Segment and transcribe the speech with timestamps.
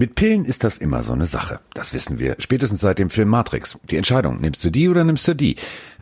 [0.00, 1.60] Mit Pillen ist das immer so eine Sache.
[1.74, 3.78] Das wissen wir spätestens seit dem Film Matrix.
[3.90, 5.56] Die Entscheidung, nimmst du die oder nimmst du die?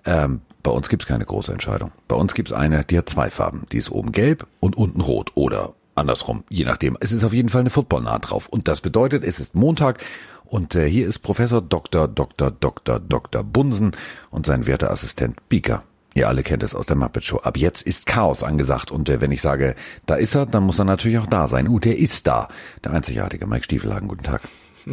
[0.07, 1.90] Ähm, bei uns gibt's keine große Entscheidung.
[2.07, 3.66] Bei uns gibt's eine, die hat zwei Farben.
[3.72, 6.96] Die ist oben gelb und unten rot oder andersrum, je nachdem.
[7.00, 8.46] Es ist auf jeden Fall eine Footballnaht drauf.
[8.48, 9.99] Und das bedeutet, es ist Montag
[10.44, 12.07] und äh, hier ist Professor Dr.
[12.07, 12.53] Dr.
[12.53, 13.00] Dr.
[13.00, 13.43] Dr.
[13.43, 13.96] Bunsen
[14.30, 15.82] und sein werter Assistent Bieker.
[16.18, 17.36] Ihr alle kennt es aus der Muppet Show.
[17.36, 18.90] Ab jetzt ist Chaos angesagt.
[18.90, 21.68] Und äh, wenn ich sage, da ist er, dann muss er natürlich auch da sein.
[21.68, 22.49] Uh, der ist da.
[22.82, 24.09] Der einzigartige Mike Stiefelhagen.
[24.09, 24.40] Guten Tag.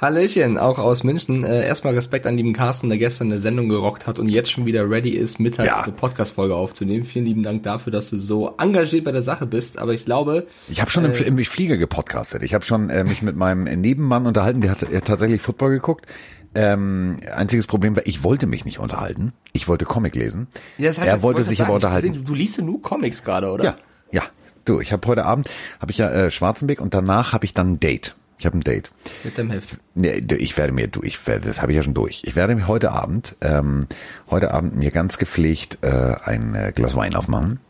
[0.00, 1.44] Hallöchen, auch aus München.
[1.44, 4.66] Äh, erstmal Respekt an lieben Carsten, der gestern eine Sendung gerockt hat und jetzt schon
[4.66, 5.82] wieder ready ist, mittags ja.
[5.84, 7.04] eine Podcast-Folge aufzunehmen.
[7.04, 9.78] Vielen lieben Dank dafür, dass du so engagiert bei der Sache bist.
[9.78, 10.48] Aber ich glaube...
[10.68, 12.42] Ich habe schon äh, im, Flieger gepodcastet.
[12.42, 16.06] Ich habe schon äh, mich mit meinem Nebenmann unterhalten, der hat äh, tatsächlich Football geguckt.
[16.54, 19.32] Ähm, einziges Problem war, ich wollte mich nicht unterhalten.
[19.52, 20.48] Ich wollte Comic lesen.
[20.78, 22.08] Ja, er wollte sich sagen, aber unterhalten.
[22.08, 23.64] Gesehen, du, du liest nur Comics gerade, oder?
[23.64, 23.76] Ja,
[24.10, 24.22] ja.
[24.64, 25.48] Du, ich habe heute Abend
[25.80, 28.14] habe ich ja äh, Schwarzenbeck und danach habe ich dann ein Date.
[28.38, 28.90] Ich habe ein Date.
[29.22, 29.76] Mit dem Heft.
[29.94, 32.22] Nee, ich werde mir, du, ich werde, das habe ich ja schon durch.
[32.24, 33.80] Ich werde mir heute Abend, ähm,
[34.30, 37.60] heute Abend mir ganz gepflegt äh, ein äh, Glas Wein aufmachen,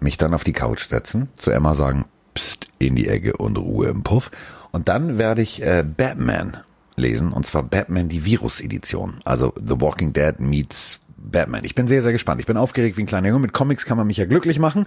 [0.00, 3.88] mich dann auf die Couch setzen, zu Emma sagen, pst, in die Ecke und Ruhe
[3.88, 4.30] im Puff.
[4.70, 6.58] Und dann werde ich äh, Batman
[6.96, 9.20] lesen, und zwar Batman die Virus-Edition.
[9.24, 11.64] Also The Walking Dead meets Batman.
[11.64, 12.40] Ich bin sehr, sehr gespannt.
[12.40, 13.40] Ich bin aufgeregt wie ein kleiner Junge.
[13.40, 14.86] Mit Comics kann man mich ja glücklich machen.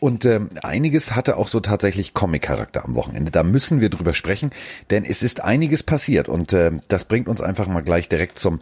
[0.00, 3.30] Und ähm, einiges hatte auch so tatsächlich Comic-Charakter am Wochenende.
[3.30, 4.50] Da müssen wir drüber sprechen,
[4.90, 8.60] denn es ist einiges passiert und äh, das bringt uns einfach mal gleich direkt zum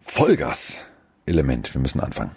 [0.00, 1.74] Vollgas-Element.
[1.74, 2.30] Wir müssen anfangen.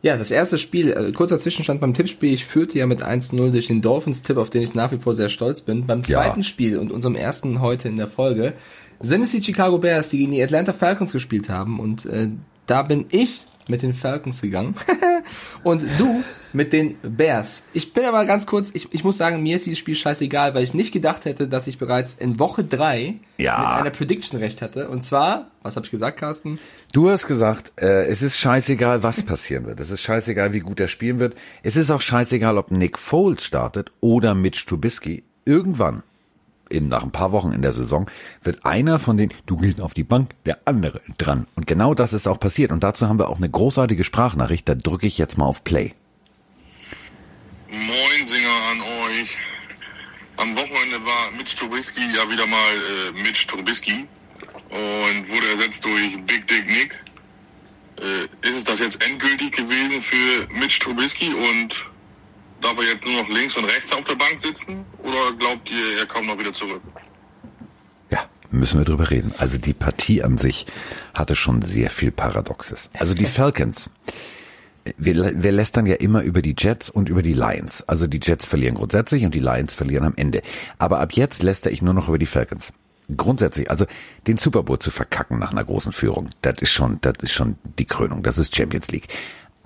[0.00, 2.32] Ja, das erste Spiel, äh, kurzer Zwischenstand beim Tippspiel.
[2.32, 5.28] Ich führte ja mit 1-0 durch den Dolphins-Tipp, auf den ich nach wie vor sehr
[5.28, 5.86] stolz bin.
[5.86, 6.44] Beim zweiten ja.
[6.44, 8.54] Spiel und unserem ersten heute in der Folge
[9.00, 11.80] sind es die Chicago Bears, die gegen die Atlanta Falcons gespielt haben.
[11.80, 12.30] Und äh,
[12.66, 14.74] da bin ich mit den Falcons gegangen
[15.62, 17.64] und du mit den Bears.
[17.72, 20.64] Ich bin aber ganz kurz, ich, ich muss sagen, mir ist dieses Spiel scheißegal, weil
[20.64, 23.58] ich nicht gedacht hätte, dass ich bereits in Woche drei ja.
[23.58, 24.88] mit einer Prediction recht hatte.
[24.88, 26.58] Und zwar, was habe ich gesagt, Carsten?
[26.92, 29.80] Du hast gesagt, äh, es ist scheißegal, was passieren wird.
[29.80, 31.34] Es ist scheißegal, wie gut er spielen wird.
[31.62, 35.24] Es ist auch scheißegal, ob Nick Foles startet oder Mitch Trubisky.
[35.44, 36.02] Irgendwann
[36.68, 38.10] in, nach ein paar Wochen in der Saison
[38.42, 41.46] wird einer von den, du gehst auf die Bank, der andere dran.
[41.54, 42.72] Und genau das ist auch passiert.
[42.72, 44.68] Und dazu haben wir auch eine großartige Sprachnachricht.
[44.68, 45.94] Da drücke ich jetzt mal auf Play.
[47.70, 49.36] Moin Singer an euch.
[50.36, 52.74] Am Wochenende war Mitch Trubisky ja wieder mal
[53.08, 54.06] äh, Mitch Trubisky
[54.70, 56.98] und wurde ersetzt durch Big Dick Nick.
[57.96, 61.74] Äh, ist es das jetzt endgültig gewesen für Mitch Trubisky und
[62.60, 66.00] Darf er jetzt nur noch links und rechts auf der Bank sitzen oder glaubt ihr,
[66.00, 66.82] er kommt noch wieder zurück?
[68.10, 69.32] Ja, müssen wir drüber reden.
[69.38, 70.66] Also die Partie an sich
[71.14, 72.90] hatte schon sehr viel Paradoxes.
[72.98, 73.90] Also die Falcons.
[74.96, 77.86] Wir, wir lästern ja immer über die Jets und über die Lions.
[77.86, 80.42] Also die Jets verlieren grundsätzlich und die Lions verlieren am Ende.
[80.78, 82.72] Aber ab jetzt läster ich nur noch über die Falcons.
[83.14, 83.86] Grundsätzlich, also
[84.26, 87.56] den Super Bowl zu verkacken nach einer großen Führung, das ist schon, das ist schon
[87.78, 88.22] die Krönung.
[88.22, 89.08] Das ist Champions League.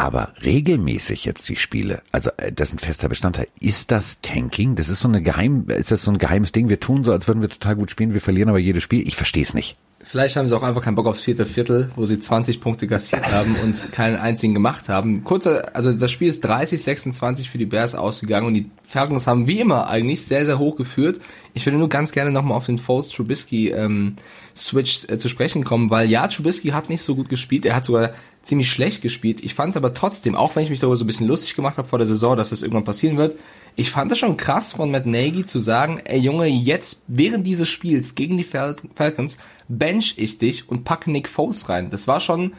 [0.02, 3.46] Aber regelmäßig jetzt die Spiele, also äh, das ist ein fester Bestandteil.
[3.60, 4.74] Ist das Tanking?
[4.74, 6.68] Das ist so eine geheim, ist das so ein geheimes Ding?
[6.68, 9.06] Wir tun so, als würden wir total gut spielen, wir verlieren aber jedes Spiel.
[9.06, 9.76] Ich verstehe es nicht.
[10.02, 13.30] Vielleicht haben sie auch einfach keinen Bock aufs vierte Viertel, wo sie 20 Punkte gastiert
[13.30, 15.22] haben und keinen einzigen gemacht haben.
[15.22, 19.48] Kurzer, also das Spiel ist 30, 26 für die Bears ausgegangen und die Falcons haben
[19.48, 21.18] wie immer eigentlich sehr, sehr hoch geführt.
[21.54, 24.16] Ich würde nur ganz gerne nochmal auf den Foles Trubisky ähm,
[24.54, 27.86] Switch äh, zu sprechen kommen, weil ja, Trubisky hat nicht so gut gespielt, er hat
[27.86, 28.10] sogar
[28.42, 29.42] ziemlich schlecht gespielt.
[29.42, 31.78] Ich fand es aber trotzdem, auch wenn ich mich darüber so ein bisschen lustig gemacht
[31.78, 33.38] habe vor der Saison, dass das irgendwann passieren wird,
[33.76, 37.70] ich fand es schon krass von Matt Nagy zu sagen, ey Junge, jetzt während dieses
[37.70, 39.38] Spiels gegen die Fal Falcons
[39.68, 41.88] bench ich dich und packe Nick Foles rein.
[41.88, 42.52] Das war schon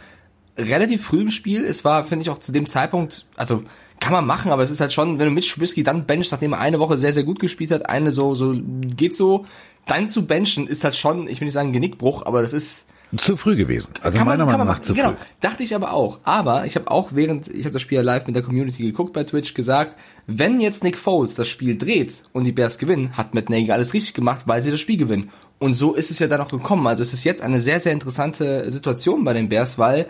[0.57, 1.63] relativ früh im Spiel.
[1.63, 3.63] Es war, finde ich, auch zu dem Zeitpunkt, also
[4.03, 6.53] kann man machen, aber es ist halt schon, wenn du mit Trubisky dann benchst, nachdem
[6.53, 9.45] er eine Woche sehr, sehr gut gespielt hat, eine so, so, geht so,
[9.87, 12.87] dann zu benchen ist halt schon, ich will nicht sagen Genickbruch, aber das ist,
[13.17, 13.89] zu früh gewesen.
[14.01, 15.15] Also kann meiner man, Meinung nach zu genau, früh.
[15.15, 16.19] Genau, dachte ich aber auch.
[16.23, 19.23] Aber ich habe auch während, ich habe das Spiel live mit der Community geguckt bei
[19.23, 19.95] Twitch, gesagt,
[20.25, 23.93] wenn jetzt Nick Foles das Spiel dreht und die Bears gewinnen, hat Matt Nagy alles
[23.93, 25.29] richtig gemacht, weil sie das Spiel gewinnen.
[25.59, 26.87] Und so ist es ja dann auch gekommen.
[26.87, 30.07] Also es ist jetzt eine sehr, sehr interessante Situation bei den Bears, weil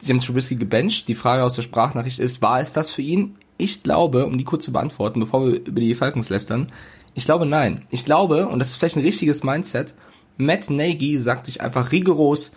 [0.00, 1.08] sie haben Trubisky gebencht.
[1.08, 3.36] Die Frage aus der Sprachnachricht ist, war es das für ihn?
[3.58, 6.72] Ich glaube, um die kurz zu beantworten, bevor wir über die Falcons lästern,
[7.14, 7.82] ich glaube nein.
[7.90, 9.94] Ich glaube, und das ist vielleicht ein richtiges Mindset,
[10.36, 12.52] Matt Nagy sagt sich einfach rigoros,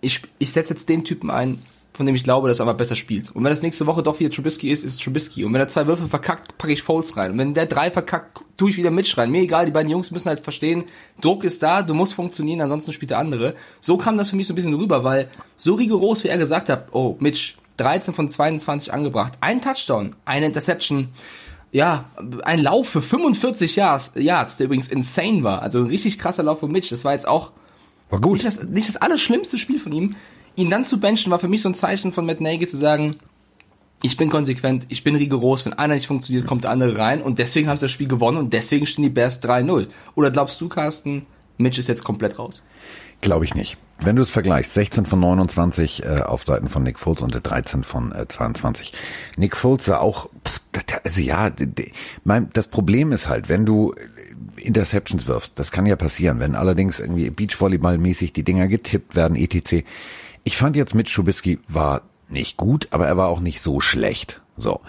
[0.00, 1.58] ich, ich setze jetzt den Typen ein,
[1.92, 3.30] von dem ich glaube, dass er aber besser spielt.
[3.34, 5.44] Und wenn das nächste Woche doch wieder Trubisky ist, ist es Trubisky.
[5.44, 7.32] Und wenn er zwei Würfe verkackt, packe ich Foles rein.
[7.32, 9.30] Und wenn der drei verkackt, tue ich wieder Mitch rein.
[9.30, 10.84] Mir egal, die beiden Jungs müssen halt verstehen,
[11.20, 13.54] Druck ist da, du musst funktionieren, ansonsten spielt der andere.
[13.80, 16.68] So kam das für mich so ein bisschen rüber, weil so rigoros, wie er gesagt
[16.70, 21.08] hat, oh, Mitch, 13 von 22 angebracht, ein Touchdown, eine Interception,
[21.72, 22.10] ja,
[22.44, 25.62] ein Lauf für 45 Yards, Yards, der übrigens insane war.
[25.62, 26.90] Also ein richtig krasser Lauf von Mitch.
[26.90, 27.50] Das war jetzt auch
[28.10, 28.34] War gut.
[28.34, 30.16] nicht das, nicht das allerschlimmste Spiel von ihm.
[30.56, 33.16] Ihn dann zu benchen war für mich so ein Zeichen von Matt Nagy zu sagen,
[34.02, 37.38] ich bin konsequent, ich bin rigoros, wenn einer nicht funktioniert, kommt der andere rein und
[37.38, 39.86] deswegen haben sie das Spiel gewonnen und deswegen stehen die Bears 3-0.
[40.16, 41.24] Oder glaubst du, Carsten,
[41.56, 42.62] Mitch ist jetzt komplett raus?
[43.20, 43.76] Glaube ich nicht.
[44.00, 47.84] Wenn du es vergleichst, 16 von 29 äh, auf Seiten von Nick Foles und 13
[47.84, 48.92] von äh, 22.
[49.36, 50.28] Nick Foles sah auch,
[51.04, 51.52] also ja,
[52.24, 56.56] mein, das Problem ist halt, wenn du äh, Interceptions wirfst, das kann ja passieren, wenn
[56.56, 59.84] allerdings irgendwie Beachvolleyball-mäßig die Dinger getippt werden, etc.
[60.44, 64.40] Ich fand jetzt Mitch Trubisky war nicht gut, aber er war auch nicht so schlecht.
[64.56, 64.80] So.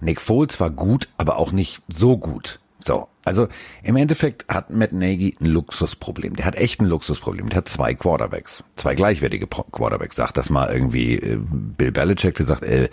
[0.00, 2.60] Nick Foles war gut, aber auch nicht so gut.
[2.80, 3.46] So, also
[3.84, 6.34] im Endeffekt hat Matt Nagy ein Luxusproblem.
[6.36, 7.48] Der hat echt ein Luxusproblem.
[7.48, 10.16] Der hat zwei Quarterbacks, zwei gleichwertige Quarterbacks.
[10.16, 12.88] Sagt das mal irgendwie äh, Bill Belichick, der sagt, äh,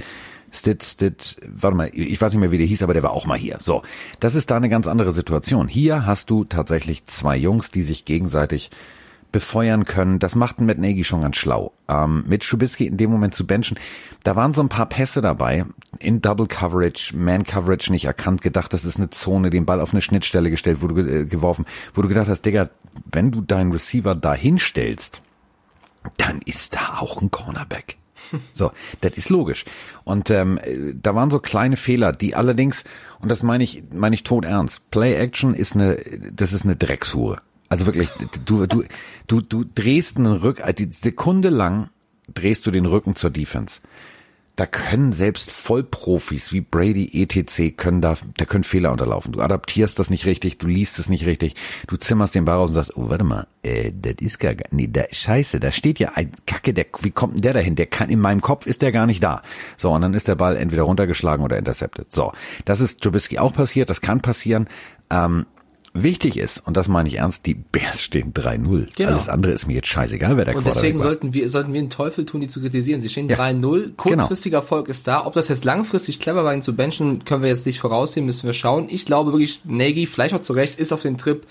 [0.52, 3.28] Stitt, Stitt, warte mal, ich weiß nicht mehr, wie der hieß, aber der war auch
[3.28, 3.58] mal hier.
[3.62, 3.84] So,
[4.20, 5.68] das ist da eine ganz andere Situation.
[5.68, 8.72] Hier hast du tatsächlich zwei Jungs, die sich gegenseitig
[9.32, 10.20] befeuern können.
[10.20, 11.74] Das macht Matt Nagy schon ganz schlau.
[11.88, 13.78] Ähm, mit Trubisky in dem Moment zu benchen,
[14.24, 15.66] da waren so ein paar Pässe dabei,
[16.00, 19.94] in Double Coverage, Man Coverage nicht erkannt, gedacht, das ist eine Zone, den Ball auf
[19.94, 22.70] eine Schnittstelle gestellt, wo du äh, geworfen, wo du gedacht hast, Digga,
[23.12, 25.22] wenn du deinen Receiver da hinstellst,
[26.18, 27.98] dann ist da auch ein Cornerback.
[28.54, 28.72] So,
[29.02, 29.66] das ist logisch.
[30.04, 32.84] Und ähm, äh, da waren so kleine Fehler, die allerdings,
[33.22, 35.98] und das meine ich, meine ich tot ernst, Play Action ist eine,
[36.32, 37.42] das ist eine Dreckshure.
[37.70, 38.10] Also wirklich,
[38.46, 38.84] du, du,
[39.28, 41.90] du, du drehst einen Rück, äh, die Sekunde lang
[42.34, 43.80] drehst du den Rücken zur Defense.
[44.56, 47.78] Da können selbst Vollprofis wie Brady etc.
[47.78, 49.32] können da, da können Fehler unterlaufen.
[49.32, 51.56] Du adaptierst das nicht richtig, du liest es nicht richtig,
[51.88, 54.90] du zimmerst den Ball raus und sagst, oh, warte mal, äh, das ist gar, nee,
[54.92, 57.78] da, scheiße, da steht ja ein Kacke, der, wie kommt denn der dahin?
[57.78, 59.44] Der kann, in meinem Kopf ist der gar nicht da.
[59.78, 62.12] So, und dann ist der Ball entweder runtergeschlagen oder intercepted.
[62.12, 62.34] So.
[62.66, 64.68] Das ist Trubisky auch passiert, das kann passieren.
[65.10, 65.46] Ähm,
[65.94, 68.90] Wichtig ist, und das meine ich ernst, die Bears stehen 3-0.
[68.96, 69.10] Genau.
[69.10, 71.90] Alles andere ist mir jetzt scheißegal, wer der Und deswegen sollten wir, sollten wir den
[71.90, 73.02] Teufel tun, die zu kritisieren.
[73.02, 73.38] Sie stehen Ja.
[73.38, 75.26] 3-0, kurzfristiger Erfolg ist da.
[75.26, 78.46] Ob das jetzt langfristig clever war, ihn zu benchen, können wir jetzt nicht voraussehen, müssen
[78.46, 78.88] wir schauen.
[78.90, 81.48] Ich glaube wirklich, Nagy, vielleicht auch zu Recht, ist auf den Trip,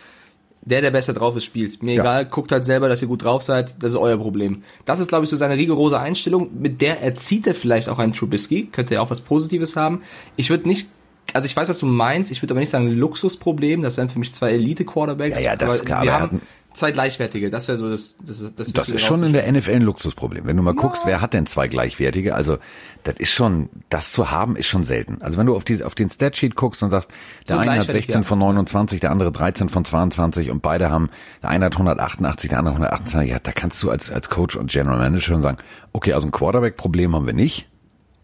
[0.65, 1.83] der, der besser drauf ist, spielt.
[1.83, 2.03] Mir Ja.
[2.03, 4.63] egal, guckt halt selber, dass ihr gut drauf seid, das ist euer Problem.
[4.85, 8.13] Das ist, glaube ich, so seine rigorose Einstellung, mit der erzieht er vielleicht auch einen
[8.13, 10.03] Trubisky, könnte er auch was Positives haben.
[10.37, 10.89] Ich würde nicht,
[11.35, 14.19] also ich weiß, was du meinst, ich würde aber nicht sagen Luxusproblem, das wären für
[14.19, 15.39] mich zwei Elite-Quarterbacks.
[15.39, 16.41] Ja, ja, das klar, er haben
[16.79, 19.83] zwei gleichwertige, das wäre so das, das, das, Das ist schon in der NFL ein
[19.83, 20.45] Luxusproblem.
[20.47, 22.35] Wenn du mal guckst, wer hat denn zwei gleichwertige?
[22.35, 22.59] Also,
[23.05, 25.21] das ist schon, das zu haben, ist schon selten.
[25.21, 27.11] Also, wenn du auf, die, auf den Statsheet guckst und sagst,
[27.49, 28.27] der So eine hat gleichwertig, 16 ja.
[28.27, 31.11] von 29, der andere 13 von 22 und beide haben,
[31.43, 34.71] der eine hat 188, der andere 128, ja, da kannst du als, als Coach und
[34.71, 35.59] General Manager schon sagen,
[35.93, 37.69] okay, also ein Quarterback-Problem haben wir nicht,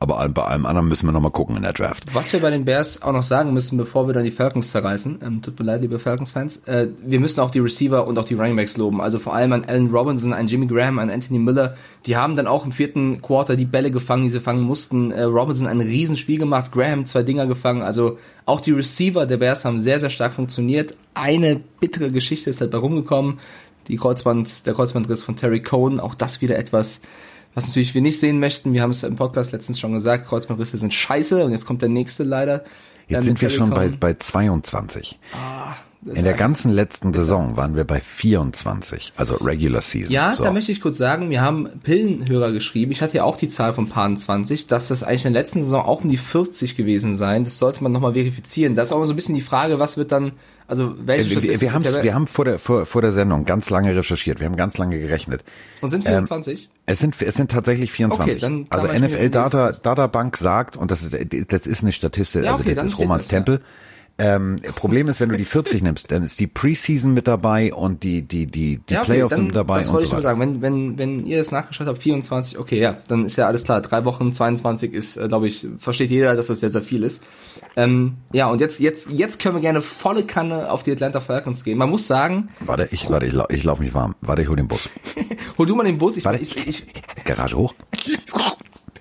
[0.04, 2.04] aber bei allem anderen müssen wir nochmal gucken in der Draft.
[2.14, 5.18] Was wir bei den Bears auch noch sagen müssen, bevor wir dann die Falcons zerreißen,
[5.22, 8.34] ähm, tut mir leid, liebe Falcons-Fans, äh, wir müssen auch die Receiver und auch die
[8.34, 9.00] Running Backs loben.
[9.00, 11.76] Also vor allem an Allen Robinson, an Jimmy Graham, an Anthony Miller.
[12.06, 15.10] Die haben dann auch im vierten Quarter die Bälle gefangen, die sie fangen mussten.
[15.10, 17.82] Äh, Robinson ein Riesenspiel gemacht, Graham zwei Dinger gefangen.
[17.82, 20.96] Also auch die Receiver der Bears haben sehr, sehr stark funktioniert.
[21.14, 23.38] Eine bittere Geschichte ist halt da rumgekommen.
[23.88, 27.00] Die Kreuzband, der Kreuzbandriss von Terry Cohen, auch das wieder etwas,
[27.54, 28.73] was natürlich wir nicht sehen möchten.
[28.73, 31.88] Wir haben es im Podcast letztens schon gesagt, Kreuzbandrisse sind scheiße und jetzt kommt der
[31.88, 32.64] nächste leider.
[33.08, 35.18] Jetzt sind wir schon bei, bei 22.
[35.32, 40.12] Das In der ganzen letzten Saison waren wir bei 24, also Regular Season.
[40.12, 40.44] Ja, so.
[40.44, 42.92] da möchte ich kurz sagen, wir haben Pillenhörer geschrieben.
[42.92, 45.62] Ich hatte ja auch die Zahl von Paaren 20, dass das eigentlich in der letzten
[45.62, 47.44] Saison auch um die 40 gewesen sein.
[47.44, 48.75] Das sollte man nochmal verifizieren.
[48.75, 50.32] Das ist aber so ein bisschen die Frage, was wird dann,
[50.68, 53.70] also welche Äh, wir, wir, haben's, wir haben vor der, vor, vor der Sendung ganz
[53.70, 55.42] lange recherchiert, wir haben ganz lange gerechnet.
[55.80, 56.68] und sind 24?
[56.84, 58.34] Es sind, es sind tatsächlich 24.
[58.34, 59.87] Okay, dann also NFL Data, Fest.
[59.87, 61.16] Databank sagt, und das ist,
[61.49, 63.58] das ist eine Statistik, Ja, also okay, das dann ist Romans das, ja.
[64.16, 68.04] Ähm, Problem ist, wenn du die 40 nimmst, dann ist die Preseason mit dabei und
[68.04, 70.12] die, die, die, die Ja, okay, Playoffs dann, sind mit dabei das und wollte so
[70.12, 70.23] ich weiter.
[70.23, 70.40] sagen.
[70.40, 73.80] Wenn, wenn, wenn ihr das nachgeschaut habt, 24, okay, ja, dann ist ja alles klar.
[73.80, 77.25] Drei Wochen, 22 ist, äh, glaube ich, versteht jeder, dass das sehr, sehr viel ist.
[77.76, 81.64] Ähm, ja, und jetzt, jetzt, jetzt können wir gerne volle Kanne auf die Atlanta Falcons
[81.64, 81.76] gehen.
[81.76, 84.14] Man muss sagen, Warte, ich, warte, ich, lau- ich laufe mich warm.
[84.21, 84.88] Warte, ich hol den Bus.
[85.59, 86.38] hol du mal den Bus, ich, Warte.
[86.40, 86.87] ich, ich,
[87.25, 87.75] Garage hoch.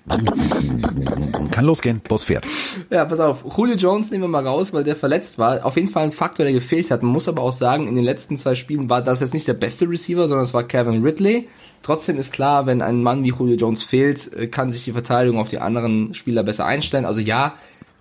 [0.05, 2.45] Kann losgehen, Bus fährt.
[2.89, 3.45] Ja, pass auf.
[3.55, 5.65] Julio Jones nehmen wir mal raus, weil der verletzt war.
[5.65, 7.03] Auf jeden Fall ein Faktor, der gefehlt hat.
[7.03, 9.53] Man muss aber auch sagen, in den letzten zwei Spielen war das jetzt nicht der
[9.53, 11.48] beste Receiver, sondern es war Kevin Ridley.
[11.83, 15.39] Trotzdem ist klar, wenn ein Mann wie Julio Jones fehlt, äh, kann sich die Verteidigung
[15.39, 17.05] auf die anderen Spieler besser einstellen.
[17.05, 17.55] Also ja,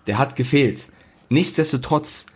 [0.08, 0.86] der hat gefehlt.
[1.28, 2.26] Nichtsdestotrotz,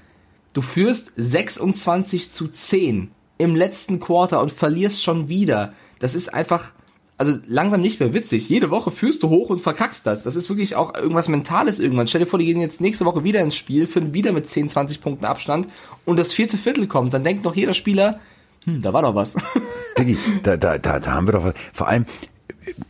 [0.52, 5.72] du führst 26 zu 10 im letzten Quarter und verlierst schon wieder.
[5.98, 6.72] Das ist einfach
[7.18, 8.48] also langsam nicht mehr witzig.
[8.48, 10.22] Jede Woche führst du hoch und verkackst das.
[10.22, 12.06] Das ist wirklich auch irgendwas Mentales irgendwann.
[12.06, 14.68] Stell dir vor, die gehen jetzt nächste Woche wieder ins Spiel, führen wieder mit 10,
[14.68, 15.68] 20 Punkten Abstand
[16.04, 17.14] und das vierte Viertel kommt.
[17.14, 18.20] Dann denkt noch jeder Spieler,
[18.64, 19.36] hm, da war doch was.
[19.98, 21.54] Diggi, da, da, da, da haben wir doch was.
[21.72, 22.04] Vor allem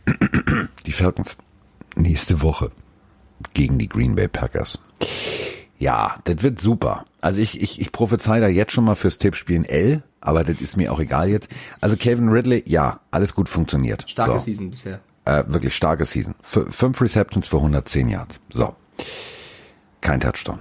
[0.85, 1.37] die Falcons
[1.95, 2.71] nächste Woche
[3.53, 4.79] gegen die Green Bay Packers.
[5.79, 7.05] Ja, das wird super.
[7.21, 10.59] Also ich, ich, ich prophezei da jetzt schon mal fürs Tippspiel ein L, aber das
[10.59, 11.47] ist mir auch egal jetzt.
[11.79, 14.09] Also Kevin Ridley, ja, alles gut funktioniert.
[14.09, 14.39] Starke so.
[14.39, 14.99] Season bisher.
[15.25, 16.35] Äh, wirklich starke Season.
[16.43, 18.35] F fünf Receptions für 110 Yards.
[18.51, 18.75] So.
[20.01, 20.59] Kein Touchdown.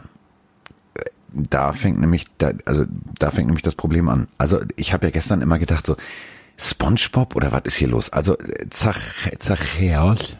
[0.94, 2.85] Äh, Da fängt nämlich, da, also
[3.18, 4.28] da fängt nämlich das Problem an.
[4.38, 5.96] Also ich habe ja gestern immer gedacht so,
[6.56, 8.11] SpongeBob oder was ist hier los?
[8.11, 9.00] Also äh, Zach,
[9.40, 10.37] Zacheos,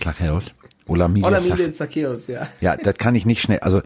[0.00, 0.44] Zacheos,
[0.86, 2.48] Olamide, Olamide Zacchaeus, ja.
[2.60, 3.60] ja, das kann ich nicht schnell.
[3.60, 3.82] Also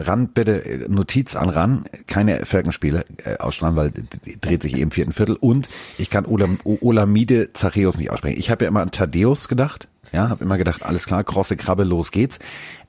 [0.00, 3.92] ran bitte äh, Notiz an ran, keine Falkenspiele äh, ausstrahlen, weil
[4.40, 5.36] dreht sich eh im vierten Viertel.
[5.36, 8.38] Und ich kann Olam, Olamide Zacheus nicht aussprechen.
[8.38, 9.88] Ich habe ja immer an Thaddeus gedacht.
[10.12, 12.40] Ja, habe immer gedacht, alles klar, krosse Krabbe, los geht's.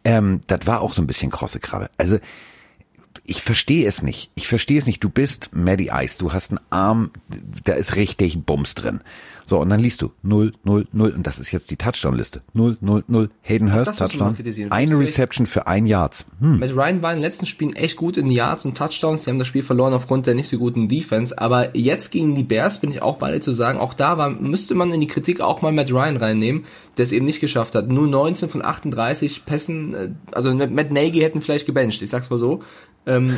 [0.04, 1.90] Ähm, das war auch so ein bisschen krosse Krabbe.
[1.98, 2.18] Also
[3.24, 4.32] ich verstehe es nicht.
[4.36, 5.04] Ich verstehe es nicht.
[5.04, 6.18] Du bist Maddie Ice.
[6.18, 7.12] Du hast einen Arm,
[7.64, 9.02] da ist richtig Bums drin.
[9.52, 11.12] So, und dann liest du 0, 0, 0.
[11.12, 12.42] Und das ist jetzt die Touchdown-Liste.
[12.54, 13.30] 0, 0, 0.
[13.42, 14.38] Hayden Hurst, Touchdown.
[14.70, 16.24] Eine Reception für ein Yard.
[16.40, 16.60] Hm.
[16.60, 19.26] Matt Ryan war in den letzten Spielen echt gut in Yards und Touchdowns.
[19.26, 21.38] Die haben das Spiel verloren aufgrund der nicht so guten Defense.
[21.38, 24.30] Aber jetzt gegen die Bears bin ich auch bei dir zu sagen, auch da war,
[24.30, 26.64] müsste man in die Kritik auch mal Matt Ryan reinnehmen,
[26.96, 27.90] der es eben nicht geschafft hat.
[27.90, 32.40] Nur 19 von 38 Pässen, äh, also Matt Nagy hätten vielleicht gebencht, ich sag's mal
[32.40, 32.62] so.
[33.06, 33.36] Ähm, Mit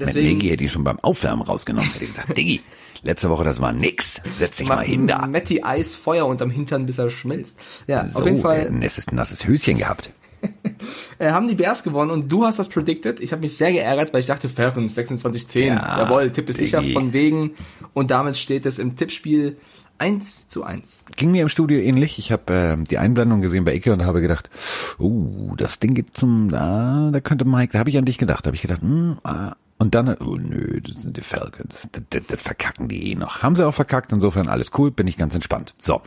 [0.00, 1.90] deswegen, Negi hätte ich schon beim Aufwärmen rausgenommen.
[1.90, 2.60] Hätte ich gesagt, Diggi,
[3.02, 4.20] letzte Woche, das war nix.
[4.38, 5.26] Setz dich mal hin da.
[5.26, 7.58] Matty Eis Feuer unterm Hintern, bis er schmilzt.
[7.86, 10.10] Ja, So, auf jeden Fall äh, ein nasses, Höschen gehabt.
[11.18, 13.20] äh, haben die Bears gewonnen und du hast das predicted.
[13.20, 15.66] Ich habe mich sehr geärgert, weil ich dachte, Falcons 26-10.
[15.66, 17.52] Ja, Jawohl, Tipp ist sicher von wegen.
[17.94, 19.56] Und damit steht es im Tippspiel
[19.98, 21.06] 1 zu 1.
[21.16, 22.18] Ging mir im Studio ähnlich.
[22.18, 24.50] Ich habe äh, die Einblendung gesehen bei Icke und habe gedacht,
[24.98, 28.44] oh, das Ding geht zum, da, da könnte Mike, da habe ich an dich gedacht.
[28.44, 29.54] Da habe ich gedacht, hm, ah.
[29.78, 31.88] Und dann, oh nö, das sind die Falcons.
[31.92, 33.42] Das, das, das verkacken die eh noch.
[33.42, 35.74] Haben sie auch verkackt, insofern alles cool, bin ich ganz entspannt.
[35.80, 36.00] So.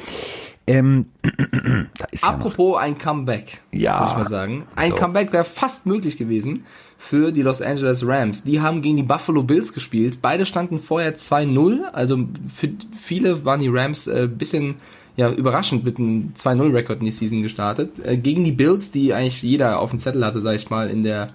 [0.66, 4.00] Ähm, da ist ja Apropos ein Comeback, Ja.
[4.00, 4.66] würde ich mal sagen.
[4.76, 4.98] Ein So.
[4.98, 6.64] Comeback wäre fast möglich gewesen
[6.98, 8.44] für die Los Angeles Rams.
[8.44, 10.20] Die haben gegen die Buffalo Bills gespielt.
[10.22, 11.84] Beide standen vorher 2-0.
[11.92, 14.76] Also für viele waren die Rams äh, bisschen
[15.16, 18.00] ja, überraschend mit einem 2-0-Rekord in die Season gestartet.
[18.06, 21.04] Äh, gegen die Bills, die eigentlich jeder auf dem Zettel hatte, sag ich mal, in
[21.04, 21.30] der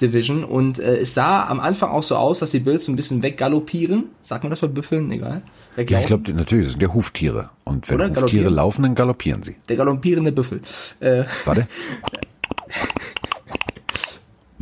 [0.00, 0.44] Division.
[0.44, 3.22] Und äh, es sah am Anfang auch so aus, dass die Bills so ein bisschen
[3.22, 4.04] weggaloppieren.
[4.22, 5.10] Sagt man das bei Büffeln?
[5.10, 5.42] Egal.
[5.76, 7.50] ja, ich glaube, natürlich, das sind ja Huftiere.
[7.64, 8.04] Und wenn Oder?
[8.06, 8.54] Huftiere Galoppieren?
[8.54, 9.56] laufen, dann galoppieren sie.
[9.68, 10.60] Der galoppierende Büffel.
[11.00, 11.66] Äh, Warte.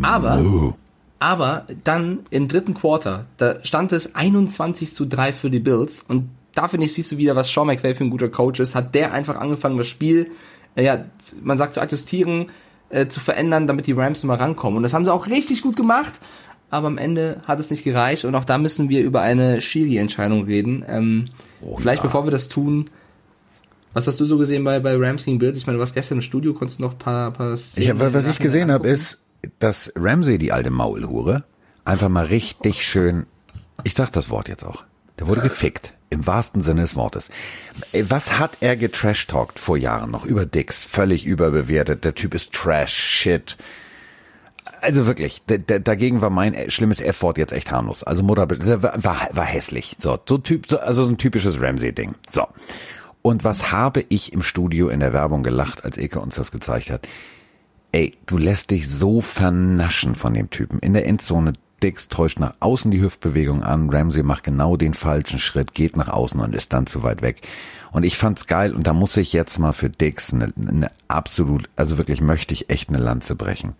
[0.02, 0.74] aber Oh.
[1.20, 6.30] Aber dann im dritten Quarter, da stand es 21 zu 3 für die Bills und
[6.54, 8.94] da finde ich, siehst du wieder, was Sean McVay für ein guter Coach ist, hat
[8.94, 10.30] der einfach angefangen, das Spiel,
[10.76, 11.04] äh, ja,
[11.42, 12.46] man sagt zu adjustieren,
[12.90, 14.78] äh, zu verändern, damit die Rams mal rankommen.
[14.78, 16.14] Und das haben sie auch richtig gut gemacht,
[16.70, 20.44] aber am Ende hat es nicht gereicht und auch da müssen wir über eine Schiri-Entscheidung
[20.44, 20.84] reden.
[20.86, 21.28] Ähm,
[21.60, 22.06] Oh vielleicht ja.
[22.06, 22.88] bevor wir das tun,
[23.92, 25.56] was hast du so gesehen bei, bei Rams gegen Bills?
[25.56, 28.12] Ich meine, du warst gestern im Studio, konntest noch ein paar, paar Szenen Ich hab,
[28.12, 29.18] was ich gesehen habe, ist,
[29.58, 31.44] dass Ramsey, die alte Maulhure,
[31.84, 33.26] einfach mal richtig schön,
[33.84, 34.84] ich sag das Wort jetzt auch,
[35.18, 35.94] der wurde gefickt.
[36.10, 37.28] Im wahrsten Sinne des Wortes.
[37.92, 40.84] Ey, Was hat er getrash-talkt vor Jahren noch über Dix?
[40.84, 42.04] Völlig überbewertet.
[42.04, 43.56] Der Typ ist Trash, Shit.
[44.80, 48.04] Also wirklich, dagegen war mein äh, schlimmes F-Wort jetzt echt harmlos.
[48.04, 49.96] Also Mutter, war, war, war hässlich.
[49.98, 52.14] So, so Typ, so, also so ein typisches Ramsey-Ding.
[52.30, 52.46] So.
[53.22, 56.90] Und was habe ich im Studio in der Werbung gelacht, als Eke uns das gezeigt
[56.90, 57.06] hat?
[57.92, 60.78] Ey, du lässt dich so vernaschen von dem Typen.
[60.78, 65.38] In der Endzone, Dix täuscht nach außen die Hüftbewegung an, Ramsey macht genau den falschen
[65.38, 67.42] Schritt, geht nach außen und ist dann zu weit weg.
[67.92, 71.68] Und ich fand's geil und da muss ich jetzt mal für Dix eine, eine absolut,
[71.76, 73.74] also wirklich möchte ich echt eine Lanze brechen.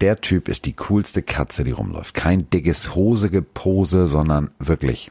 [0.00, 2.14] Der Typ ist die coolste Katze, die rumläuft.
[2.14, 5.10] Kein dickes Hosegepose, sondern wirklich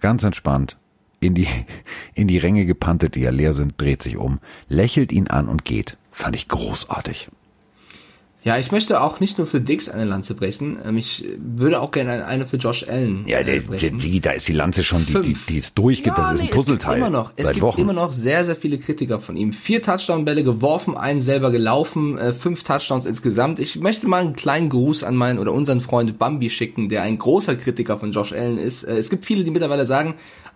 [0.00, 0.76] ganz entspannt
[1.20, 1.48] in die,
[2.14, 5.64] in die Ränge gepantet, die ja leer sind, dreht sich um, lächelt ihn an und
[5.64, 5.96] geht.
[6.10, 7.28] Fand ich großartig.
[8.48, 10.78] Ja, ich möchte auch nicht nur für Dix eine Lanze brechen.
[10.84, 13.98] Ähm, Ich würde auch gerne eine für Josh Allen Ja, äh, der, der, brechen.
[13.98, 16.46] die, da ist die Lanze schon, die, die, die ist durchgeht, das Ja, ist ein
[16.46, 16.92] nee, Puzzleteil.
[16.92, 17.80] Es gibt immer noch, es gibt Wochen.
[17.82, 19.52] immer noch sehr, sehr viele Kritiker von ihm.
[19.52, 23.60] Vier Touchdown-Bälle geworfen, einen selber gelaufen, äh, fünf Touchdowns insgesamt.
[23.60, 27.18] Ich möchte mal einen kleinen Gruß an meinen oder unseren Freund Bambi schicken, der ein
[27.18, 28.84] großer Kritiker von Josh Allen ist.
[28.84, 30.14] Äh, es gibt viele, die mittlerweile sagen,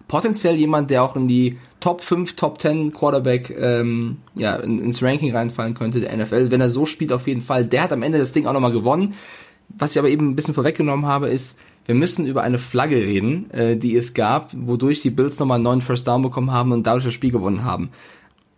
[0.09, 5.03] potenziell jemand, der auch in die Top 5, Top 10 Quarterback ähm, ja, in, ins
[5.03, 6.53] Ranking reinfallen könnte, der NFL.
[6.53, 7.67] Wenn er so spielt, auf jeden Fall.
[7.67, 9.15] Der hat am Ende das Ding auch nochmal gewonnen.
[9.69, 13.51] Was ich aber eben ein bisschen vorweggenommen habe, ist, wir müssen über eine Flagge reden,
[13.51, 16.87] äh, die es gab, wodurch die Bills nochmal einen neuen First Down bekommen haben und
[16.87, 17.91] dadurch das Spiel gewonnen haben.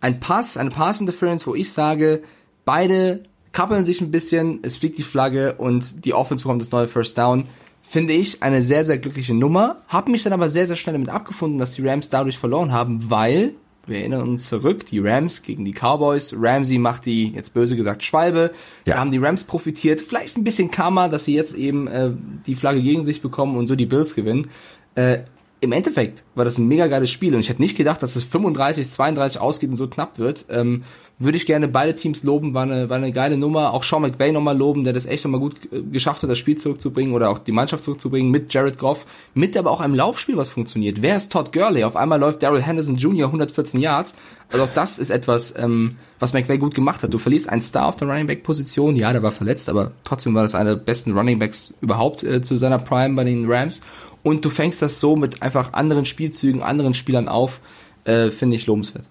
[0.01, 2.21] ein Pass, eine Pass Interference, wo ich sage,
[2.63, 6.87] beide kappeln sich ein bisschen, es fliegt die Flagge und die Offense bekommt das neue
[6.87, 7.45] First Down.
[7.87, 9.77] Finde ich eine sehr, sehr glückliche Nummer.
[9.87, 13.09] Hab mich dann aber sehr, sehr schnell damit abgefunden, dass die Rams dadurch verloren haben,
[13.11, 13.53] weil,
[13.85, 16.33] wir erinnern uns zurück, die Rams gegen die Cowboys.
[16.35, 18.51] Ramsey macht die, jetzt böse gesagt, Schwalbe.
[18.85, 18.95] Ja.
[18.95, 20.01] Da haben die Rams profitiert.
[20.01, 22.11] Vielleicht ein bisschen Karma, dass sie jetzt eben äh,
[22.47, 24.47] die Flagge gegen sich bekommen und so die Bills gewinnen.
[24.95, 25.19] Äh,
[25.61, 28.23] im Endeffekt war das ein mega geiles Spiel und ich hätte nicht gedacht, dass es
[28.23, 30.45] 35, 32 ausgeht und so knapp wird.
[30.49, 30.83] Ähm,
[31.17, 33.73] würde ich gerne beide Teams loben, war eine, war eine geile Nummer.
[33.73, 36.57] Auch Sean McVay nochmal loben, der das echt nochmal gut äh, geschafft hat, das Spiel
[36.57, 40.49] zurückzubringen oder auch die Mannschaft zurückzubringen mit Jared Goff, mit aber auch einem Laufspiel, was
[40.49, 41.01] funktioniert.
[41.01, 41.85] Wer ist Todd Gurley?
[41.85, 43.27] Auf einmal läuft Daryl Henderson Jr.
[43.27, 44.15] 114 Yards.
[44.51, 47.13] Also auch das ist etwas, ähm, was McVay gut gemacht hat.
[47.13, 50.35] Du verlierst einen Star auf der Running Back Position, ja, der war verletzt, aber trotzdem
[50.35, 53.81] war das einer der besten Running Backs überhaupt äh, zu seiner Prime bei den Rams.
[54.21, 57.61] Und du fängst das so mit einfach anderen Spielzügen, anderen Spielern auf,
[58.03, 59.05] äh, finde ich lobenswert.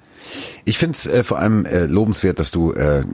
[0.64, 3.04] Ich finde es äh, vor allem äh, lobenswert, dass du, äh,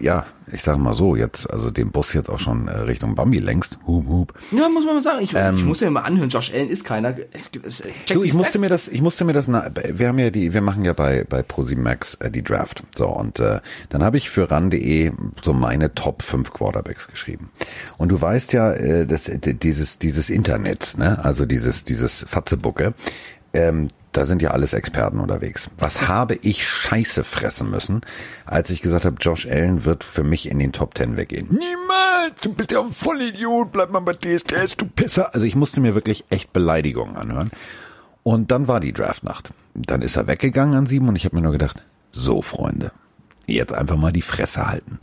[0.00, 3.38] ja, ich sag mal so, jetzt, also den Bus jetzt auch schon äh, Richtung Bambi
[3.40, 3.78] lenkst.
[3.86, 4.34] Hup, hup.
[4.52, 5.20] Ja, muss man mal sagen.
[5.22, 6.28] Ich, ich muss mir mal anhören.
[6.28, 7.14] Josh Allen ist keiner.
[7.16, 7.24] Check
[8.08, 8.62] Du, die ich musste Stats.
[8.62, 11.24] mir das, ich musste mir das, na- wir haben ja die, wir machen ja bei
[11.28, 12.82] bei ProSimax äh, die Draft.
[12.94, 15.10] So und äh, dann habe ich für ran.de
[15.42, 17.50] so meine Top 5 Quarterbacks geschrieben.
[17.98, 21.24] Und du weißt ja, äh, das dieses dieses Internet, ne?
[21.24, 22.94] Also dieses dieses Fatzebucke,
[23.56, 25.68] ähm, da sind ja alles Experten unterwegs.
[25.78, 28.00] Was habe ich Scheiße fressen müssen,
[28.46, 31.48] als ich gesagt habe, Josh Allen wird für mich in den Top 10 weggehen.
[31.50, 35.34] Niemals, du bist ja ein Vollidiot, bleib mal bei DSDS, du Pisser.
[35.34, 37.50] Also ich musste mir wirklich echt Beleidigungen anhören.
[38.22, 39.50] Und dann war die Draftnacht.
[39.74, 42.92] Dann ist er weggegangen an sieben und ich habe mir nur gedacht, so Freunde,
[43.46, 44.98] jetzt einfach mal die Fresse halten.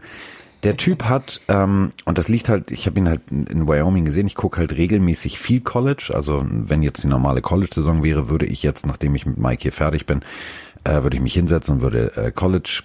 [0.64, 4.06] Der Typ hat, ähm, und das liegt halt, ich habe ihn halt in in Wyoming
[4.06, 6.12] gesehen, ich gucke halt regelmäßig viel College.
[6.14, 9.74] Also wenn jetzt die normale College-Saison wäre, würde ich jetzt, nachdem ich mit Mike hier
[9.74, 10.22] fertig bin,
[10.86, 12.84] äh, würde ich mich hinsetzen und würde äh, College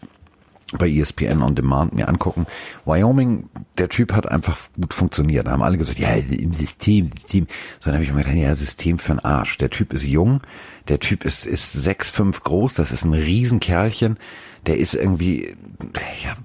[0.76, 2.46] bei ESPN on Demand mir angucken.
[2.84, 3.48] Wyoming,
[3.78, 5.46] der Typ hat einfach gut funktioniert.
[5.46, 7.46] Da haben alle gesagt, ja, im System, System.
[7.78, 9.56] So, dann habe ich mir gedacht, ja, System für einen Arsch.
[9.58, 10.42] Der Typ ist jung,
[10.88, 14.18] der Typ ist, ist 6'5 groß, das ist ein Riesenkerlchen.
[14.66, 15.56] Der ist irgendwie,
[16.22, 16.36] ja,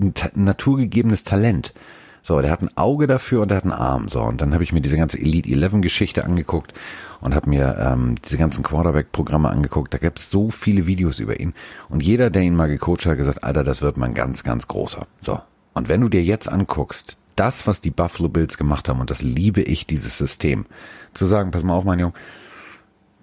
[0.00, 1.74] ein ta naturgegebenes Talent.
[2.22, 4.08] So, der hat ein Auge dafür und der hat einen Arm.
[4.08, 6.74] So, und dann habe ich mir diese ganze Elite 11 Geschichte angeguckt
[7.20, 9.94] und habe mir ähm, diese ganzen Quarterback-Programme angeguckt.
[9.94, 11.54] Da gab es so viele Videos über ihn.
[11.88, 14.44] Und jeder, der ihn mal gecoacht hat, hat gesagt, Alter, das wird mal ein ganz,
[14.44, 15.06] ganz großer.
[15.20, 15.40] So.
[15.72, 19.22] Und wenn du dir jetzt anguckst, das, was die Buffalo Bills gemacht haben, und das
[19.22, 20.66] liebe ich, dieses System,
[21.14, 22.12] zu sagen, pass mal auf, mein Junge,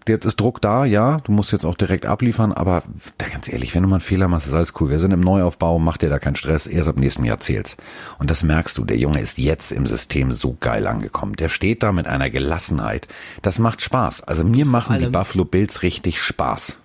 [0.09, 2.83] jetzt ist Druck da, ja, du musst jetzt auch direkt abliefern, aber
[3.17, 4.89] ganz ehrlich, wenn du mal einen Fehler machst, ist alles cool.
[4.89, 7.77] Wir sind im Neuaufbau, mach dir da keinen Stress, erst ab nächstem Jahr zählt's.
[8.19, 11.35] Und das merkst du, der Junge ist jetzt im System so geil angekommen.
[11.35, 13.07] Der steht da mit einer Gelassenheit.
[13.41, 14.23] Das macht Spaß.
[14.23, 16.77] Also mir machen die Buffalo Bills richtig Spaß.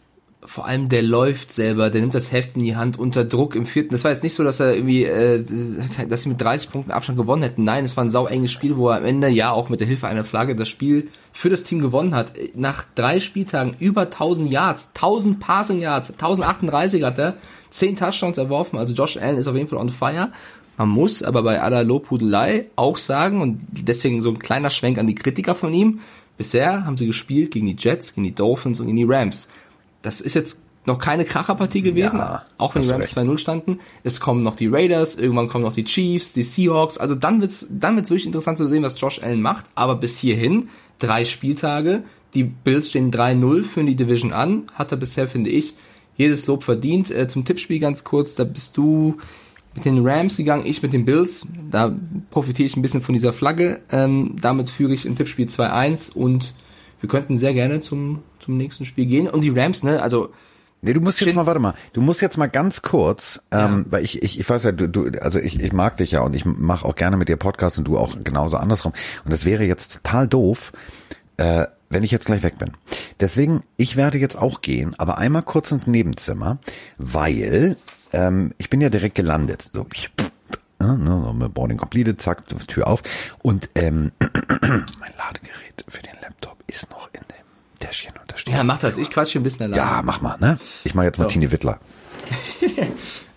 [0.52, 3.64] Vor allem der läuft selber, der nimmt das Heft in die Hand unter Druck im
[3.64, 3.92] vierten.
[3.92, 5.42] Das war jetzt nicht so, dass er irgendwie, äh,
[6.06, 7.64] dass sie mit 30 Punkten Abstand gewonnen hätten.
[7.64, 9.86] Nein, es war ein sau enges Spiel, wo er am Ende ja auch mit der
[9.86, 12.32] Hilfe einer Flagge das Spiel für das Team gewonnen hat.
[12.54, 17.36] Nach drei Spieltagen über 1000 Yards, 1000 Passing Yards, 1038 hat er,
[17.70, 18.78] 10 Touchdowns erworfen.
[18.78, 20.32] Also Josh Allen ist auf jeden Fall on fire.
[20.76, 25.06] Man muss aber bei aller Lobhudelei auch sagen, und deswegen so ein kleiner Schwenk an
[25.06, 26.00] die Kritiker von ihm,
[26.36, 29.48] bisher haben sie gespielt gegen die Jets, gegen die Dolphins und gegen die Rams.
[30.02, 33.28] Das ist jetzt noch keine Kracherpartie gewesen, Ja, auch wenn die Rams recht.
[33.28, 33.78] 2-0 standen.
[34.02, 36.98] Es kommen noch die Raiders, irgendwann kommen noch die Chiefs, die Seahawks.
[36.98, 39.64] Also dann wird's, dann wird's wirklich interessant zu sehen, was Josh Allen macht.
[39.76, 42.02] Aber bis hierhin, drei Spieltage,
[42.34, 44.64] die Bills stehen 3-0, führen die Division an.
[44.74, 45.74] Hat er bisher, finde ich,
[46.16, 47.10] jedes Lob verdient.
[47.10, 49.18] Äh, zum Tippspiel ganz kurz, da bist du
[49.74, 51.46] mit den Rams gegangen, ich mit den Bills.
[51.70, 51.94] Da
[52.30, 53.80] profitiere ich ein bisschen von dieser Flagge.
[53.90, 56.54] Ähm, damit führe ich im Tippspiel 2-1 und
[57.02, 59.28] wir könnten sehr gerne zum, zum nächsten Spiel gehen.
[59.28, 60.30] Und die Rams, ne, also
[60.84, 64.02] Nee, du musst jetzt mal, warte mal, du musst jetzt mal ganz kurz, ähm, weil
[64.02, 66.44] ich, ich, ich weiß ja, du, du, also ich, ich mag dich ja und ich
[66.44, 68.92] mache auch gerne mit dir Podcast und du auch genauso andersrum.
[69.24, 70.72] Und das wäre jetzt total doof,
[71.36, 72.72] äh, wenn ich jetzt gleich weg bin.
[73.20, 76.58] Deswegen, ich werde jetzt auch gehen, aber einmal kurz ins Nebenzimmer,
[76.98, 77.76] weil
[78.12, 79.70] ähm, ich bin ja direkt gelandet.
[79.72, 80.10] So, ich,
[80.80, 83.04] ja, ne, so Boarding completed, zack, Tür auf.
[83.40, 87.22] Und ähm, mein Ladegerät für den Laptop ist noch in
[87.92, 88.54] dem Täschchen und da steht.
[88.54, 88.98] Ja, mach das.
[88.98, 89.78] Ich quatsche ein bisschen allein.
[89.78, 90.58] Ja, mach mal, ne?
[90.84, 91.78] Ich mache jetzt mal Tine Wittler.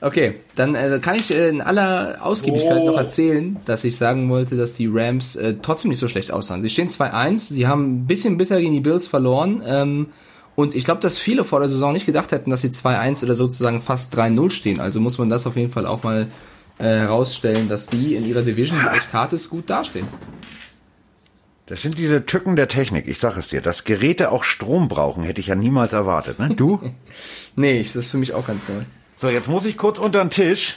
[0.02, 4.56] Okay, dann äh, kann ich äh, in aller Ausgiebigkeit noch erzählen, dass ich sagen wollte,
[4.56, 6.62] dass die Rams äh, trotzdem nicht so schlecht aussahen.
[6.62, 9.63] Sie stehen 2-1, sie haben ein bisschen bitter gegen die Bills verloren.
[9.65, 10.08] Ähm,
[10.56, 13.34] und ich glaube, dass viele vor der Saison nicht gedacht hätten, dass sie 2-1 oder
[13.34, 14.80] sozusagen fast 3-0 stehen.
[14.80, 16.28] Also muss man das auf jeden Fall auch mal
[16.78, 20.08] äh, herausstellen, dass die in ihrer Division, die echt hart ist, gut dastehen.
[21.67, 23.62] Das sind diese Tücken der Technik, ich sag es dir.
[23.62, 26.49] Dass Geräte auch Strom brauchen, hätte ich ja niemals erwartet, ne?
[26.56, 26.80] Du?
[27.58, 28.84] Nee, das ist für mich auch ganz neu.
[29.15, 30.75] So, jetzt muss ich kurz unter den Tisch.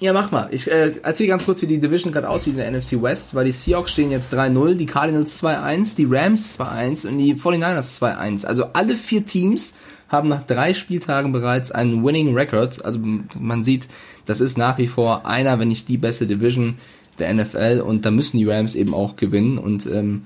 [0.00, 0.48] Ja, mach mal.
[0.50, 3.44] Ich äh, erzähle ganz kurz, wie die Division gerade aussieht in der NFC West, weil
[3.44, 8.44] die Seahawks stehen jetzt 3-0, die Cardinals 2-1, die Rams 2-1 und die 49ers 2-1.
[8.46, 9.74] Also alle vier Teams
[10.08, 12.84] haben nach drei Spieltagen bereits einen Winning Record.
[12.84, 12.98] Also
[13.38, 13.86] man sieht,
[14.26, 16.78] das ist nach wie vor einer, wenn nicht die beste Division
[17.16, 20.24] der NFL und da müssen die Rams eben auch gewinnen und ähm,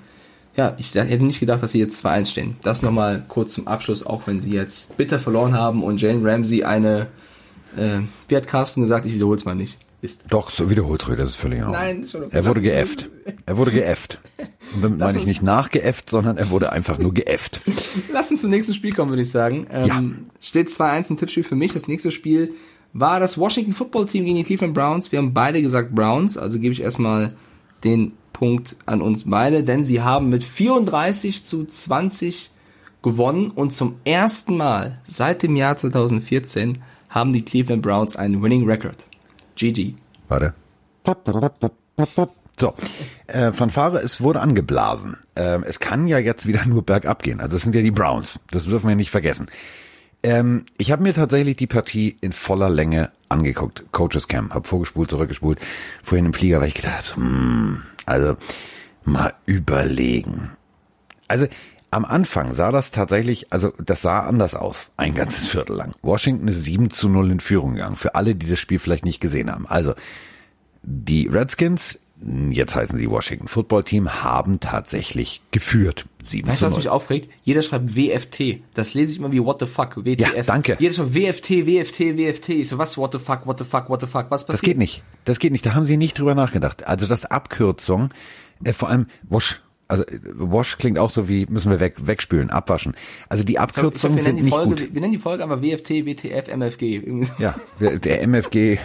[0.57, 2.57] ja, ich hätte nicht gedacht, dass sie jetzt 2-1 stehen.
[2.63, 6.65] Das nochmal kurz zum Abschluss, auch wenn sie jetzt bitter verloren haben und Jane Ramsey
[6.65, 7.07] eine,
[7.77, 10.25] äh, wie hat Carsten gesagt, ich wiederhole es mal nicht, ist.
[10.31, 11.95] Doch, so wiederholt ruhig, das ist völlig normal.
[11.95, 12.31] Nein, schon okay.
[12.35, 13.09] Er wurde geäfft.
[13.47, 14.21] Er wurde geäfft.
[14.75, 17.61] Und damit meine ich nicht nachgeäfft, sondern er wurde einfach nur geäfft.
[18.13, 19.67] Lass uns zum nächsten Spiel kommen, würde ich sagen.
[19.71, 20.03] Ähm, Ja.
[20.41, 21.73] Steht 2-1 im Tippspiel für mich.
[21.73, 22.53] Das nächste Spiel
[22.93, 25.13] war das Washington Football Team gegen die Cleveland Browns.
[25.13, 27.35] Wir haben beide gesagt Browns, also gebe ich erstmal
[27.85, 32.51] den Punkt an uns beide, denn sie haben mit 34 zu 20
[33.03, 38.65] gewonnen und zum ersten Mal seit dem Jahr 2014 haben die Cleveland Browns einen Winning
[38.65, 39.07] Record.
[39.57, 39.95] GG.
[40.29, 40.55] Warte.
[42.61, 42.75] So,
[43.29, 45.17] äh, Fanfare, es wurde angeblasen.
[45.37, 47.41] Ähm, es kann ja jetzt wieder nur bergab gehen.
[47.41, 48.41] Also es sind ja die Browns.
[48.51, 49.47] Das dürfen wir nicht vergessen.
[50.23, 53.85] Ähm, ich habe mir tatsächlich die Partie in voller Länge angeguckt.
[53.93, 55.59] Coaches Camp, habe vorgespult, zurückgespult.
[56.03, 58.37] Vorhin im Flieger, weil ich gedacht hm, also
[59.05, 60.53] mal überlegen.
[61.29, 61.47] Also
[61.91, 65.95] am Anfang sah das tatsächlich, also das sah anders aus, ein ganzes Viertel lang.
[66.03, 69.21] Washington ist 7 zu 0 in Führung gegangen, für alle, die das Spiel vielleicht nicht
[69.21, 69.67] gesehen haben.
[69.67, 69.95] Also
[70.83, 71.99] die Redskins,
[72.51, 76.07] jetzt heißen sie Washington Football Team, haben tatsächlich geführt.
[76.25, 76.79] 7 Weißt du, was 0.
[76.81, 77.31] mich aufregt?
[77.45, 78.61] Jeder schreibt WFT.
[78.75, 80.19] Das lese ich immer wie What the fuck, WTF.
[80.37, 80.77] Ja, danke.
[80.79, 82.49] Jeder schreibt WFT, WFT, WFT.
[82.51, 84.55] Ich so, was, what the fuck, what the fuck, what the fuck, was passiert?
[84.55, 85.03] Das geht nicht.
[85.25, 85.65] Das geht nicht.
[85.65, 86.87] Da haben sie nicht drüber nachgedacht.
[86.87, 88.11] Also das Abkürzung,
[88.65, 89.61] äh, vor allem Wash.
[89.91, 92.95] Also äh, Wash klingt auch so wie müssen wir weg, wegspülen, abwaschen.
[93.31, 94.95] Also die Ich glaub, Abkürzungen wir, sind nennen die nicht Folge, gut.
[94.95, 97.23] wir nennen die Folge einfach WFT, WTF, MFG.
[97.39, 98.79] Ja, der MFG,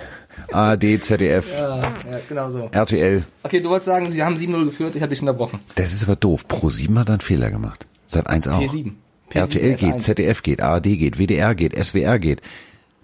[0.51, 1.85] ARD, ZDF, Ja, ja,
[2.27, 2.69] genau so.
[2.71, 3.23] RTL.
[3.43, 5.59] Okay, du wolltest sagen, sie haben 7-0 geführt, ich habe dich unterbrochen.
[5.75, 6.45] Das ist aber doof.
[6.47, 7.87] Pro7 hat einen Fehler gemacht.
[8.07, 8.61] Seit 1 auch.
[8.61, 8.91] P7.
[9.33, 9.99] RTL geht, S1.
[9.99, 12.41] ZDF geht, ARD geht, WDR geht, SWR geht.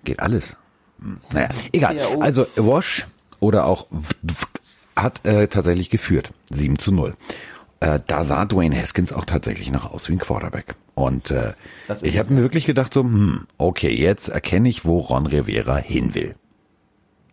[0.04, 0.56] Geht alles.
[1.02, 1.96] Hm, Naja, egal.
[1.96, 2.20] PRO.
[2.20, 3.08] Also Wash
[3.40, 3.88] oder auch
[4.96, 6.32] hat äh, tatsächlich geführt.
[6.52, 7.14] 7 zu 0.
[7.80, 10.76] Äh, da sah Dwayne Haskins auch tatsächlich noch aus wie ein Quarterback.
[10.94, 11.54] Und äh,
[12.02, 16.14] ich habe mir wirklich gedacht so, hm, okay, jetzt erkenne ich, wo Ron Rivera hin
[16.14, 16.36] will.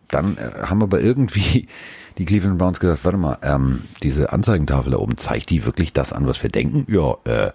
[0.09, 1.67] Dann äh, haben aber irgendwie
[2.17, 6.13] die Cleveland Browns gesagt, warte mal, ähm, diese Anzeigentafel da oben, zeigt die wirklich das
[6.13, 6.85] an, was wir denken?
[6.89, 7.51] Ja, äh,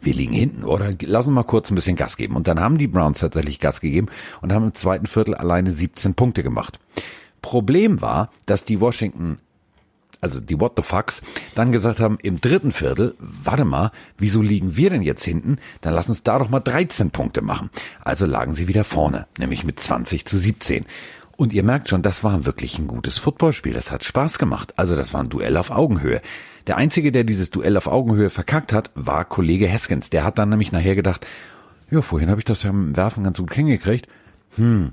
[0.00, 0.94] wir liegen hinten, oder?
[1.02, 2.36] Lass uns mal kurz ein bisschen Gas geben.
[2.36, 4.08] Und dann haben die Browns tatsächlich Gas gegeben
[4.40, 6.78] und haben im zweiten Viertel alleine 17 Punkte gemacht.
[7.42, 9.38] Problem war, dass die Washington
[10.20, 11.22] also die What the Fucks,
[11.54, 15.58] dann gesagt haben, im dritten Viertel, warte mal, wieso liegen wir denn jetzt hinten?
[15.80, 17.70] Dann lass uns da doch mal 13 Punkte machen.
[18.02, 20.84] Also lagen sie wieder vorne, nämlich mit 20 zu 17.
[21.40, 23.72] Und ihr merkt schon, das war wirklich ein gutes Footballspiel.
[23.72, 24.74] Das hat Spaß gemacht.
[24.76, 26.20] Also das war ein Duell auf Augenhöhe.
[26.66, 30.10] Der Einzige, der dieses Duell auf Augenhöhe verkackt hat, war Kollege Haskins.
[30.10, 31.26] Der hat dann nämlich nachher gedacht,
[31.90, 34.06] ja, vorhin habe ich das ja dem Werfen ganz gut hingekriegt.
[34.56, 34.92] Hm,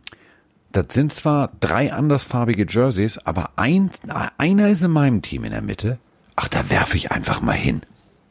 [0.72, 3.92] das sind zwar drei andersfarbige Jerseys, aber ein,
[4.38, 5.98] einer ist in meinem Team in der Mitte.
[6.38, 7.82] Ach, da werfe ich einfach mal hin.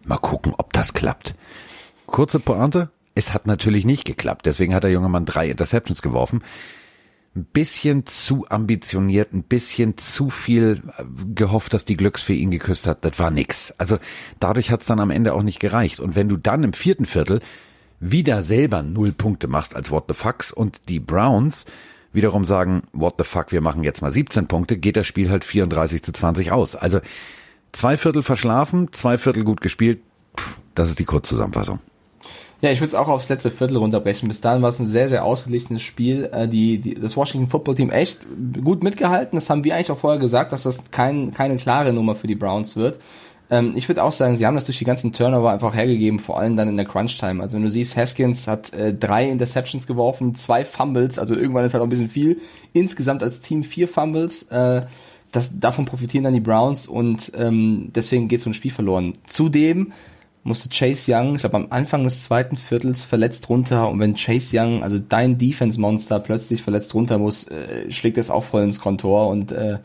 [0.06, 1.34] Mal gucken, ob das klappt.
[2.06, 2.88] Kurze Pointe.
[3.14, 4.46] Es hat natürlich nicht geklappt.
[4.46, 6.42] Deswegen hat der junge Mann drei Interceptions geworfen.
[7.36, 12.86] Ein bisschen zu ambitioniert, ein bisschen zu viel äh, gehofft, dass die Glücksfee ihn geküsst
[12.86, 13.04] hat.
[13.04, 13.74] Das war nix.
[13.78, 13.98] Also
[14.40, 16.00] dadurch hat's dann am Ende auch nicht gereicht.
[16.00, 17.40] Und wenn du dann im vierten Viertel
[18.00, 21.66] wieder selber null Punkte machst als What the Fucks und die Browns
[22.12, 25.44] wiederum sagen, what the fuck, wir machen jetzt mal 17 Punkte, geht das Spiel halt
[25.44, 26.74] 34 zu 20 aus.
[26.74, 27.00] Also
[27.72, 30.00] zwei Viertel verschlafen, zwei Viertel gut gespielt,
[30.36, 31.80] Pff, das ist die Kurzzusammenfassung.
[32.62, 34.28] Ja, ich würde es auch aufs letzte Viertel runterbrechen.
[34.28, 36.30] Bis dahin war es ein sehr, sehr ausgeglichenes Spiel.
[36.32, 38.26] Äh, die, die, das Washington Football Team echt
[38.64, 39.36] gut mitgehalten.
[39.36, 42.34] Das haben wir eigentlich auch vorher gesagt, dass das kein, keine klare Nummer für die
[42.34, 42.98] Browns wird.
[43.50, 46.38] Ähm, ich würde auch sagen, sie haben das durch die ganzen Turnover einfach hergegeben, vor
[46.38, 47.42] allem dann in der Crunch-Time.
[47.42, 51.74] Also wenn du siehst, Haskins hat äh, drei Interceptions geworfen, zwei Fumbles, also irgendwann ist
[51.74, 52.40] halt auch ein bisschen viel.
[52.72, 54.44] Insgesamt als Team vier Fumbles.
[54.44, 54.86] Äh,
[55.30, 59.12] das, davon profitieren dann die Browns und ähm, deswegen geht so ein Spiel verloren.
[59.26, 59.92] Zudem
[60.46, 64.56] musste Chase Young, ich glaube am Anfang des zweiten Viertels verletzt runter und wenn Chase
[64.58, 69.28] Young, also dein Defense-Monster, plötzlich verletzt runter muss, äh, schlägt das auch voll ins Kontor
[69.28, 69.78] und äh,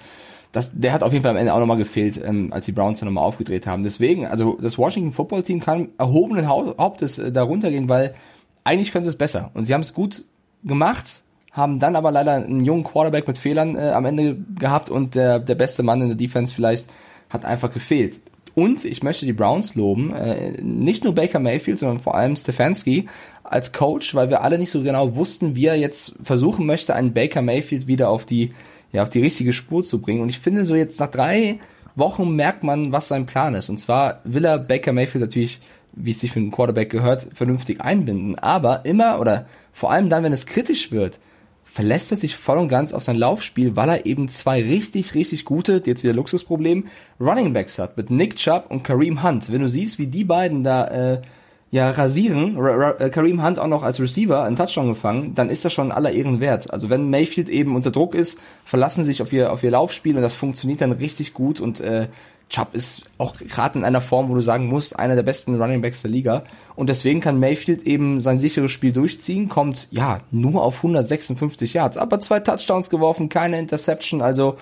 [0.52, 3.00] das, der hat auf jeden Fall am Ende auch nochmal gefehlt, ähm, als die Browns
[3.00, 3.84] dann nochmal aufgedreht haben.
[3.84, 8.13] Deswegen, also das Washington Football Team kann erhobenen Hau- Hauptes äh, da runtergehen, weil
[8.63, 9.50] eigentlich können sie es besser.
[9.54, 10.24] Und sie haben es gut
[10.63, 15.15] gemacht, haben dann aber leider einen jungen Quarterback mit Fehlern äh, am Ende gehabt und
[15.15, 16.86] der, der beste Mann in der Defense vielleicht
[17.30, 18.19] hat einfach gefehlt.
[18.55, 23.07] Und ich möchte die Browns loben, äh, nicht nur Baker Mayfield, sondern vor allem Stefanski
[23.43, 27.13] als Coach, weil wir alle nicht so genau wussten, wie er jetzt versuchen möchte, einen
[27.13, 28.51] Baker Mayfield wieder auf die,
[28.91, 30.21] ja, auf die richtige Spur zu bringen.
[30.21, 31.59] Und ich finde so jetzt nach drei
[31.95, 33.69] Wochen merkt man, was sein Plan ist.
[33.69, 35.59] Und zwar will er Baker Mayfield natürlich,
[35.93, 38.37] wie es sich für einen Quarterback gehört, vernünftig einbinden.
[38.39, 41.19] Aber immer oder vor allem dann, wenn es kritisch wird,
[41.71, 45.45] verlässt er sich voll und ganz auf sein Laufspiel, weil er eben zwei richtig, richtig
[45.45, 46.88] gute, jetzt wieder Luxusproblem,
[47.19, 49.49] Running Backs hat mit Nick Chubb und Kareem Hunt.
[49.49, 51.21] Wenn du siehst, wie die beiden da äh,
[51.71, 55.71] ja rasieren, äh, Kareem Hunt auch noch als Receiver einen Touchdown gefangen, dann ist das
[55.71, 56.73] schon aller Ehren wert.
[56.73, 60.17] Also wenn Mayfield eben unter Druck ist, verlassen sie sich auf ihr auf ihr Laufspiel
[60.17, 62.07] und das funktioniert dann richtig gut und äh,
[62.51, 65.81] Chubb ist auch gerade in einer Form, wo du sagen musst, einer der besten Running
[65.81, 66.43] Backs der Liga.
[66.75, 71.95] Und deswegen kann Mayfield eben sein sicheres Spiel durchziehen, kommt ja nur auf 156 Yards,
[71.95, 74.57] aber zwei Touchdowns geworfen, keine Interception, also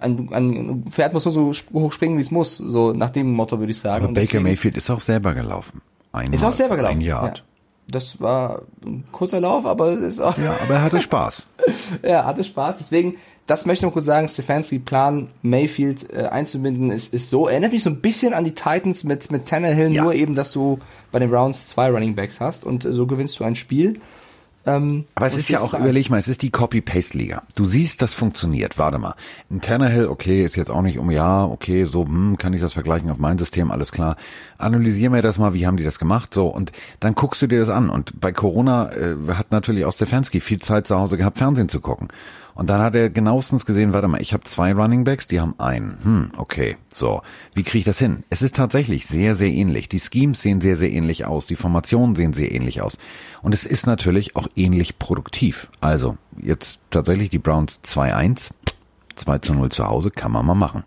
[0.00, 3.58] ein, ein Pferd muss nur so hoch springen, wie es muss, so nach dem Motto
[3.58, 4.04] würde ich sagen.
[4.04, 5.80] Aber Baker deswegen, Mayfield ist auch selber gelaufen.
[6.12, 6.96] Ein ist auch selber gelaufen.
[6.96, 7.38] Ein Yard.
[7.38, 7.44] Ja.
[7.88, 10.36] Das war ein kurzer Lauf, aber es ist auch.
[10.38, 11.46] Ja, aber er hatte Spaß.
[12.02, 12.78] ja, hatte Spaß.
[12.78, 17.46] Deswegen, das möchte ich noch kurz sagen, Stefanski Plan, Mayfield äh, einzubinden, ist, ist so,
[17.46, 20.02] erinnert mich so ein bisschen an die Titans mit, mit Tannehill, ja.
[20.02, 20.78] nur eben, dass du
[21.12, 24.00] bei den Rounds zwei Running Backs hast und äh, so gewinnst du ein Spiel.
[24.66, 27.44] Ähm, Aber es ist ja auch, überleg mal, es ist die Copy-Paste-Liga.
[27.54, 28.78] Du siehst, das funktioniert.
[28.78, 29.14] Warte mal.
[29.48, 32.72] Ein Tannehill, okay, ist jetzt auch nicht um, ja, okay, so, hm, kann ich das
[32.72, 34.16] vergleichen auf mein System, alles klar.
[34.58, 36.48] Analysier mir das mal, wie haben die das gemacht, so.
[36.48, 37.88] Und dann guckst du dir das an.
[37.88, 41.80] Und bei Corona äh, hat natürlich auch Stefanski viel Zeit zu Hause gehabt, Fernsehen zu
[41.80, 42.08] gucken.
[42.56, 45.54] Und dann hat er genauestens gesehen, warte mal, ich habe zwei Running Backs, die haben
[45.58, 45.98] einen.
[46.02, 47.20] Hm, okay, so.
[47.52, 48.24] Wie kriege ich das hin?
[48.30, 49.90] Es ist tatsächlich sehr, sehr ähnlich.
[49.90, 51.46] Die Schemes sehen sehr, sehr ähnlich aus.
[51.46, 52.96] Die Formationen sehen sehr ähnlich aus.
[53.42, 55.68] Und es ist natürlich auch ähnlich produktiv.
[55.82, 58.52] Also, jetzt tatsächlich die Browns 2-1,
[59.14, 60.82] 2 zu 0 zu Hause, kann man mal machen.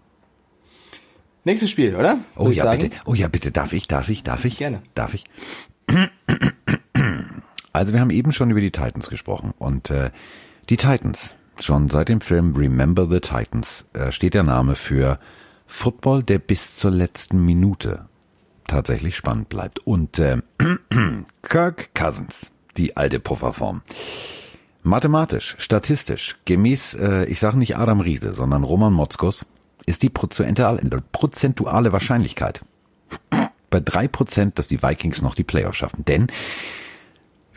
[1.45, 2.17] Nächstes Spiel, oder?
[2.35, 2.89] Oh ja, bitte.
[3.05, 3.51] Oh ja, bitte.
[3.51, 3.87] Darf ich?
[3.87, 4.23] Darf ich?
[4.23, 4.57] Darf ich?
[4.57, 4.81] Gerne.
[4.95, 5.25] Darf ich?
[7.71, 10.09] Also wir haben eben schon über die Titans gesprochen und äh,
[10.69, 15.19] die Titans Schon seit dem Film Remember the Titans äh, steht der Name für
[15.67, 18.05] Football, der bis zur letzten Minute
[18.65, 19.79] tatsächlich spannend bleibt.
[19.79, 20.37] Und äh,
[21.41, 23.81] Kirk Cousins, die alte Pufferform.
[24.83, 29.45] Mathematisch, statistisch, gemäß, äh, ich sage nicht Adam Riese, sondern Roman Motzkos,
[29.85, 32.61] ist die prozentuale, prozentuale Wahrscheinlichkeit
[33.69, 36.05] bei drei Prozent, dass die Vikings noch die Playoffs schaffen.
[36.05, 36.27] Denn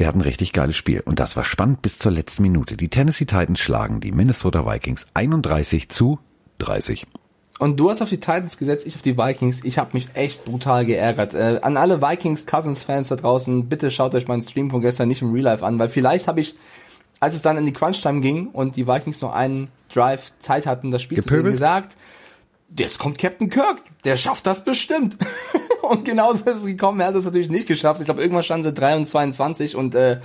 [0.02, 2.76] wir hatten ein richtig geiles Spiel und das war spannend bis zur letzten Minute.
[2.76, 6.18] Die Tennessee Titans schlagen die Minnesota Vikings 31 zu
[6.58, 7.06] 30.
[7.60, 9.62] Und du hast auf die Titans gesetzt, ich auf die Vikings.
[9.62, 11.34] Ich habe mich echt brutal geärgert.
[11.34, 15.06] Äh, an alle Vikings Cousins Fans da draußen, bitte schaut euch meinen Stream von gestern
[15.06, 16.56] nicht im Real Life an, weil vielleicht habe ich,
[17.20, 20.66] als es dann in die Crunch Time ging und die Vikings noch einen Drive Zeit
[20.66, 21.42] hatten, das Spiel Gepöbelt?
[21.42, 21.96] zu sehen, gesagt,
[22.78, 25.16] jetzt kommt Captain Kirk, der schafft das bestimmt.
[25.82, 27.00] und genauso ist es gekommen.
[27.00, 28.00] Er hat es natürlich nicht geschafft.
[28.00, 30.20] Ich glaube, irgendwann standen sie 3 und 22 und äh,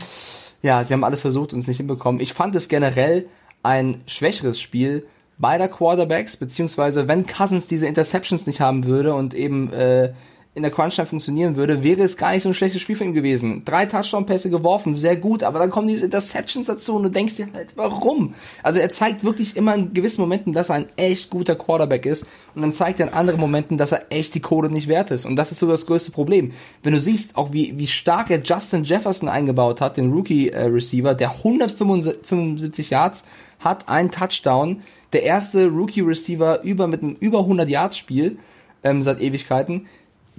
[0.61, 2.21] ja, sie haben alles versucht und es nicht hinbekommen.
[2.21, 3.27] Ich fand es generell
[3.63, 5.05] ein schwächeres Spiel
[5.37, 10.13] beider Quarterbacks, beziehungsweise wenn Cousins diese Interceptions nicht haben würde und eben äh,
[10.57, 13.13] in der Crunch-Time funktionieren würde, wäre es gar nicht so ein schlechtes Spiel für ihn
[13.13, 13.61] gewesen.
[13.63, 17.47] Drei Touchdown-Pässe geworfen, sehr gut, aber dann kommen diese Interceptions dazu und du denkst dir
[17.53, 18.33] halt, warum?
[18.63, 22.25] Also er zeigt wirklich immer in gewissen Momenten, dass er ein echt guter Quarterback ist
[22.55, 25.27] und dann zeigt er in anderen Momenten, dass er echt die Kohle nicht wert ist.
[25.27, 26.53] Und das ist so das größte Problem.
[26.81, 31.33] Wenn du siehst, auch wie, wie stark er Justin Jefferson eingebaut hat, den Rookie-Receiver, der
[31.33, 33.25] 175 Yards
[33.59, 34.81] hat, ein Touchdown,
[35.13, 38.39] der erste Rookie-Receiver über mit einem über 100 Yards Spiel
[38.83, 39.85] ähm, seit Ewigkeiten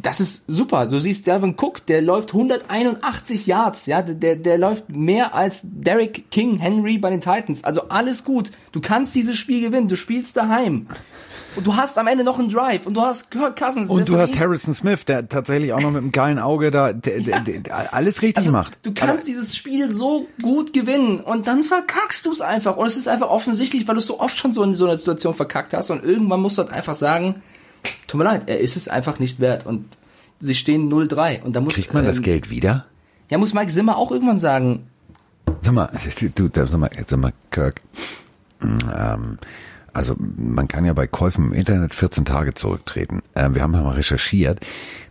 [0.01, 0.87] das ist super.
[0.87, 6.31] Du siehst Delvin Cook, der läuft 181 Yards, ja, der, der läuft mehr als Derek
[6.31, 7.65] King Henry bei den Titans.
[7.65, 8.53] Also alles gut.
[8.73, 9.89] Du kannst dieses Spiel gewinnen.
[9.89, 10.87] Du spielst daheim.
[11.57, 13.91] Und du hast am Ende noch einen Drive und du hast Kirk Cousins.
[13.91, 17.21] Und du hast Harrison Smith, der tatsächlich auch noch mit einem geilen Auge da der,
[17.21, 17.41] ja.
[17.41, 18.79] der, der, alles richtig also, macht.
[18.83, 22.77] Du kannst Aber dieses Spiel so gut gewinnen und dann verkackst du es einfach.
[22.77, 24.97] Und es ist einfach offensichtlich, weil du es so oft schon so in so einer
[24.97, 27.43] Situation verkackt hast und irgendwann musst du halt einfach sagen,
[28.07, 29.66] tut mir leid, er ist es einfach nicht wert.
[29.66, 29.85] Und
[30.40, 31.42] sie stehen 0-3.
[31.42, 32.87] Und da muss, Kriegt man ähm, das Geld wieder?
[33.29, 34.87] Ja, muss Mike Zimmer auch irgendwann sagen.
[35.62, 35.90] Sag mal,
[36.35, 37.81] du, sag mal, sag mal, Kirk,
[38.62, 39.38] ähm,
[39.92, 43.20] also man kann ja bei Käufen im Internet 14 Tage zurücktreten.
[43.35, 44.61] Ähm, wir haben ja mal recherchiert.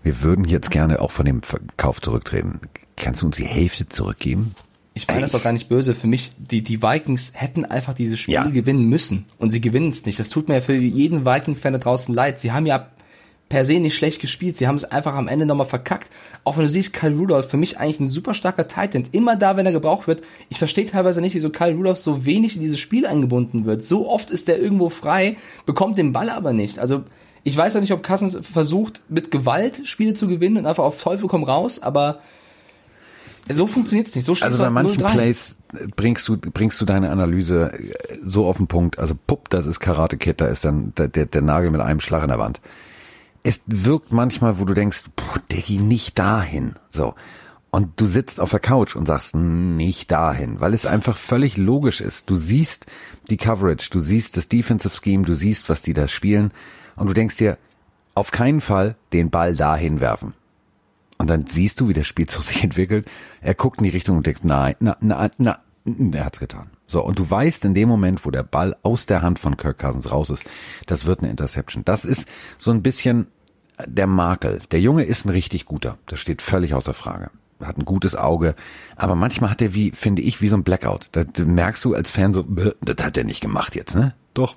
[0.03, 2.61] Wir würden jetzt gerne auch von dem Verkauf zurücktreten.
[2.95, 4.55] Kannst du uns die Hälfte zurückgeben?
[4.97, 5.95] Ich meine das doch gar nicht böse.
[5.95, 8.47] Für mich, die, die Vikings hätten einfach dieses Spiel ja.
[8.47, 9.25] gewinnen müssen.
[9.38, 10.19] Und sie gewinnen es nicht.
[10.19, 12.39] Das tut mir ja für jeden Viking-Fan da draußen leid.
[12.39, 12.88] Sie haben ja
[13.49, 14.57] per se nicht schlecht gespielt.
[14.57, 16.12] Sie haben es einfach am Ende nochmal verkackt.
[16.43, 19.05] Auch wenn du siehst, Kyle Rudolph, für mich eigentlich ein super starker Titan.
[19.12, 20.21] Immer da, wenn er gebraucht wird.
[20.49, 23.83] Ich verstehe teilweise nicht, wieso Kyle Rudolph so wenig in dieses Spiel eingebunden wird.
[23.83, 26.79] So oft ist er irgendwo frei, bekommt den Ball aber nicht.
[26.79, 27.03] Also
[27.47, 31.01] Ich weiß auch nicht, ob Cousins versucht, mit Gewalt Spiele zu gewinnen und einfach auf
[31.01, 32.19] Teufel komm raus, aber
[33.49, 34.25] so funktioniert's nicht.
[34.25, 35.57] So Also bei manchen Plays
[35.95, 38.99] bringst du, bringst du deine Analyse äh, so auf den Punkt.
[38.99, 41.99] Also Pupp, das ist Karate Kid, da ist dann der, der, der Nagel mit einem
[41.99, 42.62] Schlag in der Wand.
[43.43, 46.73] Es wirkt manchmal, wo du denkst, boah, Diggi, nicht dahin.
[46.89, 47.13] So.
[47.69, 52.01] Und du sitzt auf der Couch und sagst, nicht dahin, weil es einfach völlig logisch
[52.01, 52.29] ist.
[52.29, 52.86] Du siehst
[53.29, 56.51] die Coverage, du siehst das Defensive Scheme, du siehst, was die da spielen
[56.95, 57.57] und du denkst dir,
[58.15, 60.33] auf keinen Fall den Ball dahin werfen.
[61.17, 63.08] Und dann siehst du, wie das Spielzug sich entwickelt.
[63.41, 65.60] Er guckt in die Richtung und denkst, nein, na, na, na,
[66.13, 66.69] er hat's getan.
[66.88, 69.77] So, und du weißt in dem Moment, wo der Ball aus der Hand von Kirk
[69.77, 70.45] Cousins raus ist,
[70.86, 71.84] das wird eine Interception.
[71.84, 72.27] Das ist
[72.58, 73.27] so ein bisschen
[73.86, 74.62] der Makel.
[74.71, 75.97] Der Junge ist ein richtig guter.
[76.06, 77.30] Das steht völlig außer Frage.
[77.62, 78.56] Hat ein gutes Auge.
[78.95, 81.10] Aber manchmal hat er wie, finde ich, wie so ein Blackout.
[81.12, 84.13] Da merkst du als Fan so, das hat er nicht gemacht jetzt, ne?
[84.34, 84.56] Doch.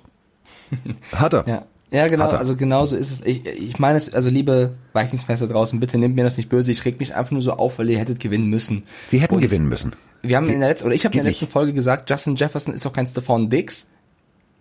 [1.11, 1.47] Hat er.
[1.47, 1.63] Ja.
[1.91, 3.21] Ja, genau, also genauso ist es.
[3.25, 6.71] Ich, ich meine es, also liebe Vikings-Fans da draußen, bitte nehmt mir das nicht böse.
[6.71, 8.83] Ich reg mich einfach nur so auf, weil ihr hättet gewinnen müssen.
[9.09, 9.93] Sie hätten Und gewinnen müssen.
[10.21, 11.51] Wir haben in der letzten, oder ich habe in der letzten nicht.
[11.51, 13.89] Folge gesagt, Justin Jefferson ist doch kein Stephon Diggs.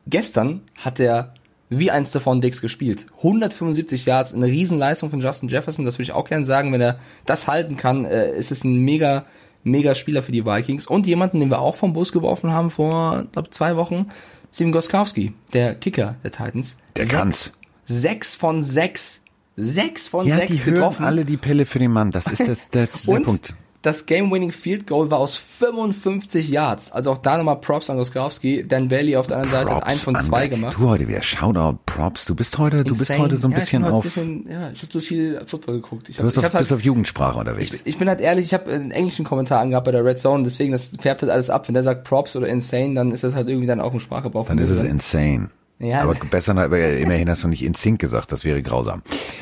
[0.09, 1.35] Gestern hat er
[1.69, 3.07] wie ein Stephon Diggs gespielt.
[3.19, 6.73] 175 Yards, eine Riesenleistung von Justin Jefferson, das würde ich auch gerne sagen.
[6.73, 9.27] Wenn er das halten kann, äh, ist es ein mega,
[9.63, 10.89] mega Spieler für die Vikings.
[10.89, 14.07] Und jemanden, den wir auch vom Bus geworfen haben vor, glaube zwei Wochen,
[14.53, 16.77] Steven Goskowski, der Kicker der Titans.
[16.97, 17.53] Der sechs, kann's.
[17.85, 19.23] Sechs von sechs.
[19.57, 21.05] Sechs von ja, sechs die getroffen.
[21.05, 22.13] alle die Pille für den Mann.
[22.13, 26.93] Das ist das, das der Punkt das Game-Winning Field Goal war aus 55 Yards.
[26.93, 28.67] Also auch da nochmal Props an Goskowski.
[28.67, 30.77] Dan Bailey auf der anderen Seite hat ein von zwei gemacht.
[30.79, 32.27] Du heute wieder Shoutout, Props.
[32.27, 34.05] Du bist heute, du bist heute so ein ja, bisschen auf.
[34.05, 36.11] Bisschen, ja, ich habe so viel Football geguckt.
[36.11, 37.73] Ich hab, du bist, ich auf, halt, auf Jugendsprache unterwegs.
[37.73, 40.45] Ich, ich, bin halt ehrlich, ich habe einen englischen Kommentar angehabt bei der Red Zone,
[40.45, 41.67] deswegen das färbt halt alles ab.
[41.67, 44.47] Wenn der sagt Props oder Insane, dann ist das halt irgendwie dann auch ein Sprachgebrauch.
[44.47, 45.49] Dann ist es insane.
[45.83, 49.01] Ja, aber besser, aber immerhin hast du nicht in Sync gesagt, das wäre grausam.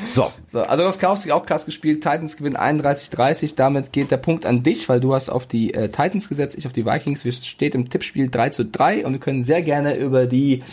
[0.09, 0.31] So.
[0.47, 4.87] so also Roskowski auch krass gespielt, Titans gewinnen 31-30, damit geht der Punkt an dich,
[4.87, 7.89] weil du hast auf die äh, Titans gesetzt, ich auf die Vikings, wir steht im
[7.89, 10.63] Tippspiel 3 zu 3 und wir können sehr gerne über die,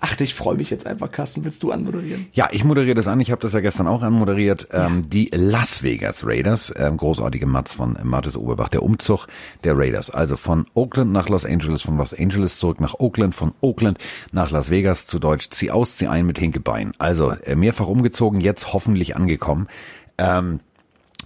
[0.00, 2.26] ach, ich freue mich jetzt einfach, Carsten, willst du anmoderieren?
[2.32, 4.86] Ja, ich moderiere das an, ich habe das ja gestern auch anmoderiert, ja.
[4.86, 9.28] ähm, die Las Vegas Raiders, ähm, großartige Matz von Martis Oberbach, der Umzug
[9.62, 13.54] der Raiders, also von Oakland nach Los Angeles, von Los Angeles zurück nach Oakland, von
[13.60, 13.98] Oakland
[14.32, 16.92] nach Las Vegas, zu Deutsch, zieh aus, zieh ein mit Hinkebein.
[16.98, 19.68] Also äh, mehrfach umgezogen, jetzt hoffentlich angekommen.
[20.18, 20.60] Ähm,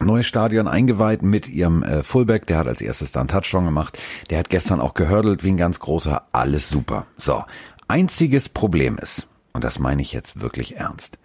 [0.01, 3.99] Neues Stadion eingeweiht mit ihrem äh, Fullback, der hat als erstes da einen Touchdown gemacht.
[4.31, 6.23] Der hat gestern auch gehördelt wie ein ganz großer.
[6.31, 7.07] Alles super.
[7.17, 7.45] So,
[7.89, 11.19] einziges Problem ist, und das meine ich jetzt wirklich ernst,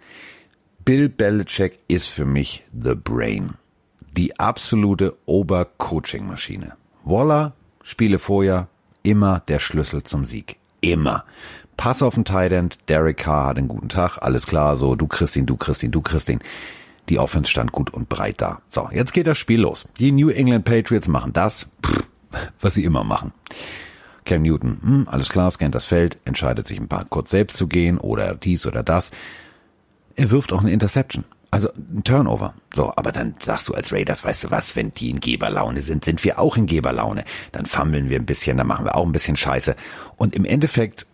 [0.84, 3.54] Bill Belichick ist für mich the brain.
[4.16, 6.74] Die absolute Obercoaching-Maschine.
[7.04, 8.68] Waller, Spiele vorher,
[9.02, 10.56] immer der Schlüssel zum Sieg.
[10.80, 11.24] Immer.
[11.76, 15.46] Pass auf den Tight Derek Carr hat einen guten Tag, alles klar, so, du ihn,
[15.46, 16.38] du ihn, du ihn.
[17.08, 18.62] Die Offense stand gut und breit da.
[18.70, 19.86] So, jetzt geht das Spiel los.
[19.98, 22.08] Die New England Patriots machen das, pff,
[22.60, 23.32] was sie immer machen.
[24.24, 27.68] Cam Newton, hm, alles klar, scannt das Feld, entscheidet sich ein paar kurz selbst zu
[27.68, 29.10] gehen oder dies oder das.
[30.16, 31.24] Er wirft auch eine Interception.
[31.50, 32.54] Also ein Turnover.
[32.74, 36.04] So, aber dann sagst du als Raiders, weißt du was, wenn die in Geberlaune sind,
[36.04, 37.24] sind wir auch in Geberlaune.
[37.52, 39.76] Dann fammeln wir ein bisschen, dann machen wir auch ein bisschen Scheiße.
[40.16, 41.06] Und im Endeffekt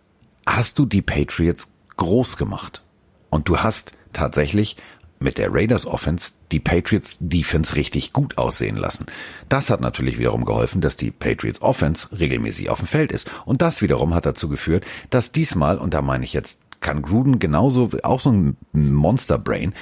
[0.55, 2.83] hast du die Patriots groß gemacht.
[3.29, 4.75] Und du hast tatsächlich
[5.19, 9.05] mit der Raiders Offense die Patriots Defense richtig gut aussehen lassen.
[9.49, 13.29] Das hat natürlich wiederum geholfen, dass die Patriots Offense regelmäßig auf dem Feld ist.
[13.45, 17.37] Und das wiederum hat dazu geführt, dass diesmal, und da meine ich jetzt, kann Gruden
[17.37, 19.73] genauso, auch so ein Monster Brain,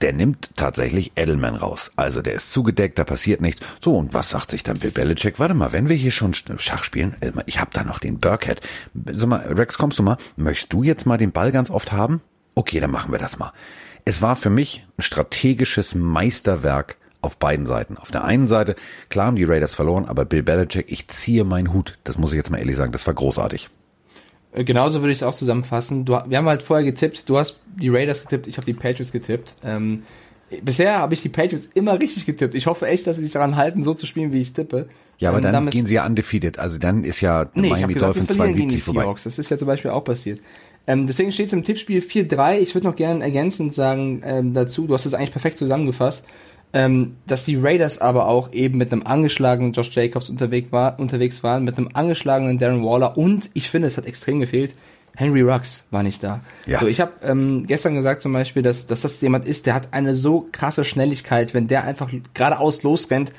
[0.00, 1.90] der nimmt tatsächlich Edelman raus.
[1.96, 3.64] Also der ist zugedeckt, da passiert nichts.
[3.80, 5.38] So, und was sagt sich dann Bill Belichick?
[5.38, 8.60] Warte mal, wenn wir hier schon Schach spielen, äh, ich habe da noch den Burkhead.
[9.12, 10.16] Sag mal, Rex, kommst du mal?
[10.36, 12.20] Möchtest du jetzt mal den Ball ganz oft haben?
[12.54, 13.52] Okay, dann machen wir das mal.
[14.04, 17.96] Es war für mich ein strategisches Meisterwerk auf beiden Seiten.
[17.96, 18.76] Auf der einen Seite,
[19.08, 21.98] klar haben die Raiders verloren, aber Bill Belichick, ich ziehe meinen Hut.
[22.04, 23.70] Das muss ich jetzt mal ehrlich sagen, das war großartig.
[24.54, 26.04] Äh, genauso würde ich es auch zusammenfassen.
[26.04, 29.12] Du, wir haben halt vorher getippt, du hast die Raiders getippt, ich habe die Patriots
[29.12, 29.56] getippt.
[29.64, 30.04] Ähm,
[30.62, 32.54] bisher habe ich die Patriots immer richtig getippt.
[32.54, 34.88] Ich hoffe echt, dass sie sich daran halten, so zu spielen, wie ich tippe.
[35.18, 36.58] Ja, aber ähm, dann gehen sie ja undefeated.
[36.58, 39.02] Also dann ist ja nee, Miami Dolphins 72 vorbei.
[39.02, 39.24] Seahawks.
[39.24, 40.40] Das ist ja zum Beispiel auch passiert.
[40.86, 42.58] Ähm, deswegen steht es im Tippspiel 4-3.
[42.58, 46.24] Ich würde noch gerne ergänzend sagen ähm, dazu, du hast es eigentlich perfekt zusammengefasst
[46.74, 51.42] ähm, dass die Raiders aber auch eben mit einem angeschlagenen Josh Jacobs unterwegs, war, unterwegs
[51.42, 54.74] waren, mit einem angeschlagenen Darren Waller und ich finde, es hat extrem gefehlt,
[55.16, 56.40] Henry Rux war nicht da.
[56.66, 56.80] Ja.
[56.80, 59.88] So, ich habe ähm, gestern gesagt zum Beispiel, dass, dass das jemand ist, der hat
[59.92, 63.30] eine so krasse Schnelligkeit, wenn der einfach geradeaus losrennt,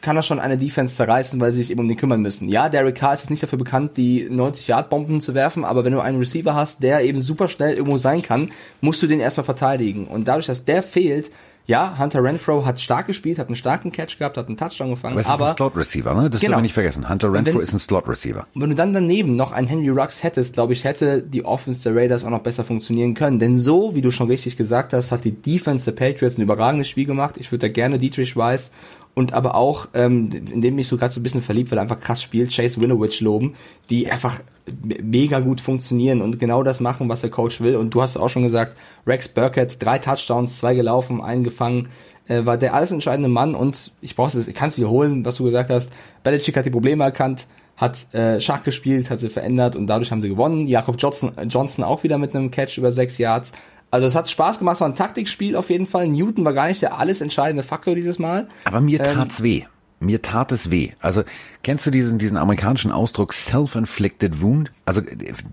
[0.00, 2.48] kann er schon eine Defense zerreißen, weil sie sich eben um den kümmern müssen.
[2.48, 6.00] Ja, Derek Carr ist jetzt nicht dafür bekannt, die 90-Yard-Bomben zu werfen, aber wenn du
[6.00, 10.06] einen Receiver hast, der eben super schnell irgendwo sein kann, musst du den erstmal verteidigen.
[10.06, 11.30] Und dadurch, dass der fehlt,
[11.66, 15.16] ja, Hunter Renfro hat stark gespielt, hat einen starken Catch gehabt, hat einen Touchdown gefangen,
[15.18, 16.28] aber, aber ist ein Slot Receiver, ne?
[16.28, 16.50] Das Genau.
[16.50, 17.08] dürfen wir nicht vergessen.
[17.08, 18.46] Hunter Renfro wenn- ist ein Slot Receiver.
[18.54, 21.94] Wenn du dann daneben noch einen Henry Rux hättest, glaube ich, hätte die Offense der
[22.00, 23.38] Raiders auch noch besser funktionieren können.
[23.38, 26.88] Denn so, wie du schon richtig gesagt hast, hat die Defense der Patriots ein überragendes
[26.88, 27.36] Spiel gemacht.
[27.38, 28.72] Ich würde da gerne Dietrich Weiss
[29.14, 31.82] und aber auch, ähm, in dem mich so gerade so ein bisschen verliebt, weil er
[31.82, 33.54] einfach krass spielt, Chase Winovich loben,
[33.90, 34.40] die einfach
[34.82, 37.76] me- mega gut funktionieren und genau das machen, was der Coach will.
[37.76, 41.88] Und du hast auch schon gesagt, Rex Burkett, drei Touchdowns, zwei gelaufen, einen gefangen,
[42.26, 45.44] äh, war der alles entscheidende Mann und ich brauch's, ich kann es wiederholen, was du
[45.44, 45.92] gesagt hast.
[46.22, 47.46] Belichick hat die Probleme erkannt,
[47.76, 50.68] hat äh, Schach gespielt, hat sie verändert und dadurch haben sie gewonnen.
[50.68, 53.52] Jakob Johnson, äh, Johnson auch wieder mit einem Catch über sechs Yards.
[53.92, 56.08] Also es hat Spaß gemacht, es war ein Taktikspiel auf jeden Fall.
[56.08, 58.48] Newton war gar nicht der alles entscheidende Faktor dieses Mal.
[58.64, 59.64] Aber mir Ähm, tat's weh.
[60.00, 60.92] Mir tat es weh.
[60.98, 61.22] Also,
[61.62, 64.72] kennst du diesen, diesen amerikanischen Ausdruck self-inflicted wound?
[64.86, 65.02] Also,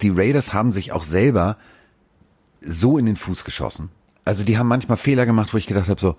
[0.02, 1.58] die Raiders haben sich auch selber
[2.62, 3.90] so in den Fuß geschossen.
[4.26, 6.16] Also, die haben manchmal Fehler gemacht, wo ich gedacht habe, so,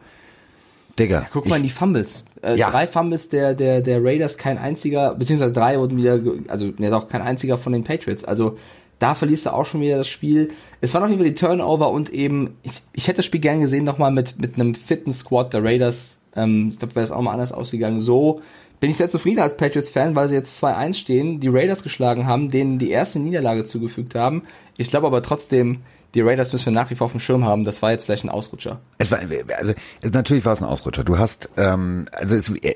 [0.98, 2.24] Digga, Guck mal in die Fumbles.
[2.42, 2.70] Äh, Ja.
[2.70, 7.08] Drei Fumbles der, der, der Raiders, kein einziger, beziehungsweise drei wurden wieder, also ne, doch
[7.08, 8.24] kein einziger von den Patriots.
[8.24, 8.58] Also
[9.00, 10.52] da verlierst du auch schon wieder das Spiel.
[10.80, 13.84] Es auf jeden Fall die Turnover und eben, ich, ich hätte das Spiel gern gesehen
[13.84, 16.18] nochmal mit, mit einem fitten Squad der Raiders.
[16.36, 18.00] Ähm, ich glaube, wäre es auch mal anders ausgegangen.
[18.00, 18.40] So
[18.78, 22.50] bin ich sehr zufrieden als Patriots-Fan, weil sie jetzt 2-1 stehen, die Raiders geschlagen haben,
[22.50, 24.42] denen die erste Niederlage zugefügt haben.
[24.76, 25.80] Ich glaube aber trotzdem,
[26.14, 27.64] die Raiders müssen wir nach wie vor auf dem Schirm haben.
[27.64, 28.80] Das war jetzt vielleicht ein Ausrutscher.
[28.98, 29.20] Es war,
[29.56, 31.04] also es, natürlich war es ein Ausrutscher.
[31.04, 32.74] Du hast, ähm, also es, äh,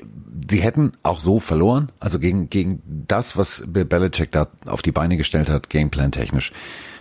[0.48, 4.92] sie hätten auch so verloren, also gegen gegen das, was Bill Belichick da auf die
[4.92, 6.52] Beine gestellt hat, Gameplan technisch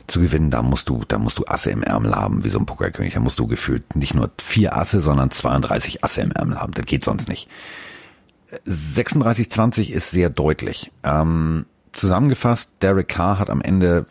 [0.08, 0.52] zu gewinnen.
[0.52, 3.14] Da musst du, da musst du Asse im Ärmel haben, wie so ein Pokerkönig.
[3.14, 6.74] Da musst du gefühlt nicht nur vier Asse, sondern 32 Asse im Ärmel haben.
[6.74, 7.48] Das geht sonst nicht.
[8.68, 10.92] 36-20 ist sehr deutlich.
[11.04, 14.06] Ähm, zusammengefasst, Derek Carr hat am Ende,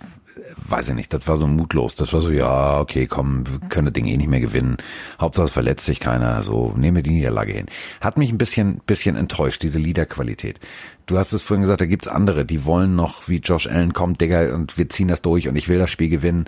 [0.69, 1.97] weiß ich nicht, das war so mutlos.
[1.97, 4.77] Das war so, ja, okay, komm, wir können das Ding eh nicht mehr gewinnen.
[5.21, 7.67] Hauptsache es verletzt sich keiner, so, nehme die Niederlage hin.
[8.01, 10.61] Hat mich ein bisschen, bisschen enttäuscht, diese Leaderqualität.
[11.07, 14.21] Du hast es vorhin gesagt, da gibt's andere, die wollen noch, wie Josh Allen kommt,
[14.21, 16.47] Digga, und wir ziehen das durch und ich will das Spiel gewinnen.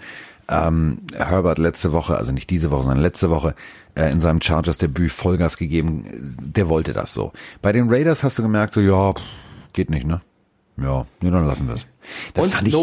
[0.49, 3.55] Ähm, Herbert letzte Woche, also nicht diese Woche, sondern letzte Woche,
[3.95, 6.05] äh, in seinem Chargers Debüt Vollgas gegeben.
[6.41, 7.33] Der wollte das so.
[7.63, 9.23] Bei den Raiders hast du gemerkt, so, ja, pff,
[9.73, 10.21] geht nicht, ne?
[10.77, 11.87] Ja, nee, dann lassen wir es.
[12.37, 12.75] Und fand ich,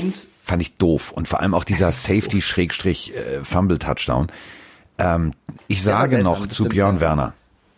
[0.41, 1.11] fand ich doof.
[1.11, 1.91] Und vor allem auch dieser
[3.11, 4.27] Safety-Fumble-Touchdown.
[4.97, 5.33] Ähm,
[5.67, 7.01] ich sage seltsam, noch zu Björn ja.
[7.01, 7.33] Werner,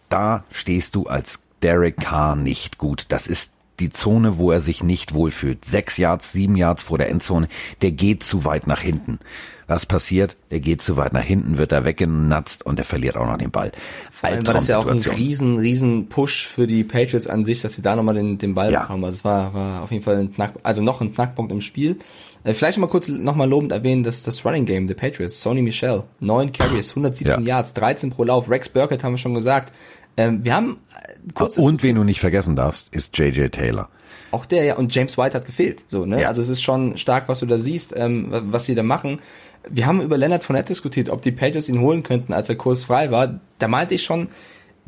[0.10, 3.06] da stehst du als Derek Carr nicht gut.
[3.10, 5.66] Das ist die Zone, wo er sich nicht wohlfühlt.
[5.66, 7.48] Sechs Yards, sieben Yards vor der Endzone.
[7.82, 9.20] Der geht zu weit nach hinten.
[9.66, 10.36] Was passiert?
[10.52, 13.50] Der geht zu weit nach hinten, wird da weggenatzt und er verliert auch noch den
[13.50, 13.72] Ball.
[14.12, 17.62] Vor allem war das ja auch ein riesen, riesen Push für die Patriots an sich,
[17.62, 18.82] dass sie da nochmal den, den Ball Ja.
[18.82, 19.06] bekommen.
[19.06, 21.98] Also es war, war auf jeden Fall ein Knack, also noch ein Knackpunkt im Spiel.
[22.44, 26.04] Äh, vielleicht mal kurz nochmal lobend erwähnen, dass das Running Game der Patriots, Sony Michel,
[26.20, 27.58] neun Carries, 117 Ja.
[27.58, 29.74] Yards, 13 pro Lauf, Rex Burkett haben wir schon gesagt.
[30.18, 33.90] Ähm, wir haben äh, kurz Und wen du nicht vergessen darfst, ist JJ Taylor.
[34.32, 35.84] auch der, ja, und James White hat gefehlt.
[35.88, 36.22] So, ne?
[36.22, 36.28] Ja.
[36.28, 39.20] Also es ist schon stark, was du da siehst, ähm, wa- was sie da machen.
[39.70, 43.10] Wir haben über Leonard Fournette diskutiert, ob die Patriots ihn holen könnten, als er kursfrei
[43.12, 43.40] war.
[43.60, 44.28] Da meinte ich schon,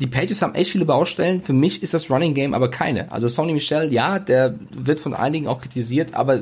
[0.00, 1.42] die Patriots haben echt viele Baustellen.
[1.42, 3.10] Für mich ist das Running Game aber keine.
[3.10, 6.40] Also Sony Michel, ja, der wird von einigen auch kritisiert, aber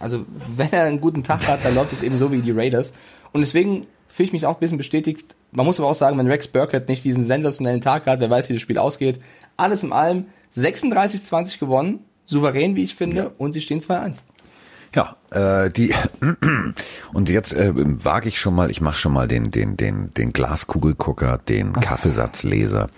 [0.00, 0.24] also
[0.56, 2.92] wenn er einen guten Tag hat, dann läuft es eben so wie die Raiders.
[3.32, 5.36] Und deswegen fühle ich mich auch ein bisschen bestätigt.
[5.52, 8.48] Man muss aber auch sagen, wenn Rex Burkett nicht diesen sensationellen Tag hat, wer weiß,
[8.48, 9.20] wie das Spiel ausgeht.
[9.56, 10.26] Alles in allem
[10.56, 14.18] 36-20 gewonnen, souverän, wie ich finde, und sie stehen 2-1.
[14.94, 15.94] Ja, äh, die
[17.12, 20.32] und jetzt äh, wage ich schon mal, ich mache schon mal den den den den
[20.32, 22.88] Glaskugelgucker, den Kaffeesatzleser.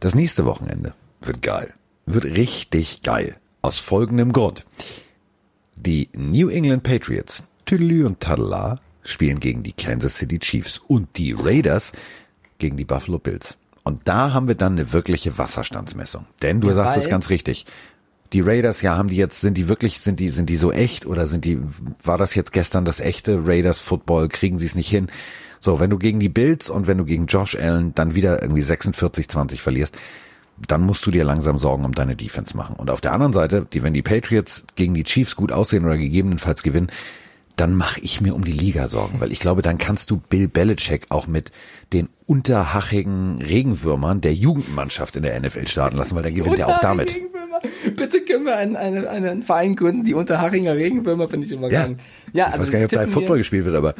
[0.00, 1.72] Das nächste Wochenende wird geil,
[2.06, 4.64] wird richtig geil aus folgendem Grund:
[5.84, 11.32] Die New England Patriots, Tüdelü und Tadala, spielen gegen die Kansas City Chiefs und die
[11.32, 11.90] Raiders
[12.58, 13.56] gegen die Buffalo Bills.
[13.82, 16.26] Und da haben wir dann eine wirkliche Wasserstandsmessung.
[16.40, 17.66] Denn du Ja, sagst es ganz richtig.
[18.32, 21.04] Die Raiders, ja, haben die jetzt, sind die wirklich, sind die, sind die so echt
[21.04, 21.58] oder sind die,
[22.04, 24.28] war das jetzt gestern das echte Raiders Football?
[24.28, 25.08] Kriegen sie es nicht hin?
[25.58, 28.62] So, wenn du gegen die Bills und wenn du gegen Josh Allen dann wieder irgendwie
[28.62, 29.96] 46-20 verlierst,
[30.68, 32.76] dann musst du dir langsam Sorgen um deine Defense machen.
[32.76, 35.96] Und auf der anderen Seite, die, wenn die Patriots gegen die Chiefs gut aussehen oder
[35.96, 36.90] gegebenenfalls gewinnen,
[37.56, 40.48] dann mache ich mir um die Liga Sorgen, weil ich glaube, dann kannst du Bill
[40.48, 41.50] Belichick auch mit
[41.92, 46.80] den unterhachigen Regenwürmern der Jugendmannschaft in der NFL starten lassen, weil dann gewinnt er auch
[46.80, 47.14] damit.
[47.96, 51.82] Bitte können wir einen, einen, einen Verein gründen, die Unterhachringer Regenwürmer finde ich immer Ja.
[51.82, 51.98] krank.
[52.32, 53.94] Ja, Ich also weiß gar nicht, ob da Football gespielt wird, aber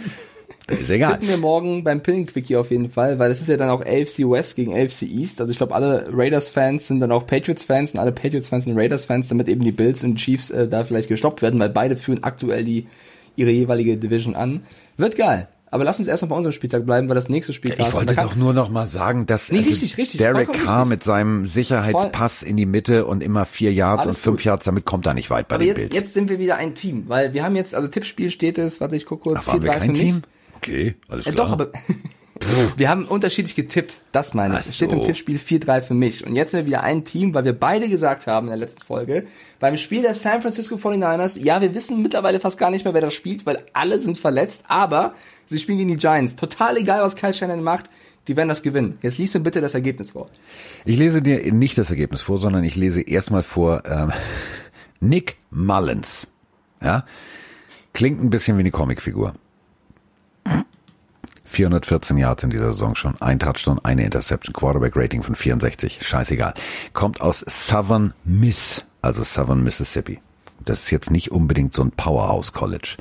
[0.69, 1.13] Ist egal.
[1.13, 4.21] Tippen wir morgen beim Pillenquickie auf jeden Fall, weil es ist ja dann auch AFC
[4.21, 5.41] West gegen AFC East.
[5.41, 9.49] Also ich glaube, alle Raiders-Fans sind dann auch Patriots-Fans und alle Patriots-Fans sind Raiders-Fans, damit
[9.49, 12.87] eben die Bills und Chiefs äh, da vielleicht gestoppt werden, weil beide führen aktuell die
[13.35, 14.63] ihre jeweilige Division an.
[14.97, 15.49] Wird geil.
[15.73, 18.15] Aber lass uns erst noch bei unserem Spieltag bleiben, weil das nächste Spiel Ich wollte
[18.15, 22.43] doch nur noch mal sagen, dass Nee, also richtig, richtig, Derek Carr mit seinem Sicherheitspass
[22.43, 24.45] in die Mitte und immer vier Yards Alles und fünf gut.
[24.45, 25.95] Yards, damit kommt er nicht weit bei Aber den jetzt, Bills.
[25.95, 28.97] jetzt sind wir wieder ein Team, weil wir haben jetzt, also Tippspiel steht es, warte,
[28.97, 29.95] ich gucke kurz, Ach, waren wir 4-3 für kein.
[29.95, 30.23] Team?
[30.63, 31.47] Okay, alles Äh, klar.
[31.47, 31.73] doch, aber
[32.77, 34.61] wir haben unterschiedlich getippt, das meine ich.
[34.61, 35.07] Ach Es steht im so.
[35.07, 36.25] Tippspiel 4-3 für mich.
[36.27, 38.83] Und jetzt sind wir wieder ein Team, weil wir beide gesagt haben in der letzten
[38.83, 39.25] Folge,
[39.61, 43.01] beim Spiel der San Francisco 49ers, ja, wir wissen mittlerweile fast gar nicht mehr, wer
[43.01, 45.15] das spielt, weil alle sind verletzt, aber
[45.47, 46.37] sie spielen gegen die Giants.
[46.37, 47.87] Total egal, was Kyle Shannon macht,
[48.29, 48.99] die werden das gewinnen.
[49.03, 50.29] Jetzt liest du bitte das Ergebnis vor.
[50.85, 54.13] Ich lese dir nicht das Ergebnis vor, sondern ich lese erstmal vor ähm,
[55.01, 56.27] Nick Mullins.
[56.81, 57.05] Ja?
[57.95, 59.35] Klingt ein bisschen wie eine Comicfigur.
[61.45, 66.55] 414 Yards in dieser Saison schon, ein Touchdown, eine Interception, Quarterback Rating von 64, scheißegal.
[66.95, 70.21] Kommt aus Southern Miss, also Southern Mississippi.
[70.65, 72.97] Das ist jetzt nicht unbedingt so ein Powerhouse College.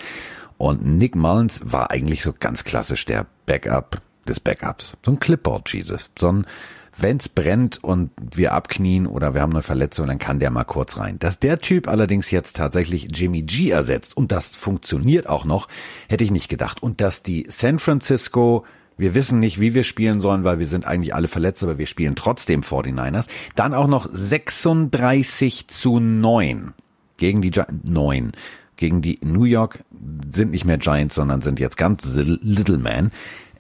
[0.58, 4.98] Und Nick Mullins war eigentlich so ganz klassisch der Backup des Backups.
[5.04, 6.10] So ein Clipboard Jesus.
[6.18, 6.46] So ein,
[7.02, 10.98] wenn's brennt und wir abknien oder wir haben eine Verletzung, dann kann der mal kurz
[10.98, 11.20] rein.
[11.20, 15.68] Dass der Typ allerdings jetzt tatsächlich Jimmy G ersetzt und das funktioniert auch noch,
[16.10, 16.82] hätte ich nicht gedacht.
[16.82, 18.66] Und dass die San Francisco
[18.98, 21.88] wir wissen nicht, wie wir spielen sollen, weil wir sind eigentlich alle verletzt, aber wir
[21.88, 23.26] spielen trotzdem 49ers.
[23.56, 26.74] Dann auch noch 36 zu 9
[27.18, 28.34] gegen die Gi 9
[28.76, 29.80] gegen die New York
[30.32, 33.12] sind nicht mehr Giants, sondern sind jetzt ganz Little Man.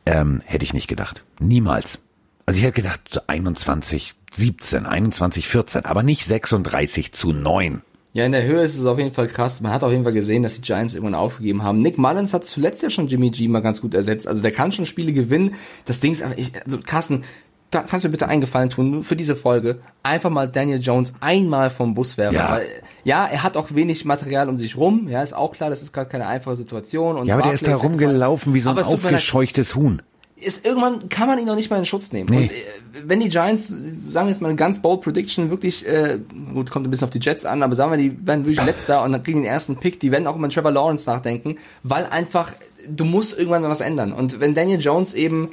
[0.06, 1.24] Ähm, hätte ich nicht gedacht.
[1.40, 2.00] Niemals.
[2.46, 7.82] Also ich hätte gedacht so 21, 17, 21, 14, aber nicht 36 zu 9.
[8.14, 9.62] Ja, in der Höhe ist es auf jeden Fall krass.
[9.62, 11.80] Man hat auf jeden Fall gesehen, dass die Giants irgendwann aufgegeben haben.
[11.80, 14.28] Nick Mullins hat zuletzt ja schon Jimmy G mal ganz gut ersetzt.
[14.28, 15.56] Also der kann schon Spiele gewinnen.
[15.86, 17.24] Das Ding ist, ich, also Carsten,
[17.72, 19.80] da kannst du mir bitte einen Gefallen tun, nur für diese Folge.
[20.04, 22.36] Einfach mal Daniel Jones einmal vom Bus werfen.
[22.36, 22.52] Ja.
[22.52, 22.66] Weil,
[23.06, 25.08] ja, er hat auch wenig Material um sich rum.
[25.08, 27.16] Ja, ist auch klar, das ist gerade keine einfache Situation.
[27.16, 30.02] Und Ja, aber der ist da rumgelaufen wie so ein aufgescheuchtes Huhn.
[30.42, 32.30] Ist irgendwann kann man ihn noch nicht mal in Schutz nehmen.
[32.30, 32.38] Nee.
[32.38, 36.20] Und äh, wenn die Giants, sagen wir jetzt mal eine ganz bold Prediction, wirklich, äh,
[36.54, 39.04] gut, kommt ein bisschen auf die Jets an, aber sagen wir, die werden wirklich letzter
[39.04, 42.06] und dann kriegen den ersten Pick, die werden auch über den Trevor Lawrence nachdenken, weil
[42.06, 42.52] einfach,
[42.88, 44.14] du musst irgendwann mal was ändern.
[44.14, 45.50] Und wenn Daniel Jones eben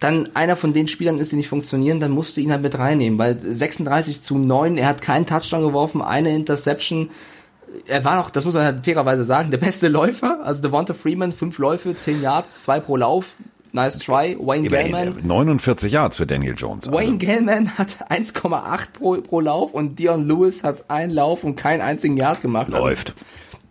[0.00, 2.78] dann einer von den Spielern ist, die nicht funktionieren, dann musst du ihn halt mit
[2.78, 7.10] reinnehmen, weil 36 zu 9, er hat keinen Touchdown geworfen, eine Interception,
[7.86, 11.32] er war auch, das muss man halt fairerweise sagen, der beste Läufer, also Devonta Freeman,
[11.32, 13.26] fünf Läufe, 10 Yards, zwei pro Lauf,
[13.74, 16.88] nice try, Wayne Gellman, Immerhin, äh, 49 Yards für Daniel Jones.
[16.88, 21.56] Also, Wayne Gellman hat 1,8 pro, pro Lauf und Dion Lewis hat einen Lauf und
[21.56, 22.68] keinen einzigen Yard gemacht.
[22.68, 23.10] läuft.
[23.10, 23.24] Also,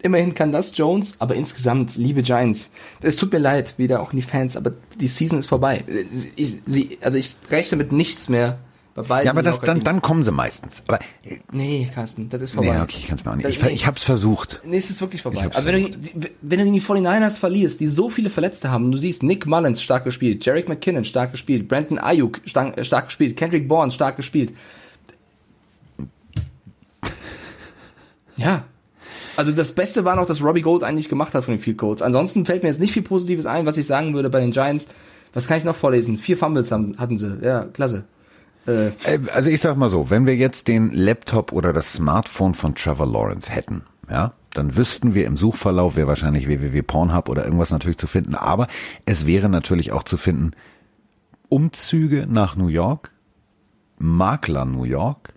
[0.03, 4.17] immerhin kann das Jones, aber insgesamt, liebe Giants, es tut mir leid, wieder auch in
[4.17, 5.83] die Fans, aber die Season ist vorbei.
[6.35, 8.59] Ich, sie, also ich rechne mit nichts mehr.
[8.95, 10.83] Ja, aber das, dann, dann kommen sie meistens.
[10.87, 12.73] Aber, äh, Nee, Carsten, das ist vorbei.
[12.75, 13.45] nee, okay, ich kann es mir auch nicht.
[13.45, 13.69] Das- Ich, nee.
[13.71, 14.61] ich hab's versucht.
[14.63, 15.49] Nee, es ist wirklich vorbei.
[15.51, 18.97] Also wenn du, wenn du gegen die 49ers verlierst, die so viele Verletzte haben, du
[18.97, 23.35] siehst Nick Mullins stark gespielt, Jarek McKinnon stark gespielt, Brandon Ayuk stark, äh, stark gespielt,
[23.35, 24.53] Kendrick Bourne stark gespielt.
[28.37, 28.65] Ja.
[29.35, 32.01] Also das Beste war noch, dass Robbie Gold eigentlich gemacht hat von den Field Goals.
[32.03, 34.87] Ansonsten fällt mir jetzt nicht viel Positives ein, was ich sagen würde bei den Giants.
[35.33, 36.19] Was kann ich noch vorlesen?
[36.19, 37.39] Vier Fumbles haben, hatten sie.
[37.41, 38.03] Ja, klasse.
[38.67, 42.53] Äh, Äh, Also ich sag mal so, wenn wir jetzt den Laptop oder das Smartphone
[42.53, 47.71] von Trevor Lawrence hätten, ja, dann wüssten wir im Suchverlauf, wäre wahrscheinlich www.pornhub oder irgendwas
[47.71, 48.67] natürlich zu finden, aber
[49.05, 50.51] es wäre natürlich auch zu finden,
[51.49, 53.11] Umzüge nach New York,
[53.97, 55.33] Makler New York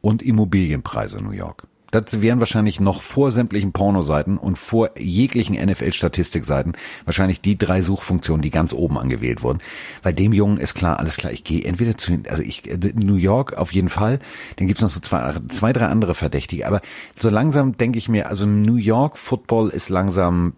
[0.00, 1.66] und Immobilienpreise New York.
[1.94, 6.72] Das wären wahrscheinlich noch vor sämtlichen Pornoseiten und vor jeglichen NFL-Statistikseiten
[7.04, 9.60] wahrscheinlich die drei Suchfunktionen, die ganz oben angewählt wurden.
[10.02, 13.14] Bei dem Jungen ist klar, alles klar, ich gehe entweder zu, also ich, äh, New
[13.14, 14.18] York auf jeden Fall,
[14.56, 16.80] dann gibt's noch so zwei, zwei, drei andere Verdächtige, aber
[17.16, 20.54] so langsam denke ich mir, also New York Football ist langsam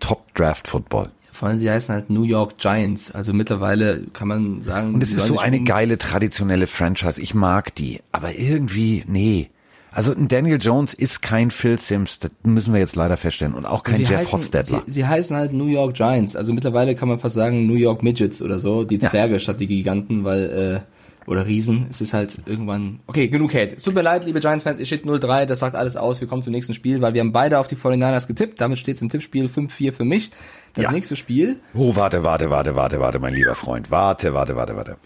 [0.00, 1.10] Top Draft Football.
[1.30, 3.12] vor allem sie heißen halt New York Giants.
[3.12, 4.94] Also mittlerweile kann man sagen.
[4.94, 7.20] Und es ist so eine um- geile traditionelle Franchise.
[7.20, 8.00] Ich mag die.
[8.10, 9.50] Aber irgendwie, nee.
[9.96, 12.18] Also ein Daniel Jones ist kein Phil Sims.
[12.18, 13.54] Das müssen wir jetzt leider feststellen.
[13.54, 14.82] Und auch kein Sie Jeff heißen, Hostetler.
[14.84, 16.36] sie, sie heißen halt New York Giants.
[16.36, 18.84] Also mittlerweile kann man fast sagen New York Midgets oder so.
[18.84, 19.08] Die Ja.
[19.08, 21.86] Zwerge statt die Giganten, weil, äh, oder Riesen.
[21.88, 23.74] Es ist halt irgendwann, okay, genug Hate.
[23.76, 26.20] Es tut mir leid, liebe Giants-Fans, ihr steht 0-3, das sagt alles aus.
[26.20, 28.60] Wir kommen zum nächsten Spiel, weil wir haben beide auf die 49ers getippt.
[28.60, 30.30] Damit steht es im Tippspiel 5-4 für mich.
[30.74, 30.90] Das Ja.
[30.92, 33.90] nächste Spiel, Oh, warte, warte, warte, warte, warte, mein lieber Freund.
[33.90, 34.96] Warte, warte, warte, warte.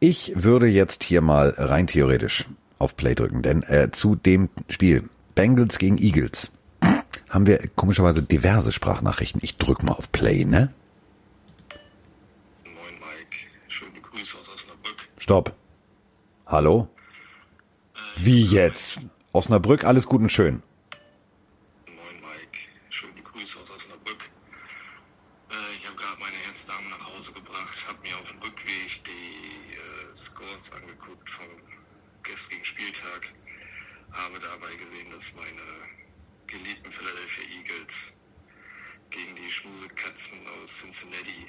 [0.00, 2.46] Ich würde jetzt hier mal rein theoretisch
[2.82, 6.50] auf Play drücken, denn äh, zu dem Spiel Bengals gegen Eagles
[7.30, 9.40] haben wir komischerweise diverse Sprachnachrichten.
[9.42, 10.72] Ich drück mal auf Play, ne?
[12.64, 13.36] Moin Mike,
[13.68, 14.96] schöne Grüße aus Osnabrück.
[15.16, 15.54] Stopp.
[16.46, 16.88] Hallo?
[18.16, 18.98] Wie jetzt?
[19.32, 20.62] Osnabrück, alles gut und schön.
[21.86, 22.58] Moin Mike,
[22.90, 24.28] schöne Grüße aus Osnabrück.
[25.50, 29.76] Äh, ich habe gerade meine Herzdame nach Hause gebracht, habe mir auf dem Rückweg die
[29.76, 31.46] äh, Scores angeguckt vom
[32.22, 33.28] gestrigen Spieltag,
[34.12, 35.62] habe dabei gesehen, dass meine
[36.48, 38.12] geliebten Philadelphia Eagles
[39.10, 41.46] gegen die Schmusekatzen aus Cincinnati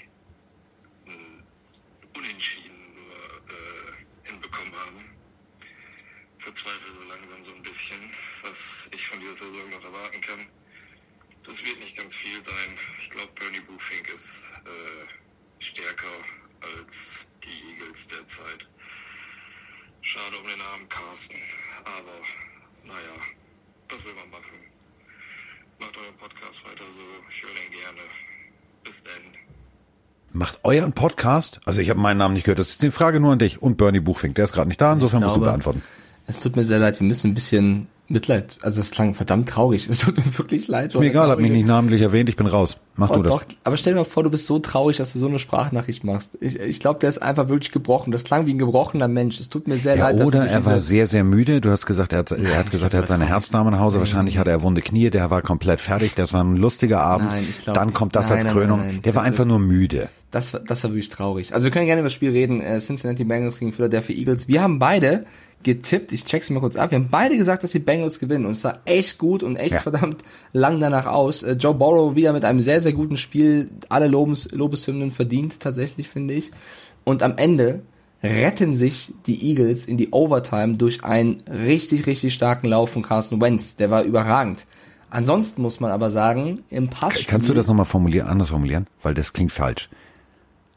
[2.16, 5.18] Unentschieden nur äh, hinbekommen haben.
[6.38, 8.14] Verzweifle so langsam so ein bisschen,
[8.44, 10.48] was ich von dieser Saison noch erwarten kann.
[11.42, 12.78] Das wird nicht ganz viel sein.
[13.02, 16.14] Ich glaube, Bernie Buchfink ist äh, stärker
[16.62, 18.70] als die Eagles derzeit.
[20.02, 21.42] Schade um den armen Carsten.
[21.86, 22.22] Aber
[22.84, 23.20] naja,
[23.90, 24.56] was will man machen?
[25.80, 27.02] Macht euren Podcast weiter so.
[27.30, 28.00] Ich höre den gerne.
[28.84, 29.14] Bis dann.
[30.32, 31.60] Macht euren Podcast?
[31.66, 32.60] Also ich habe meinen Namen nicht gehört.
[32.60, 34.36] Das ist die Frage nur an dich und Bernie Buchfink.
[34.36, 35.84] Der ist gerade nicht da, insofern musst du glaube- beantworten.
[36.26, 38.58] Es tut mir sehr leid, wir müssen ein bisschen Mitleid.
[38.62, 39.88] Also das klang verdammt traurig.
[39.90, 40.92] Es tut mir wirklich leid.
[40.92, 42.78] so Mir egal, hab mich nicht namentlich erwähnt, ich bin raus.
[42.96, 43.32] Mach Oh, du das.
[43.32, 46.04] doch, aber stell dir mal vor, du bist so traurig, dass du so eine Sprachnachricht
[46.04, 46.38] machst.
[46.40, 48.12] Ich, ich glaube, der ist einfach wirklich gebrochen.
[48.12, 49.40] Das klang wie ein gebrochener Mensch.
[49.40, 50.20] Es tut mir sehr Ja, leid.
[50.20, 51.60] dass oder er war sehr, sehr müde.
[51.60, 53.98] Du hast gesagt, er hat, er hat gesagt, er hat seine mir Herzdame nach Hause.
[54.00, 55.10] Wahrscheinlich hatte er wunde Knie.
[55.10, 56.14] Der war komplett fertig.
[56.16, 57.30] Das war ein lustiger Abend.
[57.32, 58.80] Nein, ich glaub Dann kommt das Nein, als nein, nein, Krönung.
[58.80, 59.02] nein.
[59.04, 60.10] Der war einfach ist- nur müde.
[60.34, 61.54] Das, war- das war wirklich traurig.
[61.54, 62.60] Also wir können gerne über das Spiel reden.
[62.60, 64.48] Äh, Cincinnati Bengals gegen Philadelphia Eagles.
[64.48, 65.26] Wir haben beide
[65.62, 66.12] getippt.
[66.12, 66.90] Ich check's mal kurz ab.
[66.92, 68.46] Wir haben beide gesagt, dass die Bengals gewinnen.
[68.46, 69.80] Und es sah echt gut und echt Ja.
[69.80, 70.18] verdammt
[70.52, 71.44] lang danach aus.
[71.44, 73.70] Äh, Joe Burrow wieder mit einem sehr, sehr guten Spiel.
[73.90, 76.52] Alle Lobes, Lobeshymnen verdient, tatsächlich, finde ich.
[77.04, 77.84] Und am Ende
[78.24, 83.40] retten sich die Eagles in die Overtime durch einen richtig, richtig starken Lauf von Carson
[83.40, 83.76] Wentz.
[83.76, 84.66] Der war überragend.
[85.10, 87.28] Ansonsten muss man aber sagen, im Passspiel...
[87.30, 88.88] Kannst du das nochmal formulieren, anders formulieren?
[89.04, 89.90] Weil das klingt falsch.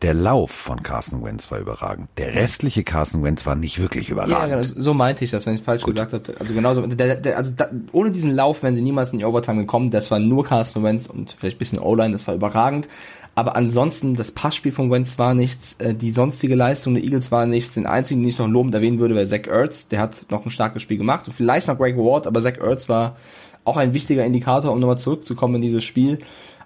[0.02, 2.08] Der Lauf von Carson Wentz war überragend.
[2.18, 4.68] Der restliche Carson Wentz war nicht wirklich Ja, überragend.
[4.68, 6.34] genau, so meinte ich das, wenn ich falsch gesagt habe.
[6.38, 9.60] Also genauso, der, der, also da, ohne diesen Lauf wären sie niemals in die Overtime
[9.62, 9.90] gekommen.
[9.90, 12.88] Das war nur Carsten Wentz und vielleicht ein bisschen O-Line, das war überragend.
[13.34, 17.46] Aber ansonsten, das Passspiel von Wentz war nichts, äh, die sonstige Leistung der Eagles war
[17.46, 17.74] nichts.
[17.74, 19.88] Den einzigen, den ich noch lobend erwähnen würde, wäre Zach Ertz.
[19.88, 21.26] Der hat noch ein starkes Spiel gemacht.
[21.26, 23.16] Und vielleicht noch Greg Ward, aber Zach Ertz war
[23.64, 26.18] auch ein wichtiger Indikator, um nochmal zurückzukommen in dieses Spiel.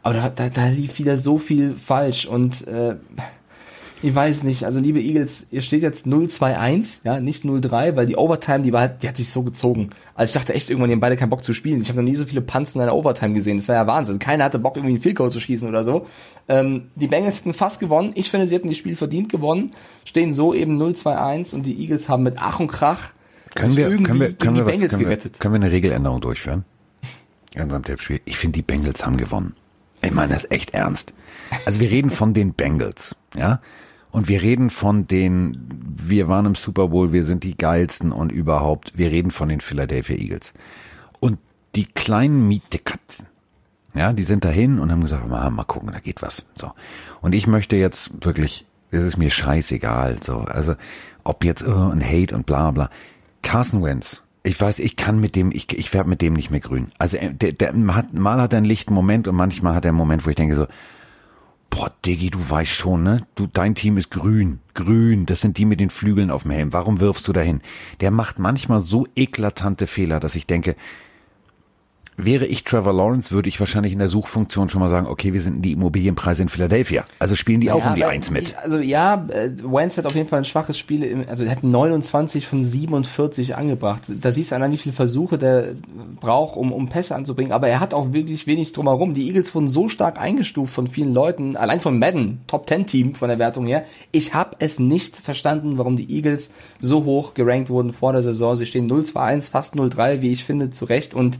[0.02, 2.96] Aber da, da, da lief wieder so viel falsch und äh,
[4.02, 8.16] ich weiß nicht, also liebe Eagles, ihr steht jetzt 0-2-1, ja, nicht 0-3, weil die
[8.16, 9.90] Overtime, die war halt, die hat sich so gezogen.
[10.14, 11.82] Also ich dachte echt irgendwann, die haben beide keinen Bock zu spielen.
[11.82, 13.58] Ich habe noch nie so viele Punts in einer Overtime gesehen.
[13.58, 14.18] Das war ja Wahnsinn.
[14.18, 16.06] Keiner hatte Bock, irgendwie einen Field Goal zu schießen oder so.
[16.48, 18.12] Ähm, die Bengals hätten fast gewonnen.
[18.14, 19.72] Ich finde, sie hätten das Spiel verdient gewonnen.
[20.06, 23.10] Stehen so eben 0-2-1 und die Eagles haben mit Ach und Krach
[23.54, 25.40] Können wir, irgendwie können wir, können die wir was, Bengals können wir, gerettet.
[25.40, 26.64] können wir eine Regeländerung durchführen?
[27.52, 28.20] In unserem Tippspiel.
[28.24, 29.56] Ich finde, die Bengals haben gewonnen.
[30.02, 31.12] Ich meine das echt ernst.
[31.66, 33.60] Also wir reden von den Bengals, ja?
[34.12, 38.32] Und wir reden von den, wir waren im Super Bowl, wir sind die geilsten und
[38.32, 40.52] überhaupt, wir reden von den Philadelphia Eagles.
[41.20, 41.38] Und
[41.76, 43.28] die kleinen Mietekatzen,
[43.94, 46.44] ja, die sind dahin und haben gesagt, mal, mal gucken, da geht was.
[46.56, 46.72] So.
[47.20, 50.38] Und ich möchte jetzt wirklich, es ist mir scheißegal, so.
[50.38, 50.74] Also,
[51.22, 52.90] ob jetzt oh, ein Hate und bla bla.
[53.42, 56.60] Carson Wentz, ich weiß, ich kann mit dem, ich, ich werde mit dem nicht mehr
[56.60, 56.88] grün.
[56.98, 59.90] Also äh, der, der hat, mal hat er einen lichten Moment und manchmal hat er
[59.90, 60.66] einen Moment, wo ich denke so,
[61.68, 63.26] boah, Diggi, du weißt schon, ne?
[63.34, 65.26] Du, dein Team ist grün, grün.
[65.26, 66.72] Das sind die mit den Flügeln auf dem Helm.
[66.72, 67.60] Warum wirfst du dahin?
[68.00, 70.74] Der macht manchmal so eklatante Fehler, dass ich denke,
[72.24, 75.40] Wäre ich Trevor Lawrence, würde ich wahrscheinlich in der Suchfunktion schon mal sagen, okay, wir
[75.40, 77.04] sind die Immobilienpreise in Philadelphia.
[77.18, 78.56] Also spielen die auch um die Eins mit.
[78.58, 81.62] Also ja, äh, Wentz hat auf jeden Fall ein schwaches Spiel, im, also er hat
[81.62, 84.02] 29 von 47 angebracht.
[84.08, 85.74] Da siehst du allein, wie viele Versuche der
[86.20, 87.52] braucht, um, um Pässe anzubringen.
[87.52, 89.14] Aber er hat auch wirklich wenig drumherum.
[89.14, 93.14] Die Eagles wurden so stark eingestuft von vielen Leuten, allein von Madden, Top 10 Team
[93.14, 93.84] von der Wertung her.
[94.12, 98.56] Ich habe es nicht verstanden, warum die Eagles so hoch gerankt wurden vor der Saison.
[98.56, 101.14] Sie stehen 0-2-1, fast 0-3, wie ich finde, zu Recht.
[101.14, 101.38] Und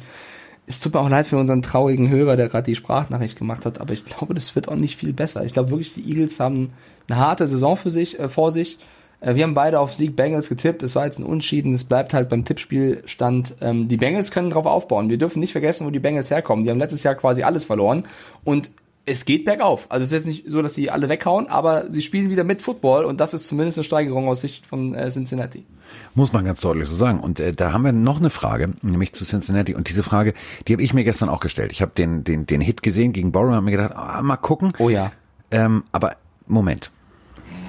[0.71, 3.81] es tut mir auch leid für unseren traurigen Hörer, der gerade die Sprachnachricht gemacht hat,
[3.81, 5.45] aber ich glaube, das wird auch nicht viel besser.
[5.45, 6.71] Ich glaube wirklich, die Eagles haben
[7.09, 8.79] eine harte Saison für sich, äh, vor sich.
[9.19, 10.85] Äh, wir haben beide auf Sieg Bengals getippt.
[10.85, 11.75] Es war jetzt ein Unschieden.
[11.75, 13.57] Es bleibt halt beim Tippspielstand.
[13.61, 15.11] Ähm, die Bengals können drauf aufbauen.
[15.11, 16.65] Wir dürfen nicht vergessen, wo die Bengals herkommen.
[16.65, 18.05] Die haben letztes Jahr quasi alles verloren
[18.45, 18.71] und
[19.11, 19.87] es geht bergauf.
[19.89, 22.63] Also es ist jetzt nicht so, dass sie alle weghauen, aber sie spielen wieder mit
[22.63, 25.67] Football und das ist zumindest eine Steigerung aus Sicht von äh, Cincinnati.
[26.15, 27.19] Muss man ganz deutlich so sagen.
[27.19, 29.75] Und äh, da haben wir noch eine Frage, nämlich zu Cincinnati.
[29.75, 30.35] Und diese Frage,
[30.69, 31.73] die habe ich mir gestern auch gestellt.
[31.73, 34.37] Ich habe den, den, den Hit gesehen gegen Borough und habe mir gedacht, ah, mal
[34.37, 34.73] gucken.
[34.79, 35.11] Oh ja.
[35.51, 36.93] Ähm, aber Moment.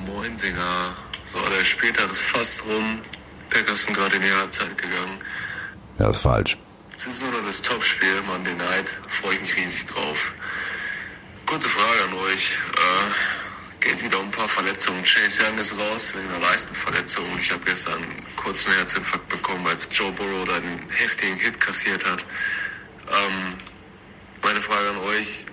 [0.05, 0.93] Moin, Singer.
[1.25, 2.99] So, der Spieltag ist fast rum.
[3.49, 5.17] Packers sind gerade in die Halbzeit gegangen.
[5.97, 6.57] Ja, das ist falsch.
[6.95, 8.85] Es ist nur noch das Topspiel, Monday Night.
[9.07, 10.33] Freue ich mich riesig drauf.
[11.51, 12.53] Kurze Frage an euch.
[12.77, 15.03] Äh, geht wieder um ein paar Verletzungen.
[15.03, 17.25] Chase Young ist raus wegen einer Leistenverletzung.
[17.41, 22.05] Ich habe gestern einen kurzen Herzinfarkt bekommen, als Joe Burrow da einen heftigen Hit kassiert
[22.05, 22.23] hat.
[23.09, 23.53] Ähm,
[24.41, 25.43] meine Frage an euch.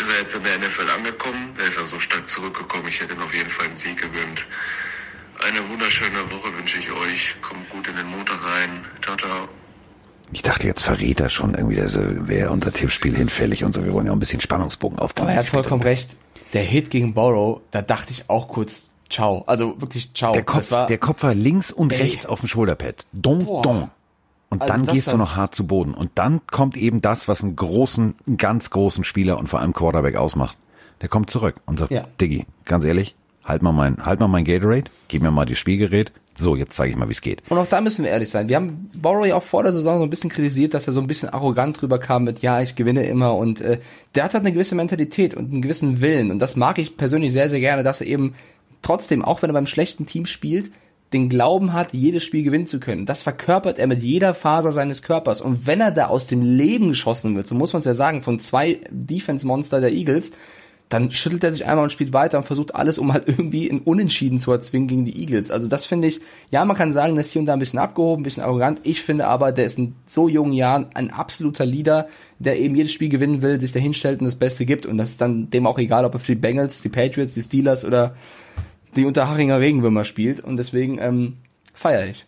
[0.00, 1.54] Ist er jetzt in der NFL angekommen?
[1.56, 2.88] Der ist ja so stark zurückgekommen.
[2.88, 4.48] Ich hätte ihm auf jeden Fall einen Sieg gewünscht.
[5.44, 7.36] Eine wunderschöne Woche wünsche ich euch.
[7.40, 8.84] Kommt gut in den Montag rein.
[9.00, 9.48] Ciao, ciao.
[10.32, 13.84] Ich dachte, jetzt verrät er schon irgendwie, das wäre unser Tippspiel hinfällig und so.
[13.84, 15.26] Wir wollen ja ein bisschen Spannungsbogen aufbauen.
[15.26, 16.10] Aber er hat vollkommen recht.
[16.52, 19.44] Der Hit gegen Borrow, da dachte ich auch kurz, ciao.
[19.46, 20.32] Also wirklich ciao.
[20.32, 22.02] Der Kopf, war, der Kopf war links und Ey.
[22.02, 23.06] rechts auf dem Schulterpad.
[23.12, 23.62] Don, Boah.
[23.62, 23.90] don.
[24.48, 25.92] Und Also dann gehst du noch hart zu Boden.
[25.94, 29.72] Und dann kommt eben das, was einen großen, einen ganz großen Spieler und vor allem
[29.72, 30.56] Quarterback ausmacht.
[31.02, 32.06] Der kommt zurück und sagt, Ja.
[32.20, 33.14] Diggi, ganz ehrlich,
[33.46, 36.12] halt mal mein, halt mal mein Gatorade, gib mir mal das Spielgerät.
[36.38, 37.42] So, jetzt zeige ich mal, wie es geht.
[37.48, 38.48] Und auch da müssen wir ehrlich sein.
[38.48, 41.06] Wir haben Borrow auch vor der Saison so ein bisschen kritisiert, dass er so ein
[41.06, 43.34] bisschen arrogant drüber kam mit, ja, ich gewinne immer.
[43.36, 43.78] Und äh,
[44.14, 46.30] der hat halt eine gewisse Mentalität und einen gewissen Willen.
[46.30, 48.34] Und das mag ich persönlich sehr, sehr gerne, dass er eben
[48.82, 50.70] trotzdem, auch wenn er beim schlechten Team spielt,
[51.12, 53.06] den Glauben hat, jedes Spiel gewinnen zu können.
[53.06, 55.40] Das verkörpert er mit jeder Faser seines Körpers.
[55.40, 58.22] Und wenn er da aus dem Leben geschossen wird, so muss man es ja sagen,
[58.22, 60.32] von zwei Defense-Monster der Eagles,
[60.88, 63.80] dann schüttelt er sich einmal und spielt weiter und versucht alles, um halt irgendwie in
[63.80, 65.50] Unentschieden zu erzwingen gegen die Eagles.
[65.50, 66.20] Also das finde ich,
[66.50, 68.80] ja, man kann sagen, ist hier und da ein bisschen abgehoben, ein bisschen arrogant.
[68.84, 72.08] Ich finde aber, der ist in so jungen Jahren ein absoluter Leader,
[72.38, 74.86] der eben jedes Spiel gewinnen will, sich dahin stellt und das Beste gibt.
[74.86, 77.42] Und das ist dann dem auch egal, ob er für die Bengals, die Patriots, die
[77.42, 78.14] Steelers oder
[78.94, 80.40] die Unterhachinger Regenwürmer spielt.
[80.40, 81.38] Und deswegen ähm,
[81.74, 82.26] feiere ich.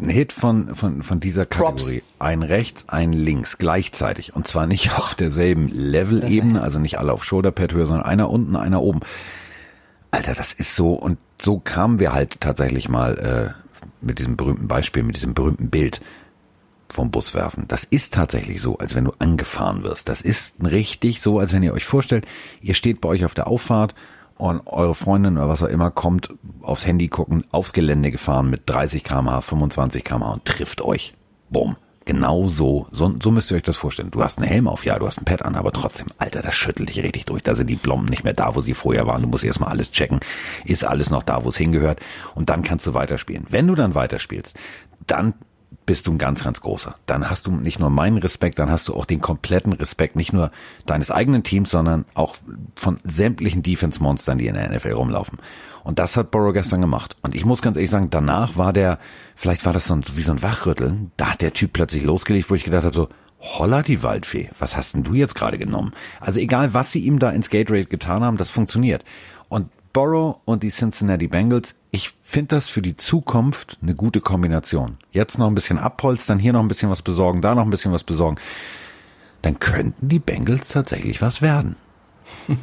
[0.00, 1.84] Ein Hit von, von, von dieser Props.
[1.84, 2.02] Kategorie.
[2.18, 4.34] Ein rechts, ein links, gleichzeitig.
[4.34, 8.82] Und zwar nicht auf derselben Level-Ebene, also nicht alle auf Shoulderpad-Höhe, sondern einer unten, einer
[8.82, 9.00] oben.
[10.10, 14.68] Alter, das ist so, und so kamen wir halt tatsächlich mal äh, mit diesem berühmten
[14.68, 16.00] Beispiel, mit diesem berühmten Bild
[16.88, 17.66] vom Bus werfen.
[17.68, 20.08] Das ist tatsächlich so, als wenn du angefahren wirst.
[20.08, 22.26] Das ist richtig so, als wenn ihr euch vorstellt,
[22.60, 23.94] ihr steht bei euch auf der Auffahrt
[24.40, 26.30] und eure Freundin oder was auch immer kommt
[26.62, 31.14] aufs Handy gucken, aufs Gelände gefahren mit 30 km/h, 25 km/h und trifft euch.
[31.50, 31.76] Bumm.
[32.06, 32.86] Genau so.
[32.90, 33.14] so.
[33.22, 34.10] So müsst ihr euch das vorstellen.
[34.10, 36.54] Du hast einen Helm auf, ja, du hast ein Pad an, aber trotzdem, Alter, das
[36.54, 37.42] schüttelt dich richtig durch.
[37.42, 39.22] Da sind die Blomben nicht mehr da, wo sie vorher waren.
[39.22, 40.18] Du musst erstmal alles checken.
[40.64, 42.00] Ist alles noch da, wo es hingehört?
[42.34, 43.46] Und dann kannst du weiterspielen.
[43.50, 44.56] Wenn du dann weiterspielst,
[45.06, 45.34] dann
[45.90, 46.94] bist du ein ganz, ganz großer.
[47.06, 50.32] Dann hast du nicht nur meinen Respekt, dann hast du auch den kompletten Respekt, nicht
[50.32, 50.52] nur
[50.86, 52.36] deines eigenen Teams, sondern auch
[52.76, 55.40] von sämtlichen Defense-Monstern, die in der NFL rumlaufen.
[55.82, 57.16] Und das hat Borrow gestern gemacht.
[57.22, 59.00] Und ich muss ganz ehrlich sagen, danach war der,
[59.34, 62.50] vielleicht war das so ein, wie so ein Wachrütteln, da hat der Typ plötzlich losgelegt,
[62.50, 63.08] wo ich gedacht habe, so,
[63.40, 65.90] holla die Waldfee, was hast denn du jetzt gerade genommen?
[66.20, 69.02] Also egal, was sie ihm da ins Gatorade getan haben, das funktioniert.
[69.48, 74.98] Und Borrow und die Cincinnati Bengals, ich finde das für die Zukunft eine gute Kombination.
[75.10, 77.92] Jetzt noch ein bisschen abholzen, hier noch ein bisschen was besorgen, da noch ein bisschen
[77.92, 78.36] was besorgen.
[79.42, 81.76] Dann könnten die Bengals tatsächlich was werden.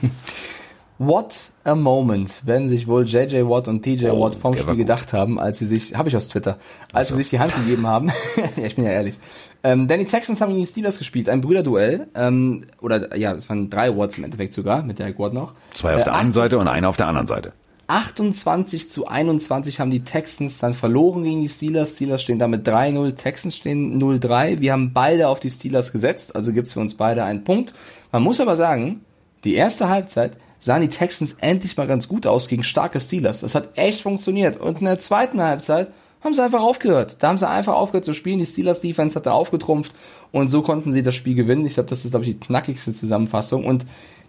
[0.99, 4.73] What a moment, werden sich wohl JJ Watt und TJ Watt vom Oh, der war
[4.73, 6.57] Spiel gedacht haben, als sie sich, habe ich aus Twitter,
[6.91, 8.07] als sie sich die Hand gegeben haben.
[8.55, 9.19] ja, ich bin ja ehrlich.
[9.63, 12.07] Ähm, denn die Texans haben gegen die Steelers gespielt, ein Brüderduell.
[12.15, 15.53] Ähm, oder ja, es waren drei Watts im Endeffekt sogar, mit Derek Watt noch.
[15.75, 17.53] Zwei auf Äh, der einen Seite und einer auf der anderen Seite.
[17.87, 21.95] 28 zu 21 haben die Texans dann verloren gegen die Steelers.
[21.95, 24.59] Steelers stehen damit 3-0, Texans stehen 0-3.
[24.59, 27.73] Wir haben beide auf die Steelers gesetzt, also gibt's für uns beide einen Punkt.
[28.11, 29.01] Man muss aber sagen,
[29.45, 33.39] die erste Halbzeit sahen die Texans endlich mal ganz gut aus gegen starke Steelers.
[33.41, 34.59] Das hat echt funktioniert.
[34.59, 37.17] Und in der zweiten Halbzeit haben sie einfach aufgehört.
[37.19, 38.39] Da haben sie einfach aufgehört zu spielen.
[38.39, 39.93] Die Steelers Defense hat da aufgetrumpft
[40.31, 41.65] und so konnten sie das Spiel gewinnen.
[41.65, 43.65] Ich glaube, das ist, glaube ich, die knackigste Zusammenfassung.
[43.65, 43.85] Und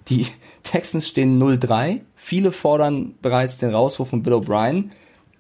[0.09, 0.27] die
[0.63, 2.01] Texans stehen 0-3.
[2.17, 4.91] Viele fordern bereits den Rauswurf von Bill O'Brien.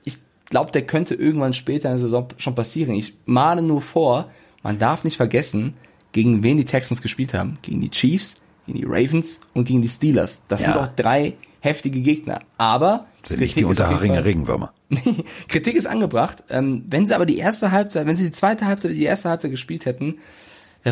[0.04, 0.18] Ich
[0.50, 2.94] glaube, der könnte irgendwann später in der Saison schon passieren.
[2.94, 4.30] Ich mahne nur vor,
[4.62, 5.74] man darf nicht vergessen,
[6.12, 7.58] gegen wen die Texans gespielt haben.
[7.62, 10.42] Gegen die Chiefs, gegen die Ravens und gegen die Steelers.
[10.48, 10.72] Das Ja.
[10.72, 12.40] sind doch drei heftige Gegner.
[12.56, 14.72] Aber Sind nicht die Kritik jeden Unterharinger Fall- Regenwürmer.
[15.48, 16.44] Kritik ist angebracht.
[16.48, 19.50] Ähm, wenn sie aber die erste Halbzeit, wenn sie die zweite Halbzeit, die erste Halbzeit
[19.50, 20.18] gespielt hätten,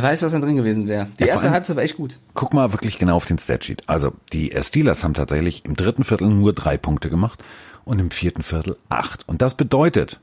[0.03, 1.09] wer weiß, was dann drin gewesen wäre.
[1.19, 2.19] Die Ja, erste allem- Halbzeit war echt gut.
[2.35, 3.83] Guck mal wirklich genau auf den Statsheet.
[3.87, 7.43] Also die äh, Steelers haben tatsächlich im dritten Viertel nur drei Punkte gemacht
[7.85, 9.29] und im vierten Viertel acht.
[9.29, 10.21] Und das bedeutet,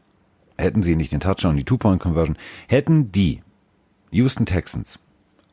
[0.57, 3.41] hätten sie nicht den Touchdown und die Two-Point-Conversion, hätten die
[4.11, 4.99] Houston Texans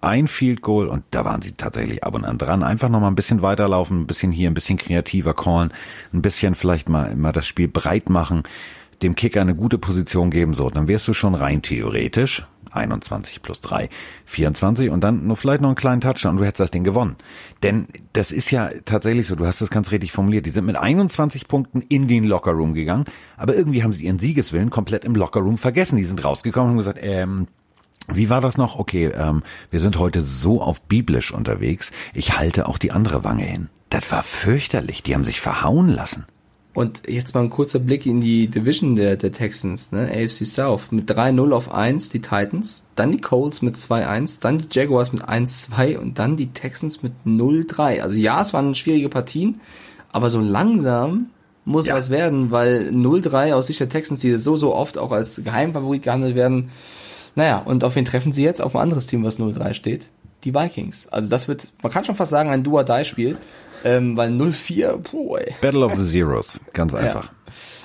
[0.02, 2.62] ein Field Goal und da waren sie tatsächlich ab und an dran.
[2.62, 5.72] Einfach noch mal ein bisschen weiterlaufen, ein bisschen hier, ein bisschen kreativer callen,
[6.14, 8.42] ein bisschen vielleicht mal, mal das Spiel breit machen,
[9.02, 13.60] dem Kicker eine gute Position geben, so, dann wärst du schon rein theoretisch 21 plus
[13.60, 13.88] 3,
[14.26, 17.16] 24 und dann nur vielleicht noch einen kleinen Touchdown und du hättest das Ding gewonnen.
[17.62, 20.76] Denn das ist ja tatsächlich so, du hast das ganz richtig formuliert, die sind mit
[20.76, 23.04] 21 Punkten in den Lockerroom gegangen,
[23.36, 25.96] aber irgendwie haben sie ihren Siegeswillen komplett im Lockerroom vergessen.
[25.96, 27.46] Die sind rausgekommen und haben gesagt, ähm,
[28.12, 28.78] Wie war das noch?
[28.78, 31.92] Okay, ähm, wir sind heute so auf biblisch unterwegs.
[32.12, 33.68] Ich halte auch die andere Wange hin.
[33.88, 35.02] Das war fürchterlich.
[35.02, 36.26] Die haben sich verhauen lassen.
[36.72, 40.08] Und jetzt mal ein kurzer Blick in die Division der, der Texans, ne?
[40.08, 40.92] AFC South.
[40.92, 45.24] Mit 3-0 auf 1 die Titans, dann die Colts mit 2-1, dann die Jaguars mit
[45.24, 48.02] 1-2 und dann die Texans mit 0-3.
[48.02, 49.60] Also ja, es waren schwierige Partien,
[50.12, 51.30] aber so langsam
[51.64, 51.94] muss ja.
[51.94, 56.04] was werden, weil 0-3 aus Sicht der Texans, die so, so oft auch als Geheimfavorit
[56.04, 56.70] gehandelt werden.
[57.34, 58.62] Naja, und auf wen treffen sie jetzt?
[58.62, 60.10] Auf ein anderes Team, was 0-3 steht.
[60.44, 61.08] Die Vikings.
[61.08, 63.36] Also das wird, man kann schon fast sagen, ein Do-or-Die-Spiel.
[63.84, 65.54] Ähm, weil 0-4, puh, ey.
[65.60, 67.24] Battle of the Zeros, ganz einfach.
[67.24, 67.30] Ja.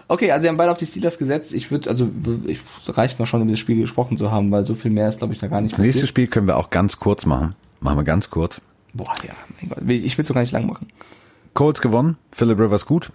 [0.07, 1.53] Okay, also sie haben beide auf die Steelers gesetzt.
[1.53, 2.09] Ich würde, also
[2.45, 5.17] ich, reicht mal schon, über das Spiel gesprochen zu haben, weil so viel mehr ist,
[5.19, 5.95] glaube ich, da gar nicht Das passiert.
[5.95, 7.55] nächste Spiel können wir auch ganz kurz machen.
[7.79, 8.61] Machen wir ganz kurz.
[8.93, 9.79] Boah, ja, mein Gott.
[9.89, 10.87] Ich will es doch gar nicht lang machen.
[11.53, 13.11] Colts gewonnen, Philip Rivers gut.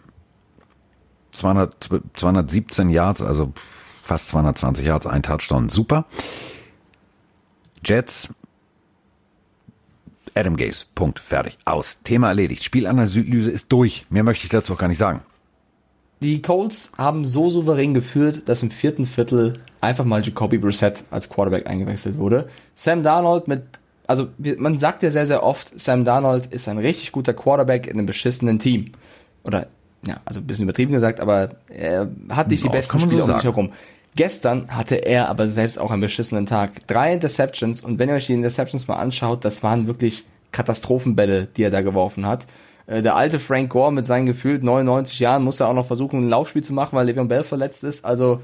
[1.33, 3.53] 200, 217 Yards, also
[4.03, 6.07] fast 220 Yards, ein Touchdown, super.
[7.85, 8.29] Jets
[10.35, 10.87] Adam Gaze.
[10.95, 11.21] Punkt.
[11.21, 11.59] Fertig.
[11.65, 11.99] Aus.
[12.05, 12.65] Thema erledigt.
[12.65, 14.07] Spielanalyse ist durch.
[14.11, 15.21] Mehr möchte ich dazu auch gar nicht sagen.
[16.23, 21.31] Die Colts haben so souverän geführt, dass im vierten Viertel einfach mal Jacoby Brissett als
[21.31, 22.51] Quarterback eingewechselt wurde.
[22.75, 23.63] Sam Darnold mit,
[24.07, 24.29] also
[24.59, 28.05] man sagt ja sehr, sehr oft, Sam Darnold ist ein richtig guter Quarterback in einem
[28.05, 28.93] beschissenen Team.
[29.45, 29.69] Oder,
[30.07, 33.39] ja, also ein bisschen übertrieben gesagt, aber er hat nicht die besten Spieler so um
[33.39, 33.73] sich herum.
[34.17, 36.87] Gestern hatte er aber selbst auch einen beschissenen Tag.
[36.87, 41.63] Drei Interceptions und wenn ihr euch die Interceptions mal anschaut, das waren wirklich Katastrophenbälle, die
[41.63, 42.47] er da geworfen hat.
[42.87, 46.21] Äh, der alte Frank Gore mit seinen gefühlt 99 Jahren muss ja auch noch versuchen,
[46.21, 48.05] ein Laufspiel zu machen, weil Le'Veon Bell verletzt ist.
[48.05, 48.41] Also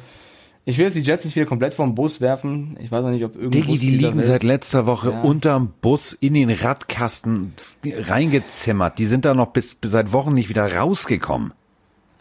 [0.68, 2.76] ich will jetzt die Jets nicht wieder komplett vom Bus werfen.
[2.80, 3.62] Ich weiß auch nicht, ob irgendwie.
[3.62, 4.26] Diggi, die liegen Welt.
[4.26, 5.20] seit letzter Woche ja.
[5.22, 7.54] unterm Bus in den Radkasten
[7.84, 8.98] reingezimmert.
[8.98, 11.52] Die sind da noch bis, bis seit Wochen nicht wieder rausgekommen.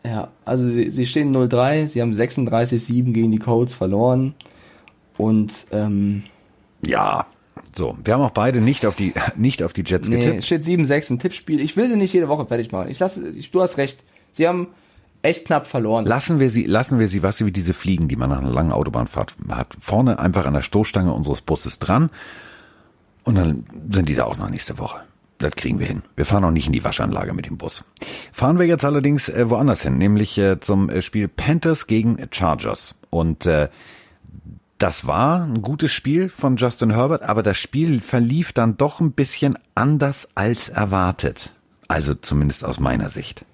[0.06, 4.36] Ja, also sie, sie stehen 0-3, sie haben 36-7 gegen die Colts verloren.
[5.18, 6.24] Und ähm,
[6.82, 7.26] ja,
[7.74, 10.38] so, wir haben auch beide nicht auf die nicht auf die Jets nee, getippt.
[10.40, 11.60] Es steht 7-6 im Tippspiel.
[11.60, 12.90] Ich will sie nicht jede Woche fertig machen.
[12.90, 14.04] Ich lasse, ich, du hast recht.
[14.32, 14.68] Sie haben
[15.24, 16.06] echt knapp verloren.
[16.06, 18.72] Lassen wir sie, lassen wir sie, was wie diese Fliegen, die man nach einer langen
[18.72, 22.12] Autobahnfahrt hat, vorne einfach an der Stoßstange unseres Busses dran.
[23.24, 25.04] Und dann sind die da auch noch nächste Woche.
[25.38, 26.04] Das kriegen wir hin.
[26.16, 27.84] Wir fahren auch nicht in die Waschanlage mit dem Bus.
[28.32, 32.96] Fahren wir jetzt allerdings äh, woanders hin, nämlich äh, zum äh, Spiel Panthers gegen Chargers.
[33.10, 33.68] Und äh,
[34.78, 39.12] das war ein gutes Spiel von Justin Herbert, aber das Spiel verlief dann doch ein
[39.12, 41.52] bisschen anders als erwartet.
[41.88, 43.46] Also zumindest aus meiner Sicht.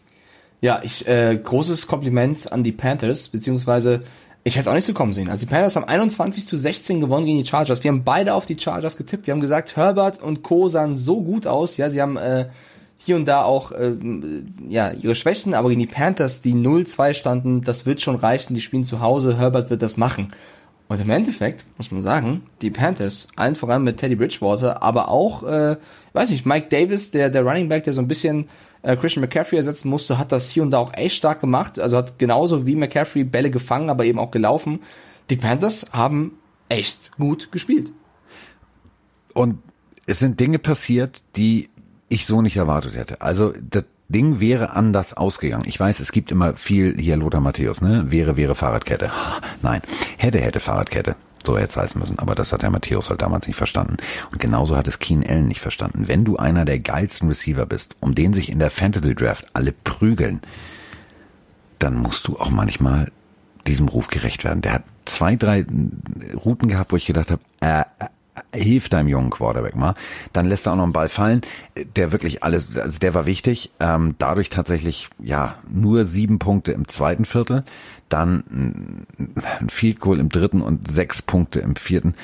[0.62, 4.04] Ja, ich äh, großes Kompliment an die Panthers, beziehungsweise
[4.44, 5.30] ich hätte es auch nicht so kommen sehen.
[5.30, 7.84] Also die Panthers haben 21 zu 16 gewonnen gegen die Chargers.
[7.84, 9.28] Wir haben beide auf die Chargers getippt.
[9.28, 10.68] Wir haben gesagt, Herbert und Co.
[10.68, 11.78] sahen so gut aus.
[11.78, 12.50] Ja, sie haben äh,
[12.98, 13.96] hier und da auch äh,
[14.68, 18.56] ja ihre Schwächen, aber gegen die Panthers, die 0-2 standen, das wird schon reichen.
[18.56, 19.38] Die spielen zu Hause.
[19.38, 20.34] Herbert wird das machen.
[20.88, 25.44] Und im Endeffekt muss man sagen, die Panthers, allen voran mit Teddy Bridgewater, aber auch,
[25.44, 25.78] äh,
[26.14, 28.50] weiß nicht, Mike Davis, der der Running Back, der so ein bisschen
[28.84, 31.80] äh, Christian McCaffrey ersetzen musste, hat das hier und da auch echt stark gemacht.
[31.80, 34.80] Also hat genauso wie McCaffrey Bälle gefangen, aber eben auch gelaufen.
[35.30, 36.38] Die Panthers haben
[36.70, 37.92] echt gut gespielt.
[39.34, 39.60] Und
[40.06, 41.70] es sind Dinge passiert, die
[42.10, 43.22] ich so nicht erwartet hätte.
[43.22, 45.64] Also das Ding wäre anders ausgegangen.
[45.68, 48.12] Ich weiß, es gibt immer viel hier Lothar Matthäus, ne?
[48.12, 49.10] Wäre, wäre Fahrradkette.
[49.62, 49.82] Nein,
[50.18, 51.16] hätte, hätte Fahrradkette
[51.46, 52.20] so jetzt heißen müssen.
[52.20, 53.98] Aber das hat der Matthäus halt damals nicht verstanden.
[54.32, 56.08] Und genauso hat es Keen Allen nicht verstanden.
[56.08, 59.72] Wenn du einer der geilsten Receiver bist, um den sich in der Fantasy Draft alle
[59.72, 60.42] prügeln,
[61.80, 63.12] dann musst du auch manchmal
[63.68, 64.62] diesem Ruf gerecht werden.
[64.62, 65.66] Der hat zwei, drei
[66.46, 68.08] Routen gehabt, wo ich gedacht habe, äh, äh,
[68.58, 69.96] hilf deinem jungen Quarterback mal.
[70.34, 71.42] Dann lässt er auch noch einen Ball fallen,
[71.96, 73.72] der wirklich alles, also der war wichtig.
[73.80, 77.64] Ähm, dadurch tatsächlich ja nur sieben Punkte im zweiten Viertel
[78.12, 79.06] dann
[79.60, 82.16] ein Field Goal im dritten und sechs Punkte im vierten.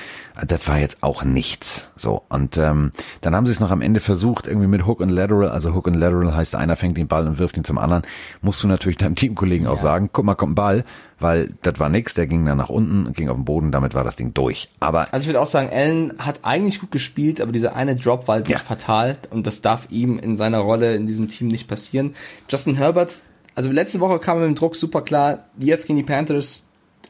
[0.45, 1.91] Das war jetzt auch nichts.
[1.95, 5.09] So und ähm, dann haben sie es noch am Ende versucht irgendwie mit Hook und
[5.09, 5.49] Lateral.
[5.49, 8.03] Also Hook und Lateral heißt einer fängt den Ball und wirft ihn zum anderen.
[8.41, 9.73] Musst du natürlich deinem Teamkollegen ja.
[9.73, 10.83] auch sagen, guck mal, kommt ein Ball,
[11.19, 12.13] weil das war nix.
[12.13, 13.71] Der ging dann nach unten, ging auf den Boden.
[13.71, 14.69] Damit war das Ding durch.
[14.79, 18.27] Aber also ich würde auch sagen, Allen hat eigentlich gut gespielt, aber dieser eine Drop
[18.27, 18.59] war halt ja.
[18.59, 22.13] fatal und das darf ihm in seiner Rolle in diesem Team nicht passieren.
[22.49, 23.23] Justin Herberts
[23.57, 25.45] also letzte Woche kam er mit dem Druck super klar.
[25.57, 26.63] Jetzt gegen die Panthers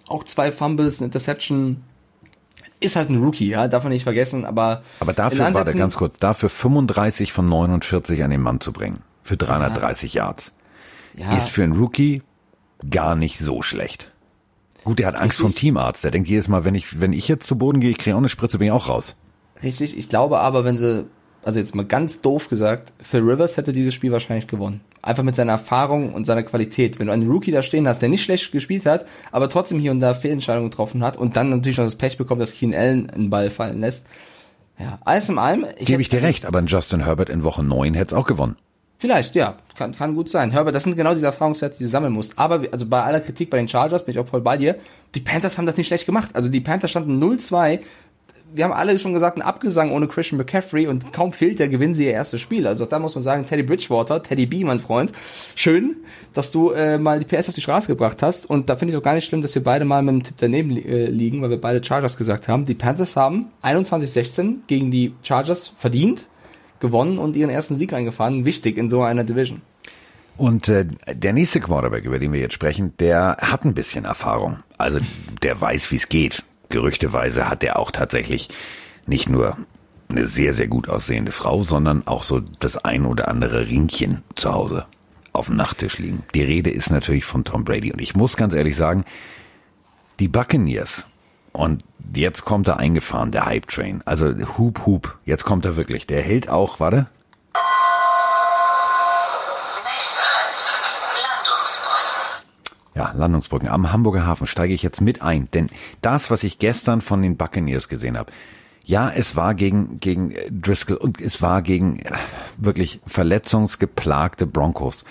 [0.07, 1.83] auch zwei Fumbles, eine Interception.
[2.79, 4.81] Ist halt ein Rookie, ja, darf man nicht vergessen, aber.
[5.01, 9.01] Aber dafür, war der ganz kurz, dafür 35 von 49 an den Mann zu bringen.
[9.23, 10.23] Für 330 ja.
[10.23, 10.53] Yards.
[11.17, 11.35] Ja.
[11.35, 12.21] Ist für einen Rookie
[12.89, 14.13] gar nicht so schlecht.
[14.85, 15.41] Gut, der hat Angst Richtig.
[15.41, 16.05] vom Teamarzt.
[16.05, 18.19] Der denkt jedes Mal, wenn ich, wenn ich jetzt zu Boden gehe, ich kriege auch
[18.19, 19.19] eine Spritze, bin ich auch raus.
[19.61, 21.07] Richtig, ich glaube aber, wenn sie,
[21.43, 24.79] also jetzt mal ganz doof gesagt, Phil Rivers hätte dieses Spiel wahrscheinlich gewonnen.
[25.01, 26.99] Einfach mit seiner Erfahrung und seiner Qualität.
[26.99, 29.91] Wenn du einen Rookie da stehen hast, der nicht schlecht gespielt hat, aber trotzdem hier
[29.91, 33.09] und da Fehlentscheidungen getroffen hat und dann natürlich noch das Pech bekommt, dass Keen Allen
[33.09, 34.07] einen Ball fallen lässt.
[34.79, 35.65] Ja, alles in allem.
[35.77, 38.27] Ich Gebe ich dir recht, aber ein Justin Herbert in Woche 9 hätte es auch
[38.27, 38.55] gewonnen.
[38.99, 40.49] Vielleicht, ja, kann, kann gut sein.
[40.49, 42.37] Herbert, das sind genau diese Erfahrungswerte, die du sammeln musst.
[42.39, 44.75] Aber also bei aller Kritik bei den Chargers bin ich auch voll bei dir.
[45.13, 46.31] Die Panthers haben das nicht schlecht gemacht.
[46.33, 47.79] Also die Panthers standen 0-2
[48.53, 51.93] wir haben alle schon gesagt, ein Abgesang ohne Christian McCaffrey und kaum fehlt der, gewinnen
[51.93, 52.67] sie ihr erstes Spiel.
[52.67, 55.11] Also da muss man sagen, Teddy Bridgewater, Teddy B, mein Freund,
[55.55, 55.97] schön,
[56.33, 58.49] dass du äh, mal die PS auf die Straße gebracht hast.
[58.49, 60.35] Und da finde ich auch gar nicht schlimm, dass wir beide mal mit dem Tipp
[60.37, 62.65] daneben äh, liegen, weil wir beide Chargers gesagt haben.
[62.65, 66.27] Die Panthers haben 21-16 gegen die Chargers verdient,
[66.79, 68.45] gewonnen und ihren ersten Sieg eingefahren.
[68.45, 69.61] Wichtig in so einer Division.
[70.37, 74.59] Und äh, der nächste Quarterback, über den wir jetzt sprechen, der hat ein bisschen Erfahrung.
[74.77, 74.99] Also
[75.41, 76.43] der weiß, wie es geht.
[76.69, 78.49] Gerüchteweise hat er auch tatsächlich
[79.05, 79.57] nicht nur
[80.09, 84.53] eine sehr, sehr gut aussehende Frau, sondern auch so das ein oder andere Ringchen zu
[84.53, 84.85] Hause
[85.33, 86.23] auf dem Nachttisch liegen.
[86.33, 87.91] Die Rede ist natürlich von Tom Brady.
[87.91, 89.05] Und ich muss ganz ehrlich sagen,
[90.19, 91.05] die Buccaneers,
[91.51, 94.01] und jetzt kommt er eingefahren, der Hype Train.
[94.05, 96.07] Also Hup Hup, jetzt kommt er wirklich.
[96.07, 97.07] Der hält auch, warte.
[102.97, 105.69] Ja, Landungsbrücken am Hamburger Hafen steige ich jetzt mit ein, denn
[106.01, 108.31] das, was ich gestern von den Buccaneers gesehen habe,
[108.85, 112.11] ja, es war gegen gegen Driscoll und es war gegen äh,
[112.57, 115.05] wirklich verletzungsgeplagte Broncos,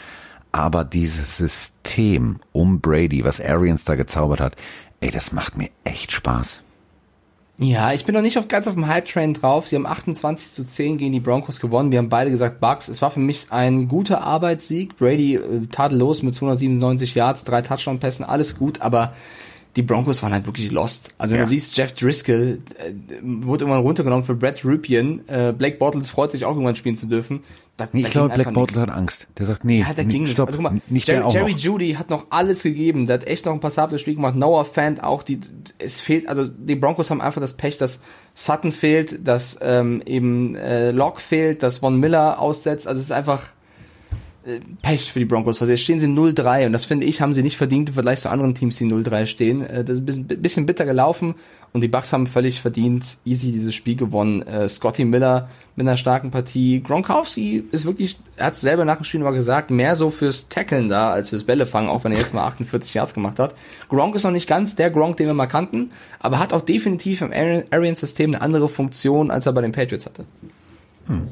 [0.51, 4.57] aber dieses System um Brady, was Arians da gezaubert hat,
[5.01, 6.63] ey, das macht mir echt Spaß.
[7.59, 9.67] Ja, ich bin noch nicht auf, ganz auf dem Hype-Train drauf.
[9.67, 11.91] Sie haben 28 zu 10 gegen die Broncos gewonnen.
[11.91, 12.89] Wir haben beide gesagt, Bucks.
[12.89, 14.99] Es war für mich ein guter Arbeitssieg.
[14.99, 19.15] Brady äh, tadellos mit 297 Yards, drei Touchdown-Pässen, alles gut, aber
[19.77, 21.15] die Broncos waren halt wirklich lost.
[21.17, 21.45] Also wenn ja.
[21.45, 22.93] du siehst, Jeff Driscoll äh,
[23.23, 25.27] wurde irgendwann runtergenommen für Brad Rupien.
[25.27, 27.41] Äh, Blake Bortles freut sich auch irgendwann spielen zu dürfen.
[27.77, 29.27] Da, nee, ich glaube, Black Bortles hat Angst.
[29.37, 32.09] Der sagt, nee, ja, da ging stopp, also, guck mal, nicht Jerry, Jerry Judy hat
[32.09, 33.05] noch alles gegeben.
[33.05, 34.35] Der hat echt noch ein passables Spiel gemacht.
[34.35, 35.23] Noah Fant auch.
[35.23, 35.41] Die,
[35.79, 38.01] es fehlt, also die Broncos haben einfach das Pech, dass
[38.35, 42.89] Sutton fehlt, dass ähm, eben äh, Locke fehlt, dass Von Miller aussetzt.
[42.89, 43.43] Also es ist einfach
[44.83, 47.43] Pech für die Broncos, weil jetzt stehen sie 0-3 und das finde ich, haben sie
[47.43, 49.63] nicht verdient im Vergleich zu anderen Teams, die 0-3 stehen.
[49.63, 51.35] Äh, das ist ein bisschen, bitter gelaufen
[51.73, 54.43] und die Bucks haben völlig verdient, easy dieses Spiel gewonnen.
[54.43, 56.81] Äh, Scotty Miller mit einer starken Partie.
[56.81, 60.89] Gronkowski ist wirklich, er hat selber nach dem Spiel aber gesagt, mehr so fürs Tackeln
[60.89, 63.55] da als fürs Bällefangen, auch wenn er jetzt mal 48 Yards gemacht hat.
[63.89, 65.91] Gronk ist noch nicht ganz der Gronk, den wir mal kannten,
[66.21, 70.25] aber hat auch definitiv im Arians-System eine andere Funktion, als er bei den Patriots hatte.
[71.09, 71.29] Hm.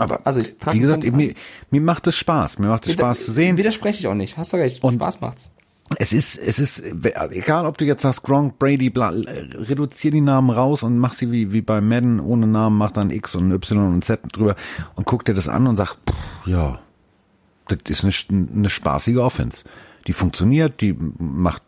[0.00, 1.34] Aber also ich wie gesagt, mir,
[1.70, 2.58] mir macht es Spaß.
[2.58, 3.58] Mir macht es Spaß zu sehen.
[3.58, 4.38] Widerspreche ich auch nicht.
[4.38, 4.82] Hast du recht.
[4.82, 5.50] Und Spaß macht's.
[5.98, 6.82] Es ist, es ist,
[7.30, 11.32] egal ob du jetzt sagst Gronk, Brady, bla, reduzier die Namen raus und mach sie
[11.32, 14.54] wie, wie bei Madden ohne Namen, mach dann X und Y und Z drüber
[14.94, 16.78] und guck dir das an und sag, pff, ja,
[17.66, 19.64] das ist eine, eine spaßige Offense.
[20.06, 21.62] Die funktioniert, die macht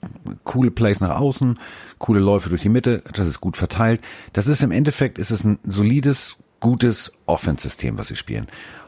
[0.44, 1.58] coole Plays nach außen,
[1.98, 4.00] coole Läufe durch die Mitte, das ist gut verteilt.
[4.32, 8.46] Das ist im Endeffekt, ist es ein solides, gutes Offense-System, was sie spielen.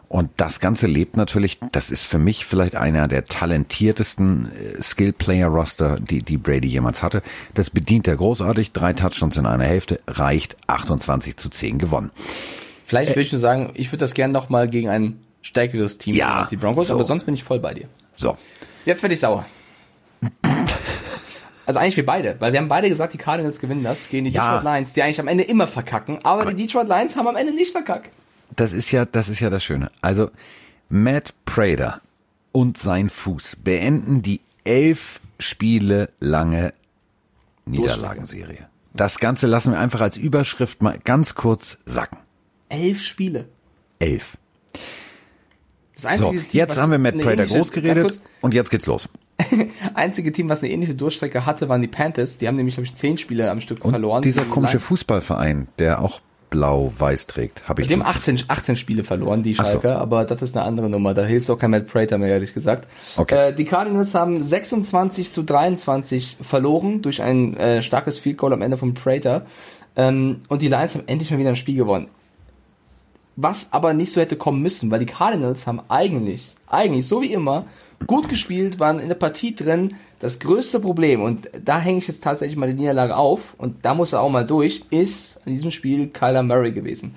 [0.08, 5.98] Und das Ganze lebt natürlich, das ist für mich vielleicht einer der talentiertesten äh, Skill-Player-Roster,
[5.98, 7.20] die, die Brady jemals hatte.
[7.54, 8.70] Das bedient er großartig.
[8.72, 12.12] Drei Touchdowns in einer Hälfte reicht 28 zu 10 gewonnen.
[12.84, 15.98] Vielleicht äh, würde ich nur sagen, ich würde das gerne noch mal gegen ein stärkeres
[15.98, 16.94] Team ja, als die Broncos, so.
[16.94, 17.88] aber sonst bin ich voll bei dir.
[18.16, 18.36] So.
[18.84, 19.44] Jetzt werde ich sauer.
[21.66, 24.32] Also eigentlich wir beide, weil wir haben beide gesagt, die Cardinals gewinnen das gegen die
[24.32, 24.56] ja.
[24.56, 27.36] Detroit Lions, die eigentlich am Ende immer verkacken, aber, aber, die Detroit Lions haben am
[27.36, 28.10] Ende nicht verkackt.
[28.54, 29.90] Das ist ja, das ist ja das Schöne.
[30.00, 30.30] Also
[30.88, 32.00] Matt Prater
[32.52, 36.72] und sein Fuß beenden die elf Spiele lange
[37.66, 38.68] Niederlagenserie.
[38.92, 42.18] Das Ganze lassen wir einfach als Überschrift mal ganz kurz sacken.
[42.68, 43.46] Elf Spiele.
[43.98, 44.36] Elf.
[45.96, 49.08] so, Team, jetzt haben wir Matt Prater groß geredet und jetzt geht's los.
[49.94, 52.38] Einzige Team, was eine ähnliche Durchstrecke hatte, waren die Panthers.
[52.38, 54.22] Die haben nämlich, glaube ich, zehn Spiele am Stück und verloren.
[54.22, 56.20] Dieser komische Fußballverein, der auch
[56.50, 57.88] blau-weiß trägt, habe ich.
[57.88, 59.94] Die haben 18, 18 Spiele verloren, die Schalke, so.
[59.94, 61.12] aber das ist eine andere Nummer.
[61.12, 62.88] Da hilft auch kein Matt Prater mehr, ehrlich gesagt.
[63.16, 63.48] Okay.
[63.48, 68.62] Äh, die Cardinals haben 26 zu 23 verloren durch ein äh, starkes Field Goal am
[68.62, 69.46] Ende von Prater.
[69.96, 72.06] Ähm, und die Lions haben endlich mal wieder ein Spiel gewonnen.
[73.36, 77.32] Was aber nicht so hätte kommen müssen, weil die Cardinals haben eigentlich, eigentlich, so wie
[77.32, 77.64] immer,
[78.06, 79.94] gut gespielt, waren in der Partie drin.
[80.20, 83.94] Das größte Problem, und da hänge ich jetzt tatsächlich mal die Niederlage auf, und da
[83.94, 87.14] muss er auch mal durch, ist in diesem Spiel Kyler Murray gewesen.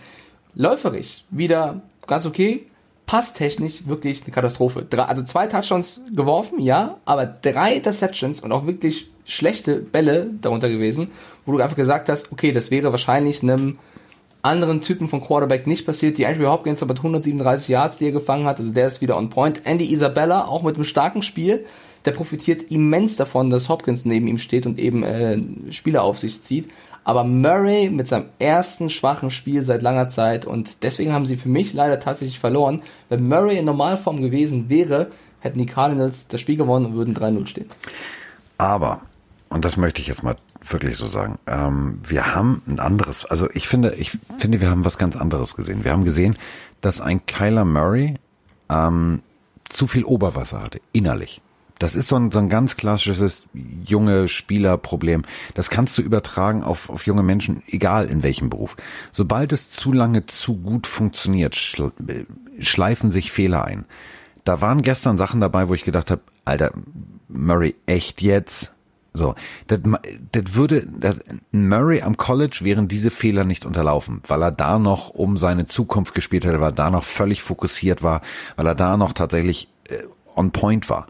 [0.55, 2.65] Läuferig, wieder ganz okay,
[3.05, 4.85] passtechnisch wirklich eine Katastrophe.
[4.87, 10.69] Drei, also zwei Touchdowns geworfen, ja, aber drei Interceptions und auch wirklich schlechte Bälle darunter
[10.69, 11.09] gewesen,
[11.45, 13.79] wo du einfach gesagt hast, okay, das wäre wahrscheinlich einem
[14.47, 16.17] anderen Typen von Quarterback nicht passiert.
[16.17, 19.17] Die Andrew Hopkins aber mit 137 Yards, die er gefangen hat, also der ist wieder
[19.17, 19.61] on point.
[19.65, 21.65] Andy Isabella auch mit einem starken Spiel,
[22.05, 25.37] der profitiert immens davon, dass Hopkins neben ihm steht und eben äh,
[25.71, 26.69] Spieler auf sich zieht.
[27.03, 31.49] Aber Murray mit seinem ersten schwachen Spiel seit langer Zeit und deswegen haben sie für
[31.49, 32.81] mich leider tatsächlich verloren.
[33.09, 37.47] Wenn Murray in Normalform gewesen wäre, hätten die Cardinals das Spiel gewonnen und würden 3-0
[37.47, 37.69] stehen.
[38.57, 39.01] Aber,
[39.49, 40.35] und das möchte ich jetzt mal
[40.71, 44.85] wirklich so sagen, ähm, wir haben ein anderes, also ich finde, ich finde, wir haben
[44.85, 45.83] was ganz anderes gesehen.
[45.83, 46.37] Wir haben gesehen,
[46.81, 48.15] dass ein Kyler Murray
[48.69, 49.21] ähm,
[49.69, 51.41] zu viel Oberwasser hatte, innerlich.
[51.79, 55.23] Das ist so ein, so ein ganz klassisches junge Spielerproblem.
[55.53, 58.77] Das kannst du übertragen auf, auf junge Menschen, egal in welchem Beruf.
[59.11, 63.85] Sobald es zu lange zu gut funktioniert, schleifen sich Fehler ein.
[64.43, 66.71] Da waren gestern Sachen dabei, wo ich gedacht habe, Alter,
[67.27, 68.71] Murray, echt jetzt?
[69.17, 69.35] So,
[69.67, 69.79] das,
[70.31, 71.19] das würde, das,
[71.51, 76.13] Murray am College wären diese Fehler nicht unterlaufen, weil er da noch um seine Zukunft
[76.13, 78.21] gespielt hätte, weil er da noch völlig fokussiert war,
[78.55, 79.95] weil er da noch tatsächlich äh,
[80.35, 81.07] on point war.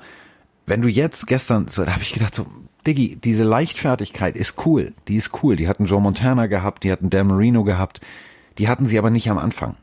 [0.66, 2.46] Wenn du jetzt gestern, so, da habe ich gedacht, so,
[2.86, 5.58] Diggi, diese Leichtfertigkeit ist cool, die ist cool.
[5.58, 8.00] Die hatten Joe Montana gehabt, die hatten Dan Marino gehabt,
[8.58, 9.76] die hatten sie aber nicht am Anfang.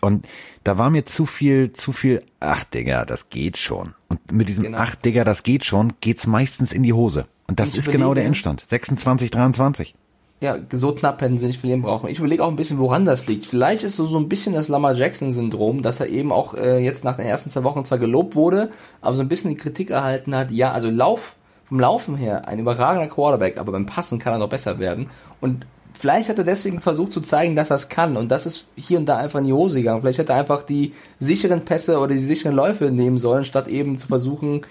[0.00, 0.26] Und
[0.64, 3.94] da war mir zu viel, zu viel, ach Digga, das geht schon.
[4.08, 4.78] Und mit diesem genau.
[4.78, 7.26] ach Digga, das geht schon, geht's meistens in die Hose.
[7.48, 8.64] Und das ist genau der Endstand.
[8.66, 9.94] 26, 23.
[10.40, 12.10] Ja, so knapp hätten sie nicht verlieren brauchen.
[12.10, 13.46] Ich überlege auch ein bisschen, woran das liegt.
[13.46, 17.04] Vielleicht ist so, so ein bisschen das Lamar Jackson-Syndrom, dass er eben auch äh, jetzt
[17.04, 18.70] nach den ersten zwei Wochen zwar gelobt wurde,
[19.00, 22.58] aber so ein bisschen die Kritik erhalten hat, ja, also Lauf, vom Laufen her, ein
[22.58, 25.08] überragender Quarterback, aber beim Passen kann er noch besser werden.
[25.40, 25.66] Und
[25.98, 28.16] vielleicht hat er deswegen versucht zu zeigen, dass er es kann.
[28.16, 30.00] Und das ist hier und da einfach in die Hose gegangen.
[30.00, 33.98] Vielleicht hätte er einfach die sicheren Pässe oder die sicheren Läufe nehmen sollen, statt eben
[33.98, 34.62] zu versuchen,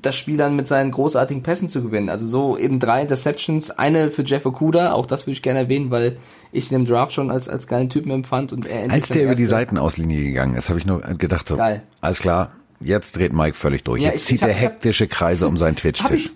[0.00, 2.08] das Spiel dann mit seinen großartigen Pässen zu gewinnen.
[2.08, 5.90] Also so eben drei Interceptions, eine für Jeff Okuda, auch das würde ich gerne erwähnen,
[5.90, 6.16] weil
[6.52, 9.34] ich ihn im Draft schon als, als geilen Typen empfand und er Als der über
[9.34, 11.82] die Seitenauslinie gegangen ist, habe ich nur gedacht so, Geil.
[12.00, 14.02] alles klar, jetzt dreht Mike völlig durch.
[14.02, 16.26] Ja, jetzt ich, zieht ich hab, er hektische Kreise um seinen Twitch-Tisch.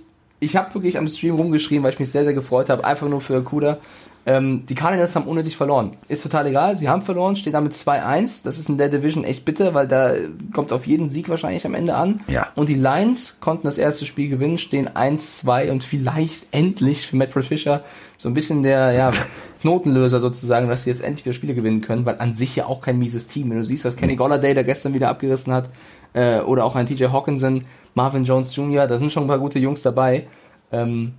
[0.40, 3.08] Ich, ich habe wirklich am Stream rumgeschrien, weil ich mich sehr, sehr gefreut habe, einfach
[3.08, 3.78] nur für Okuda.
[4.26, 5.92] Ähm, die Cardinals haben unnötig verloren.
[6.08, 8.44] Ist total egal, sie haben verloren, stehen damit 2-1.
[8.44, 10.14] Das ist in der Division echt bitter, weil da
[10.54, 12.20] kommt es auf jeden Sieg wahrscheinlich am Ende an.
[12.26, 12.48] Ja.
[12.54, 17.32] Und die Lions konnten das erste Spiel gewinnen, stehen 1-2 und vielleicht endlich für Matt
[17.32, 17.82] Patricia
[18.16, 19.12] so ein bisschen der ja,
[19.60, 22.80] Knotenlöser sozusagen, dass sie jetzt endlich wieder Spiele gewinnen können, weil an sich ja auch
[22.80, 23.50] kein mieses Team.
[23.50, 25.68] Wenn du siehst, was Kenny Golladay da gestern wieder abgerissen hat,
[26.14, 27.64] äh, oder auch ein TJ Hawkinson,
[27.94, 30.26] Marvin Jones Jr., da sind schon ein paar gute Jungs dabei.
[30.72, 31.12] Ähm,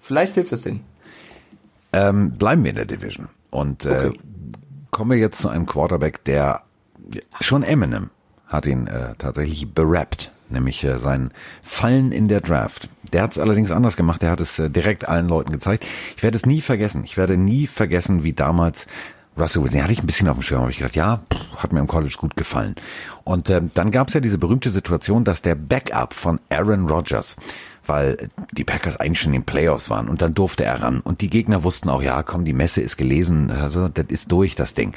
[0.00, 0.89] vielleicht hilft es denen.
[1.92, 4.20] Ähm, bleiben wir in der Division und äh, okay.
[4.90, 6.62] kommen wir jetzt zu einem Quarterback, der
[7.40, 8.10] schon Eminem
[8.46, 11.30] hat ihn äh, tatsächlich berappt, nämlich äh, sein
[11.62, 12.88] Fallen in der Draft.
[13.12, 15.84] Der hat es allerdings anders gemacht, der hat es äh, direkt allen Leuten gezeigt.
[16.16, 17.04] Ich werde es nie vergessen.
[17.04, 18.86] Ich werde nie vergessen, wie damals
[19.36, 21.62] Russell Wilson, den hatte ich ein bisschen auf dem Schirm, habe ich gedacht, ja, pff,
[21.62, 22.74] hat mir im College gut gefallen.
[23.24, 27.36] Und äh, dann gab es ja diese berühmte Situation, dass der Backup von Aaron Rodgers
[27.86, 31.20] weil die Packers eigentlich schon in den Playoffs waren und dann durfte er ran und
[31.20, 34.74] die Gegner wussten auch, ja, komm, die Messe ist gelesen, also das ist durch, das
[34.74, 34.94] Ding.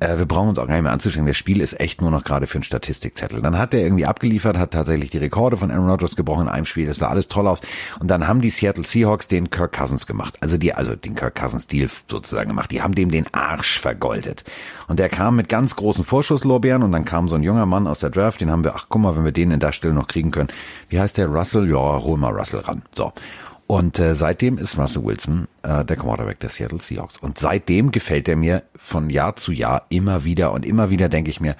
[0.00, 1.28] Äh, wir brauchen uns auch gar nicht mehr anzustrengen.
[1.28, 3.42] Das Spiel ist echt nur noch gerade für einen Statistikzettel.
[3.42, 6.64] Dann hat er irgendwie abgeliefert, hat tatsächlich die Rekorde von Aaron Rodgers gebrochen in einem
[6.64, 6.86] Spiel.
[6.86, 7.60] Das sah alles toll aus.
[8.00, 10.38] Und dann haben die Seattle Seahawks den Kirk Cousins gemacht.
[10.40, 12.70] Also die, also den Kirk Cousins Deal sozusagen gemacht.
[12.70, 14.44] Die haben dem den Arsch vergoldet.
[14.88, 18.00] Und der kam mit ganz großen Vorschusslorbeeren und dann kam so ein junger Mann aus
[18.00, 20.08] der Draft, den haben wir, ach guck mal, wenn wir den in der Stelle noch
[20.08, 20.48] kriegen können.
[20.88, 21.28] Wie heißt der?
[21.28, 21.68] Russell?
[21.68, 22.82] Ja, hol mal Russell ran.
[22.92, 23.12] So.
[23.70, 27.16] Und äh, seitdem ist Russell Wilson äh, der Quarterback der Seattle Seahawks.
[27.18, 31.30] Und seitdem gefällt er mir von Jahr zu Jahr immer wieder und immer wieder denke
[31.30, 31.54] ich mir,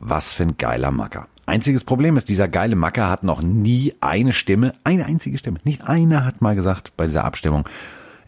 [0.00, 1.28] was für ein geiler Macker.
[1.46, 5.60] Einziges Problem ist, dieser geile Macker hat noch nie eine Stimme, eine einzige Stimme.
[5.62, 7.68] Nicht einer hat mal gesagt bei dieser Abstimmung,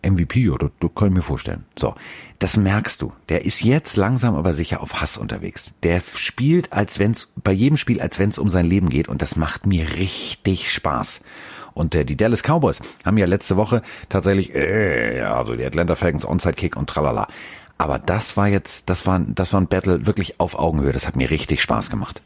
[0.04, 1.64] MVP oder du ich mir vorstellen.
[1.76, 1.96] So,
[2.38, 3.12] das merkst du.
[3.28, 5.72] Der ist jetzt langsam aber sicher auf Hass unterwegs.
[5.82, 9.34] Der spielt, als wenn's bei jedem Spiel, als wenn's um sein Leben geht und das
[9.34, 11.22] macht mir richtig Spaß.
[11.76, 16.24] Und äh, die Dallas Cowboys haben ja letzte Woche tatsächlich, äh, also die Atlanta Falcons
[16.24, 17.28] Onside Kick und tralala.
[17.76, 20.92] Aber das war jetzt, das war, das war ein Battle wirklich auf Augenhöhe.
[20.92, 22.22] Das hat mir richtig Spaß gemacht.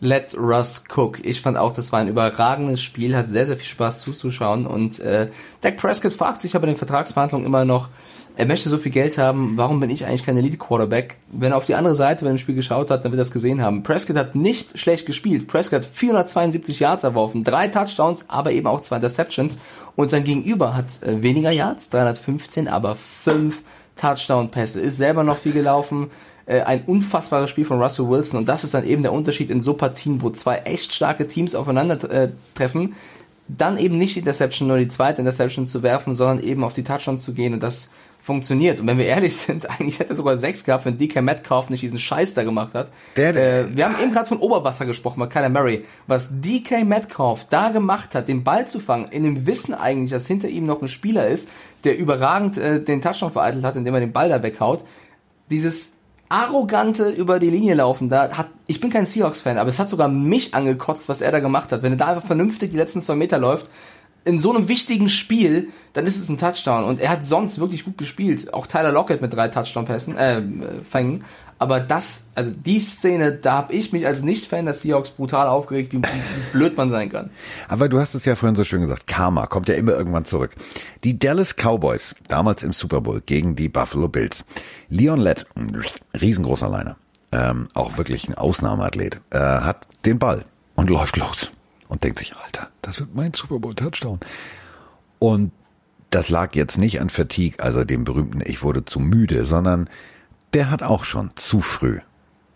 [0.00, 1.24] Let Russ cook.
[1.24, 4.66] Ich fand auch, das war ein überragendes Spiel, hat sehr, sehr viel Spaß zuzuschauen.
[4.66, 5.28] Und äh,
[5.60, 7.90] Dak Prescott fragt sich aber in den Vertragsverhandlungen immer noch,
[8.40, 11.18] er möchte so viel Geld haben, warum bin ich eigentlich kein Elite-Quarterback?
[11.30, 13.32] Wenn er auf die andere Seite bei dem Spiel geschaut hat, dann wird er das
[13.32, 13.82] gesehen haben.
[13.82, 15.46] Prescott hat nicht schlecht gespielt.
[15.46, 19.58] Prescott hat 472 Yards erworfen, drei Touchdowns, aber eben auch zwei Interceptions.
[19.94, 23.62] Und sein Gegenüber hat äh, weniger Yards, 315, aber fünf
[23.96, 24.80] Touchdown-Pässe.
[24.80, 26.08] Ist selber noch viel gelaufen.
[26.46, 28.38] Äh, ein unfassbares Spiel von Russell Wilson.
[28.38, 31.54] Und das ist dann eben der Unterschied in so Partien, wo zwei echt starke Teams
[31.54, 32.88] aufeinandertreffen.
[32.88, 32.94] Äh,
[33.56, 36.84] dann eben nicht die Interception, nur die zweite Interception zu werfen, sondern eben auf die
[36.84, 37.52] Touchdowns zu gehen.
[37.52, 37.90] Und das
[38.30, 38.80] funktioniert.
[38.80, 41.82] Und wenn wir ehrlich sind, eigentlich hätte er sogar sechs gehabt, wenn DK Metcalf nicht
[41.82, 42.90] diesen Scheiß da gemacht hat.
[43.16, 45.84] Der- äh, wir haben eben gerade von Oberwasser gesprochen bei Kyler Murray.
[46.06, 50.28] Was DK Metcalf da gemacht hat, den Ball zu fangen, in dem Wissen eigentlich, dass
[50.28, 51.48] hinter ihm noch ein Spieler ist,
[51.82, 54.84] der überragend äh, den Touchdown vereitelt hat, indem er den Ball da weghaut.
[55.50, 55.94] Dieses
[56.28, 60.06] arrogante über die Linie laufen, da hat, ich bin kein Seahawks-Fan, aber es hat sogar
[60.08, 61.82] mich angekotzt, was er da gemacht hat.
[61.82, 63.68] Wenn er da einfach vernünftig die letzten zwei Meter läuft,
[64.24, 66.84] in so einem wichtigen Spiel, dann ist es ein Touchdown.
[66.84, 68.52] Und er hat sonst wirklich gut gespielt.
[68.52, 70.42] Auch Tyler Lockett mit drei Touchdown-Pässen, äh,
[70.82, 71.24] Fängen.
[71.58, 75.92] Aber das, also die Szene, da habe ich mich als Nicht-Fan der Seahawks brutal aufgeregt,
[75.92, 77.30] wie, wie blöd man sein kann.
[77.68, 80.54] Aber du hast es ja vorhin so schön gesagt, Karma kommt ja immer irgendwann zurück.
[81.04, 84.44] Die Dallas Cowboys, damals im Super Bowl gegen die Buffalo Bills.
[84.88, 85.44] Leon Lett,
[86.18, 86.96] riesengroßer Liner,
[87.30, 91.52] ähm, auch wirklich ein Ausnahmeathlet, äh, hat den Ball und läuft los
[91.90, 94.20] und denkt sich, Alter, das wird mein Super Bowl Touchdown.
[95.18, 95.52] Und
[96.08, 99.90] das lag jetzt nicht an Fatigue, also dem berühmten Ich wurde zu müde, sondern
[100.54, 102.00] der hat auch schon zu früh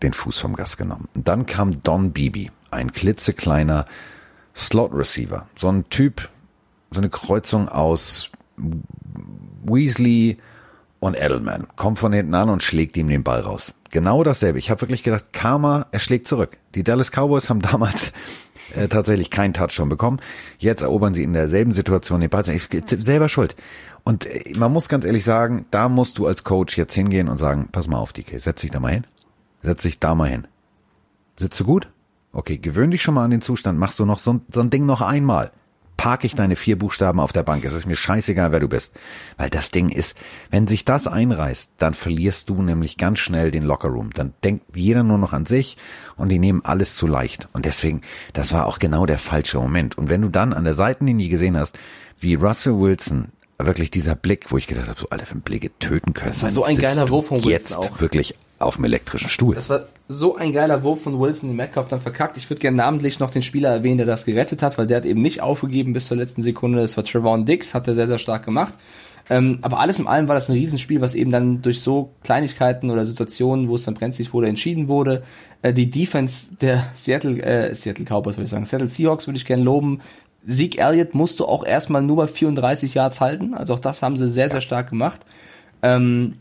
[0.01, 1.07] den Fuß vom Gas genommen.
[1.13, 3.85] Und dann kam Don Beebe, ein klitzekleiner
[4.55, 6.29] Slot Receiver, so ein Typ,
[6.91, 8.31] so eine Kreuzung aus
[9.65, 10.37] Weasley
[10.99, 11.67] und Edelman.
[11.75, 13.73] Kommt von hinten an und schlägt ihm den Ball raus.
[13.91, 14.59] Genau dasselbe.
[14.59, 16.57] Ich habe wirklich gedacht, Karma, er schlägt zurück.
[16.73, 18.11] Die Dallas Cowboys haben damals
[18.75, 20.19] äh, tatsächlich keinen Touchdown bekommen.
[20.57, 22.47] Jetzt erobern sie in derselben Situation den Ball.
[22.49, 23.55] Ich, selber schuld.
[24.03, 27.37] Und äh, man muss ganz ehrlich sagen, da musst du als Coach jetzt hingehen und
[27.37, 29.07] sagen, pass mal auf, DK, setz dich da mal hin.
[29.63, 30.47] Setz dich da mal hin.
[31.37, 31.87] Sitzt du gut?
[32.31, 33.79] Okay, gewöhn dich schon mal an den Zustand.
[33.79, 35.51] Machst du noch so, so ein Ding noch einmal.
[35.97, 37.65] Park ich deine vier Buchstaben auf der Bank.
[37.65, 38.93] Es ist mir scheißegal, wer du bist.
[39.37, 40.15] Weil das Ding ist,
[40.51, 44.11] wenn sich das einreißt, dann verlierst du nämlich ganz schnell den Lockerroom.
[44.13, 45.77] Dann denkt jeder nur noch an sich
[46.17, 47.47] und die nehmen alles zu leicht.
[47.53, 48.01] Und deswegen,
[48.33, 49.97] das war auch genau der falsche Moment.
[49.97, 51.77] Und wenn du dann an der Seitenlinie gesehen hast,
[52.19, 56.13] wie Russell Wilson wirklich dieser Blick, wo ich gedacht habe, so Alter, wenn Blicke töten
[56.13, 56.31] können.
[56.31, 58.01] Das war so ein geiler Wurf von Wilson Jetzt auch.
[58.01, 59.55] wirklich auf dem elektrischen Stuhl.
[59.55, 62.37] Das war so ein geiler Wurf von Wilson, den Metcalf dann verkackt.
[62.37, 65.05] Ich würde gerne namentlich noch den Spieler erwähnen, der das gerettet hat, weil der hat
[65.05, 66.81] eben nicht aufgegeben bis zur letzten Sekunde.
[66.81, 68.73] Das war Trevon Dix, hat er sehr, sehr stark gemacht.
[69.29, 72.91] Ähm, aber alles in allem war das ein Riesenspiel, was eben dann durch so Kleinigkeiten
[72.91, 75.23] oder Situationen, wo es dann brenzlig wurde, entschieden wurde.
[75.63, 79.45] Äh, die Defense der Seattle, äh, Seattle Cowboys würde ich sagen, Seattle Seahawks würde ich
[79.45, 80.01] gerne loben.
[80.47, 83.55] Zeke Elliott musst du auch erstmal nur bei 34 Yards halten.
[83.55, 85.21] Also auch das haben sie sehr, sehr stark gemacht.
[85.81, 86.33] Ähm,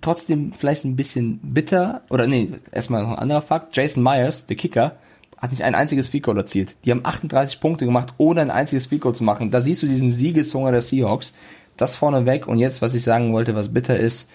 [0.00, 3.76] trotzdem vielleicht ein bisschen bitter, oder nee, erstmal noch ein anderer Fakt.
[3.76, 4.96] Jason Myers, der Kicker,
[5.38, 6.76] hat nicht ein einziges Field Goal erzielt.
[6.84, 9.50] Die haben 38 Punkte gemacht, ohne ein einziges Field Goal zu machen.
[9.50, 11.34] Da siehst du diesen Siegeshunger der Seahawks.
[11.76, 12.46] Das vorne weg.
[12.46, 14.30] Und jetzt, was ich sagen wollte, was bitter ist,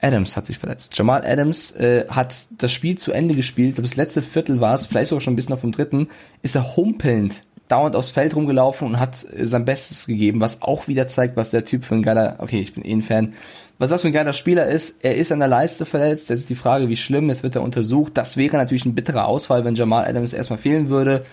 [0.00, 0.96] Adams hat sich verletzt.
[0.98, 3.78] Jamal Adams äh, hat das Spiel zu Ende gespielt.
[3.78, 6.08] Das letzte Viertel war es, vielleicht sogar schon ein bisschen auf dem dritten,
[6.42, 10.88] ist er humpelnd dauernd aufs Feld rumgelaufen und hat äh, sein Bestes gegeben, was auch
[10.88, 13.34] wieder zeigt, was der Typ für ein geiler, okay, ich bin eh ein Fan,
[13.80, 15.02] was das für ein geiler Spieler ist.
[15.02, 16.28] Er ist an der Leiste verletzt.
[16.28, 18.12] Jetzt ist die Frage, wie schlimm, jetzt wird er untersucht.
[18.14, 21.24] Das wäre natürlich ein bitterer Ausfall, wenn Jamal Adams erstmal fehlen würde.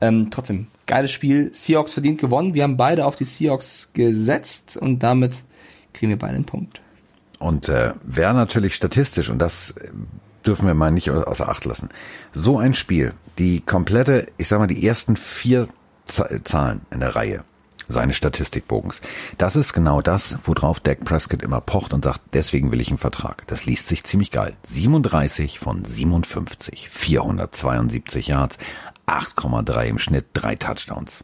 [0.00, 1.50] Ähm, trotzdem, geiles Spiel.
[1.52, 2.54] Seahawks verdient gewonnen.
[2.54, 5.34] Wir haben beide auf die Seahawks gesetzt und damit
[5.92, 6.80] kriegen wir beide einen Punkt.
[7.40, 9.74] Und äh, wer natürlich statistisch, und das
[10.46, 11.88] dürfen wir mal nicht au- außer Acht lassen,
[12.32, 15.66] so ein Spiel, die komplette, ich sag mal, die ersten vier
[16.44, 17.42] Zahlen in der Reihe
[17.88, 19.00] seines Statistikbogens,
[19.38, 22.98] das ist genau das, worauf Dak Prescott immer pocht und sagt, deswegen will ich einen
[22.98, 23.46] Vertrag.
[23.46, 24.54] Das liest sich ziemlich geil.
[24.68, 28.58] 37 von 57, 472 Yards,
[29.06, 31.22] 8,3 im Schnitt, drei Touchdowns.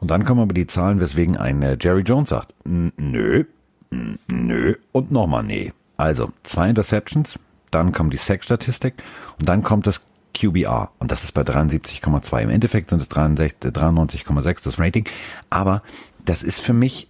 [0.00, 3.44] Und dann kommen aber die Zahlen, weswegen ein äh, Jerry Jones sagt, "N- nö,
[4.28, 5.72] nö und nochmal nee.
[5.96, 7.38] Also zwei Interceptions,
[7.70, 8.94] dann kommt die Sack-Statistik
[9.38, 10.00] und dann kommt das
[10.34, 12.42] QBR und das ist bei 73,2.
[12.42, 15.08] Im Endeffekt sind es 63 93,6 das Rating,
[15.50, 15.82] aber
[16.24, 17.08] das ist für mich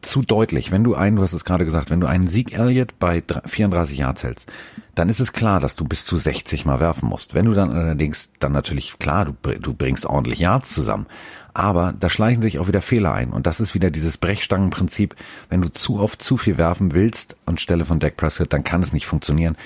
[0.00, 0.72] zu deutlich.
[0.72, 3.42] Wenn du einen, du hast es gerade gesagt, wenn du einen Sieg Elliott bei dr-
[3.46, 4.48] 34 Yards hältst,
[4.94, 7.34] dann ist es klar, dass du bis zu 60 mal werfen musst.
[7.34, 11.06] Wenn du dann allerdings, dann natürlich klar, du, du bringst ordentlich Yards zusammen.
[11.54, 13.30] Aber da schleichen sich auch wieder Fehler ein.
[13.30, 15.16] Und das ist wieder dieses Brechstangenprinzip.
[15.48, 18.92] Wenn du zu oft zu viel werfen willst anstelle von Dak Prescott, dann kann es
[18.92, 19.56] nicht funktionieren.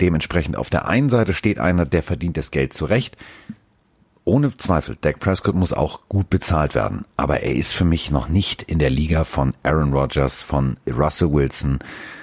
[0.00, 3.16] Dementsprechend auf der einen Seite steht einer, der verdient das Geld zurecht.
[4.24, 7.04] Ohne Zweifel, Dak Prescott muss auch gut bezahlt werden.
[7.16, 11.32] Aber er ist für mich noch nicht in der Liga von Aaron Rodgers, von Russell
[11.32, 11.80] Wilson,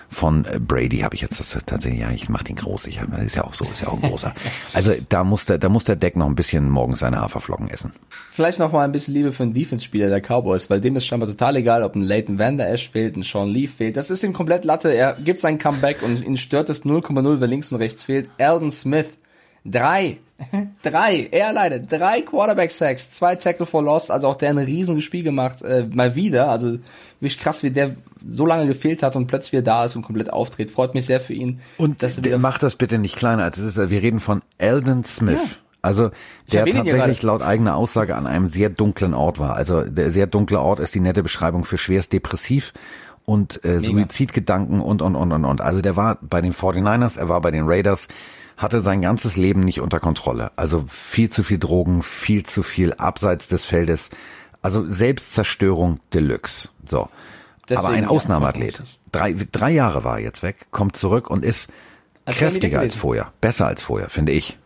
[0.10, 3.16] von äh, Brady habe ich jetzt das tatsächlich, ja, ich mach den groß, ich hab,
[3.20, 4.34] ist ja auch so, ist ja auch ein großer.
[4.74, 7.92] Also da muss der, da muss der Dak noch ein bisschen morgens seine Haferflocken essen.
[8.32, 11.30] Vielleicht noch mal ein bisschen Liebe für einen Defense-Spieler der Cowboys, weil dem ist scheinbar
[11.30, 13.98] total egal, ob ein Leighton Van Der Esch fehlt, ein Sean Lee fehlt.
[13.98, 14.90] Das ist ihm komplett Latte.
[14.90, 18.30] Er gibt sein Comeback und ihn stört es 0,0, wer links und rechts fehlt.
[18.38, 19.18] Alden Smith,
[19.66, 20.18] drei,
[20.82, 25.24] drei, er alleine, drei Quarterback-Sacks, zwei Tackle for Loss, also auch der ein riesiges Spiel
[25.24, 26.50] gemacht, äh, mal wieder.
[26.50, 26.80] Also
[27.20, 27.96] wirklich krass, wie der
[28.28, 30.72] so lange gefehlt hat und plötzlich wieder da ist und komplett auftritt.
[30.72, 31.60] Freut mich sehr für ihn.
[31.78, 33.90] Und dass er macht das bitte nicht kleiner als es ist.
[33.90, 35.40] Wir reden von Eldon Smith.
[35.42, 35.58] Ja.
[35.82, 36.12] Also
[36.52, 39.56] der tatsächlich laut eigener Aussage an einem sehr dunklen Ort war.
[39.56, 42.74] Also der sehr dunkle Ort ist die nette Beschreibung für schwerst depressiv
[43.24, 45.62] und äh, Suizidgedanken und und und und und.
[45.62, 48.08] Also der war bei den 49ers, er war bei den Raiders,
[48.58, 50.52] hatte sein ganzes Leben nicht unter Kontrolle.
[50.58, 54.10] Also viel zu viel Drogen, viel zu viel abseits des Feldes.
[54.62, 56.70] Also Selbstzerstörung Deluxe.
[56.86, 57.08] So.
[57.70, 58.84] Deswegen, Aber ein ja, Ausnahmeathlet.
[59.12, 61.70] Drei, drei Jahre war er jetzt weg, kommt zurück und ist
[62.26, 63.32] Als er kräftiger als vorher.
[63.42, 64.58] Besser als vorher, finde ich.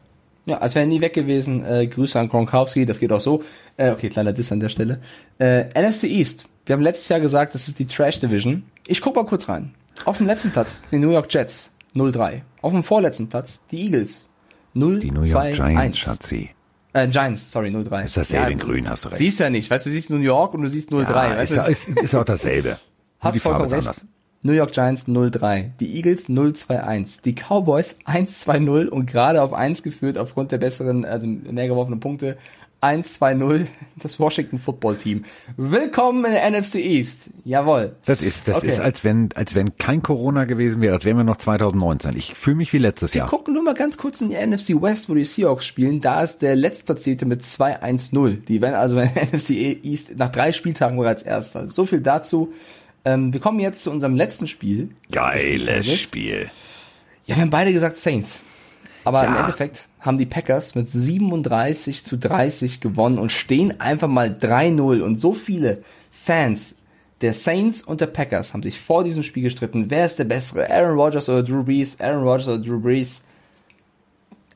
[0.45, 1.65] Ja, als wäre er nie weg gewesen.
[1.65, 3.43] Äh, Grüße an Gronkowski, das geht auch so.
[3.77, 4.99] Äh, okay, kleiner Diss an der Stelle.
[5.39, 6.45] Äh, NFC East.
[6.65, 8.63] Wir haben letztes Jahr gesagt, das ist die Trash Division.
[8.87, 9.73] Ich guck mal kurz rein.
[10.05, 12.41] Auf dem letzten Platz die New York Jets 0-3.
[12.61, 14.27] Auf dem vorletzten Platz die Eagles
[14.73, 16.49] 0 Die New York Giants, Schatzi.
[16.93, 18.05] Äh, Giants, sorry, 0-3.
[18.05, 19.19] Ist dasselbe in grün, hast du recht.
[19.19, 19.69] Siehst ja nicht.
[19.69, 21.09] Weißt du, siehst New York und du siehst 0-3.
[21.09, 22.77] Ja, weißt ist, du, ist, ist auch dasselbe.
[23.23, 23.87] Hast vollkommen recht.
[23.87, 24.05] anders.
[24.45, 30.17] New York Giants 0-3, die Eagles 0-2-1, die Cowboys 1-2-0 und gerade auf 1 geführt
[30.17, 32.37] aufgrund der besseren, also mehr geworfenen Punkte.
[32.81, 35.23] 1-2-0, das Washington Football Team.
[35.55, 37.29] Willkommen in der NFC East.
[37.45, 37.95] Jawohl.
[38.05, 38.67] Das ist, das Okay.
[38.67, 42.17] ist, als wenn, als wenn kein Corona gewesen wäre, als wären wir noch 2019.
[42.17, 43.29] Ich fühle mich wie letztes Wir Jahr.
[43.29, 46.01] gucken nur mal ganz kurz in die NFC West, wo die Seahawks spielen.
[46.01, 48.43] Da ist der Letztplatzierte mit 2-1-0.
[48.45, 51.69] Die werden also in der NFC East nach drei Spieltagen bereits Erster.
[51.69, 52.51] So viel dazu.
[53.05, 54.89] Ähm, wir kommen jetzt zu unserem letzten Spiel.
[55.11, 56.49] Geiles Spiel.
[57.25, 58.43] Ja, wir haben beide gesagt Saints.
[59.03, 59.41] Aber im Ja.
[59.41, 65.01] Endeffekt haben die Packers mit 37 zu 30 gewonnen und stehen einfach mal 3-0.
[65.01, 66.77] Und so viele Fans
[67.21, 69.89] der Saints und der Packers haben sich vor diesem Spiel gestritten.
[69.89, 70.69] Wer ist der Bessere?
[70.69, 71.99] Aaron Rodgers oder Drew Brees?
[71.99, 73.23] Aaron Rodgers oder Drew Brees?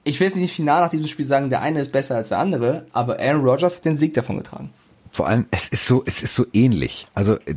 [0.03, 2.39] Ich will jetzt nicht final nach diesem Spiel sagen, der eine ist besser als der
[2.39, 4.69] andere, aber Aaron Rodgers hat den Sieg davon getragen.
[5.17, 7.07] Vor allem, es ist so, es ist so ähnlich.
[7.15, 7.55] Also äh,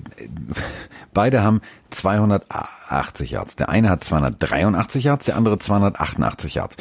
[1.13, 1.61] beide haben
[1.91, 3.55] 280 Yards.
[3.57, 6.79] Der eine hat 283 Yards, der andere 288 Yards.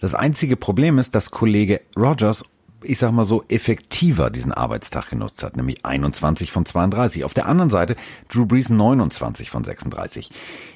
[0.00, 2.44] Das einzige Problem ist, dass Kollege Rogers,
[2.82, 7.24] ich sag mal so, effektiver diesen Arbeitstag genutzt hat, nämlich 21 von 32.
[7.24, 7.96] Auf der anderen Seite
[8.28, 10.28] Drew Brees 29 von 36.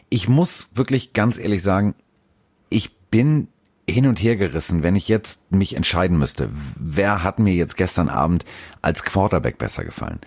[0.08, 1.94] Ich muss wirklich ganz ehrlich sagen,
[2.70, 3.48] ich bin
[3.88, 8.08] hin und her gerissen, wenn ich jetzt mich entscheiden müsste, wer hat mir jetzt gestern
[8.08, 8.44] Abend
[8.80, 10.20] als Quarterback besser gefallen.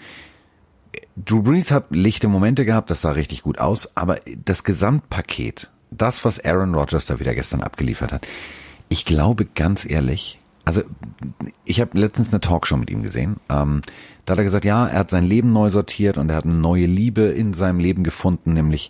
[1.15, 6.25] Drew Brees hat lichte Momente gehabt, das sah richtig gut aus, aber das Gesamtpaket, das,
[6.25, 8.27] was Aaron Rodgers da wieder gestern abgeliefert hat,
[8.89, 10.81] ich glaube ganz ehrlich, also
[11.63, 13.81] ich habe letztens eine Talkshow mit ihm gesehen, ähm,
[14.25, 16.55] da hat er gesagt, ja, er hat sein Leben neu sortiert und er hat eine
[16.55, 18.89] neue Liebe in seinem Leben gefunden, nämlich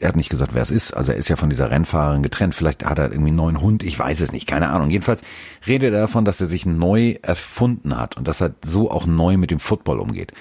[0.00, 0.92] er hat nicht gesagt, wer es ist.
[0.92, 2.54] Also er ist ja von dieser Rennfahrerin getrennt.
[2.54, 3.82] Vielleicht hat er irgendwie einen neuen Hund.
[3.82, 4.46] Ich weiß es nicht.
[4.46, 4.90] Keine Ahnung.
[4.90, 5.20] Jedenfalls
[5.66, 9.36] redet er davon, dass er sich neu erfunden hat und dass er so auch neu
[9.36, 10.32] mit dem Football umgeht.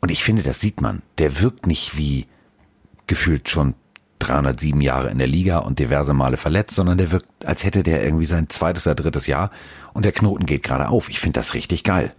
[0.00, 1.02] Und ich finde, das sieht man.
[1.18, 2.26] Der wirkt nicht wie
[3.06, 3.74] gefühlt schon
[4.20, 8.02] 307 Jahre in der Liga und diverse Male verletzt, sondern der wirkt, als hätte der
[8.02, 9.50] irgendwie sein zweites oder drittes Jahr
[9.92, 11.10] und der Knoten geht gerade auf.
[11.10, 12.14] Ich finde das richtig geil.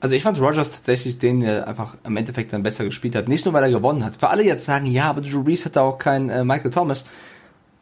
[0.00, 3.28] Also ich fand Rogers tatsächlich den, der einfach im Endeffekt dann besser gespielt hat.
[3.28, 4.16] Nicht nur, weil er gewonnen hat.
[4.16, 7.04] Für alle jetzt sagen, ja, aber Drew Brees hat da auch keinen äh, Michael Thomas.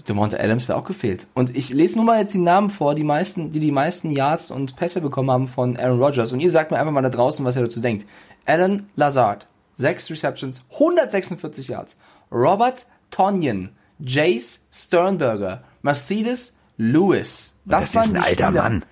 [0.08, 1.26] Devonta Adams wäre auch gefehlt.
[1.34, 4.50] Und ich lese nur mal jetzt die Namen vor, die meisten, die die meisten Yards
[4.50, 6.32] und Pässe bekommen haben von Aaron Rodgers.
[6.32, 8.06] Und ihr sagt mir einfach mal da draußen, was ihr dazu denkt.
[8.46, 9.46] Alan Lazard,
[9.76, 11.98] 6 Receptions, 146 Yards.
[12.32, 17.54] Robert Tonyan, Jace Sternberger, Mercedes Lewis.
[17.64, 18.62] Das ist waren ein alter Spieler.
[18.62, 18.84] Mann.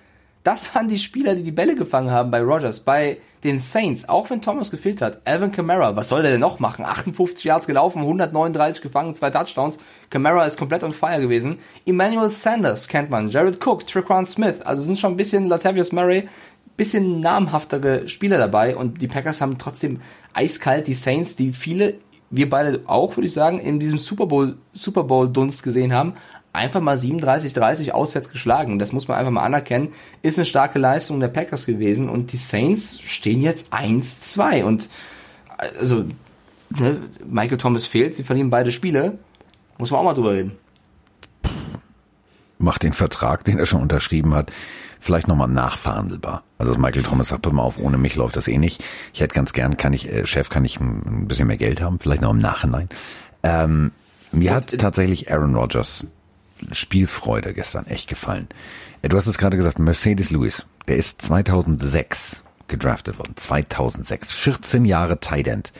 [0.47, 4.29] Das waren die Spieler, die die Bälle gefangen haben bei Rogers, bei den Saints, auch
[4.29, 5.19] wenn Thomas gefehlt hat.
[5.25, 6.85] Alvin Kamara, was soll der denn noch machen?
[6.85, 9.77] 58 Yards gelaufen, 139 gefangen, zwei Touchdowns.
[10.09, 11.59] Kamara ist komplett on fire gewesen.
[11.85, 16.29] Emmanuel Sanders kennt man, Jared Cook, Traquan Smith, also sind schon ein bisschen Latavius Murray,
[16.77, 19.99] bisschen namhaftere Spieler dabei und die Packers haben trotzdem
[20.33, 21.95] eiskalt die Saints, die viele,
[22.29, 26.13] wir beide auch, würde ich sagen, in diesem Super Bowl, Super Bowl Dunst gesehen haben,
[26.57, 28.79] einfach mal 37-30 auswärts geschlagen.
[28.79, 29.93] Das muss man einfach mal anerkennen.
[30.21, 34.89] Ist eine starke Leistung der Packers gewesen und die Saints stehen jetzt 1-2 und
[35.79, 36.05] also
[36.69, 39.17] ne, Michael Thomas fehlt, sie verlieren beide Spiele.
[39.77, 40.53] Muss man auch mal drüber reden.
[42.57, 44.51] macht den Vertrag, den er schon unterschrieben hat,
[44.99, 46.43] vielleicht nochmal nachverhandelbar.
[46.57, 48.83] Also Michael Thomas sagt, mal auf, ohne mich läuft das eh nicht.
[49.13, 51.81] Ich hätte ganz gern, kann ich, äh, Chef, kann ich ein ein bisschen mehr Geld
[51.81, 52.89] haben, vielleicht noch im Nachhinein.
[53.43, 53.91] Ähm,
[54.31, 56.05] mir hat tatsächlich Aaron Rodgers
[56.71, 58.47] Spielfreude gestern echt gefallen.
[59.01, 63.33] Äh, Du hast es gerade gesagt, Mercedes Lewis, der ist 2006 gedraftet worden.
[63.35, 64.33] 2006.
[64.33, 65.71] 14 Jahre Tight End.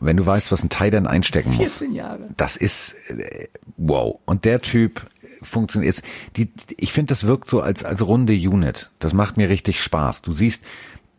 [0.00, 1.78] Wenn du weißt, was ein Tight End einstecken muss.
[1.78, 2.28] 14 Jahre.
[2.36, 4.18] Das ist äh, wow.
[4.24, 5.08] Und der Typ
[5.42, 6.02] funktioniert.
[6.36, 8.90] Die, ich finde, das wirkt so als als runde Unit.
[8.98, 10.22] Das macht mir richtig Spaß.
[10.22, 10.62] Du siehst,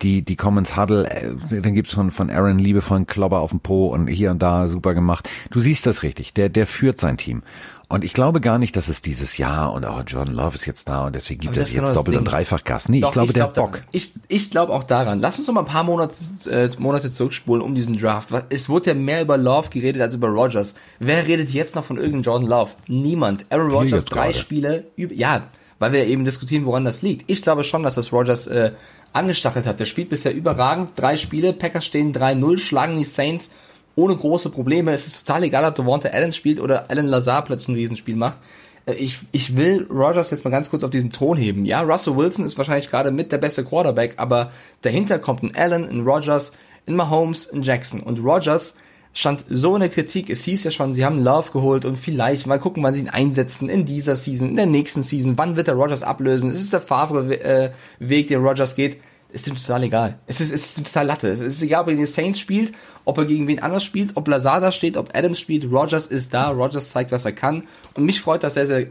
[0.02, 3.88] die, die Commons Huddle, äh, dann gibt's von, von Aaron liebevollen Klobber auf dem Po
[3.88, 5.30] und hier und da super gemacht.
[5.52, 6.34] Du siehst das richtig.
[6.34, 7.44] Der, der führt sein Team.
[7.88, 10.90] Und ich glaube gar nicht, dass es dieses Jahr und oh, Jordan Love ist jetzt
[10.90, 12.90] da und deswegen gibt es jetzt genau doppelt und dreifach Gas.
[12.90, 13.82] Nee, Doch, ich glaube, ich der glaub, Bock.
[13.92, 15.20] Ich, ich glaube auch daran.
[15.20, 16.16] Lass uns noch mal ein paar Monate,
[16.50, 18.30] äh, Monate zurückspulen um diesen Draft.
[18.50, 20.74] Es wurde ja mehr über Love geredet als über Rogers.
[20.98, 22.72] Wer redet jetzt noch von irgendeinem Jordan Love?
[22.88, 23.46] Niemand.
[23.52, 24.40] Aaron Rodgers, drei gerade.
[24.40, 25.44] Spiele, ja,
[25.78, 27.30] weil wir eben diskutieren, woran das liegt.
[27.30, 28.72] Ich glaube schon, dass das Rogers äh,
[29.16, 29.80] angestachelt hat.
[29.80, 30.92] Der spielt bisher überragend.
[30.96, 33.52] Drei Spiele, Packers stehen 3-0, schlagen die Saints
[33.96, 34.92] ohne große Probleme.
[34.92, 38.38] Es ist total egal, ob Devonta Allen spielt oder Alan Lazar plötzlich ein Riesenspiel macht.
[38.86, 41.66] Äh, ich, ich will Rogers jetzt mal ganz kurz auf diesen Thron heben.
[41.66, 44.52] Ja, Russell Wilson ist wahrscheinlich gerade mit der beste Quarterback, aber
[44.82, 46.54] dahinter kommt ein Allen, ein Rogers,
[46.88, 48.02] ein Mahomes, ein Jackson.
[48.02, 48.76] Und Rogers
[49.16, 50.30] stand so in der Kritik.
[50.30, 53.10] Es hieß ja schon, sie haben Love geholt und vielleicht mal gucken, wann sie ihn
[53.10, 55.38] einsetzen in dieser Season, in der nächsten Season.
[55.38, 56.52] Wann wird der Rogers ablösen?
[56.52, 59.00] Es ist der Favre-Weg, den Rogers geht
[59.36, 60.20] ist ihm total egal.
[60.28, 61.28] Es ist, es ist total Latte.
[61.28, 62.74] Es ist egal, ob er gegen die Saints spielt,
[63.04, 65.70] ob er gegen wen anders spielt, ob Lazada steht, ob Adams spielt.
[65.70, 66.52] Rogers ist da.
[66.52, 67.64] Rogers zeigt, was er kann.
[67.96, 68.88] Und mich freut das sehr, sehr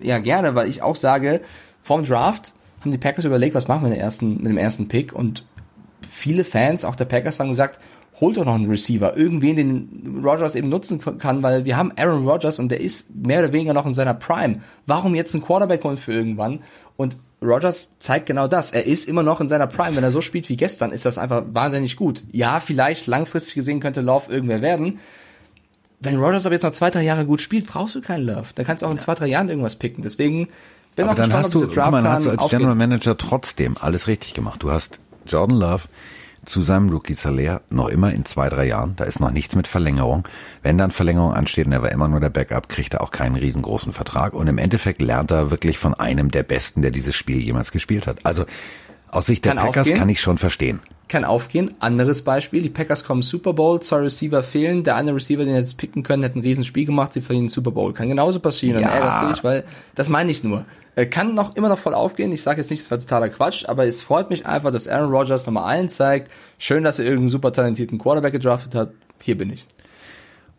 [0.00, 1.40] ja, gerne, weil ich auch sage,
[1.82, 4.86] vom Draft haben die Packers überlegt, was machen wir mit, dem ersten, mit dem ersten
[4.86, 5.12] Pick.
[5.12, 5.44] Und
[6.08, 7.80] viele Fans, auch der Packers, haben gesagt,
[8.20, 12.26] holt doch noch einen Receiver, irgendwen, den Rogers eben nutzen kann, weil wir haben Aaron
[12.26, 14.60] Rodgers und der ist mehr oder weniger noch in seiner Prime.
[14.86, 16.60] Warum jetzt einen Quarterback holen für irgendwann?
[16.96, 18.72] Und Rogers zeigt genau das.
[18.72, 19.94] Er ist immer noch in seiner Prime.
[19.94, 22.24] Wenn er so spielt wie gestern, ist das einfach wahnsinnig gut.
[22.32, 24.98] Ja, vielleicht langfristig gesehen könnte Love irgendwer werden.
[26.00, 28.46] Wenn Rogers aber jetzt noch zwei, drei Jahre gut spielt, brauchst du keinen Love.
[28.54, 30.02] Dann kannst du auch in zwei, drei Jahren irgendwas picken.
[30.02, 30.48] Deswegen
[30.96, 32.58] bin aber auch dann gespannt, hast du, ob diese mal, hast du als aufgeht.
[32.58, 34.62] General Manager trotzdem alles richtig gemacht.
[34.62, 35.84] Du hast Jordan Love
[36.48, 38.94] zu seinem Rookie-Salär noch immer in zwei, drei Jahren.
[38.96, 40.26] Da ist noch nichts mit Verlängerung.
[40.62, 43.36] Wenn dann Verlängerung ansteht und er war immer nur der Backup, kriegt er auch keinen
[43.36, 44.32] riesengroßen Vertrag.
[44.32, 48.06] Und im Endeffekt lernt er wirklich von einem der Besten, der dieses Spiel jemals gespielt
[48.06, 48.24] hat.
[48.24, 48.46] Also
[49.10, 49.98] aus Sicht der kann Packers aufgehen.
[49.98, 50.80] kann ich schon verstehen.
[51.08, 51.74] Kann aufgehen.
[51.80, 55.78] Anderes Beispiel, die Packers kommen Super Bowl, zwei Receiver fehlen, der eine Receiver, den jetzt
[55.78, 57.94] picken können, hat ein Riesenspiel gemacht, sie verlieren Super Bowl.
[57.94, 58.82] Kann genauso passieren.
[58.82, 58.88] Ja.
[58.88, 59.64] Und ärgerst dich, weil
[59.94, 60.66] das meine ich nur.
[60.96, 62.32] Äh, kann noch immer noch voll aufgehen.
[62.32, 65.10] Ich sage jetzt nicht, es war totaler Quatsch, aber es freut mich einfach, dass Aaron
[65.10, 68.92] Rodgers nochmal allen zeigt, schön, dass er irgendeinen super talentierten Quarterback gedraftet hat.
[69.20, 69.64] Hier bin ich.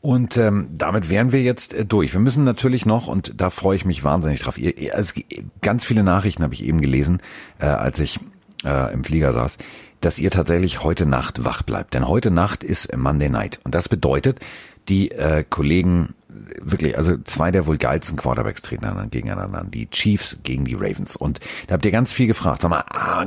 [0.01, 2.13] Und ähm, damit wären wir jetzt äh, durch.
[2.13, 5.13] Wir müssen natürlich noch, und da freue ich mich wahnsinnig drauf, ihr, also
[5.61, 7.21] ganz viele Nachrichten habe ich eben gelesen,
[7.59, 8.19] äh, als ich
[8.63, 9.57] äh, im Flieger saß,
[10.01, 11.93] dass ihr tatsächlich heute Nacht wach bleibt.
[11.93, 13.59] Denn heute Nacht ist Monday Night.
[13.63, 14.39] Und das bedeutet,
[14.87, 16.15] die äh, Kollegen
[16.61, 19.71] wirklich, also zwei der wohl geilsten Quarterbacks treten dann gegeneinander an.
[19.71, 21.15] Die Chiefs gegen die Ravens.
[21.15, 22.61] Und da habt ihr ganz viel gefragt.
[22.61, 23.25] Sag mal, ah,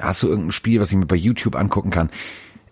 [0.00, 2.10] hast du irgendein Spiel, was ich mir bei YouTube angucken kann?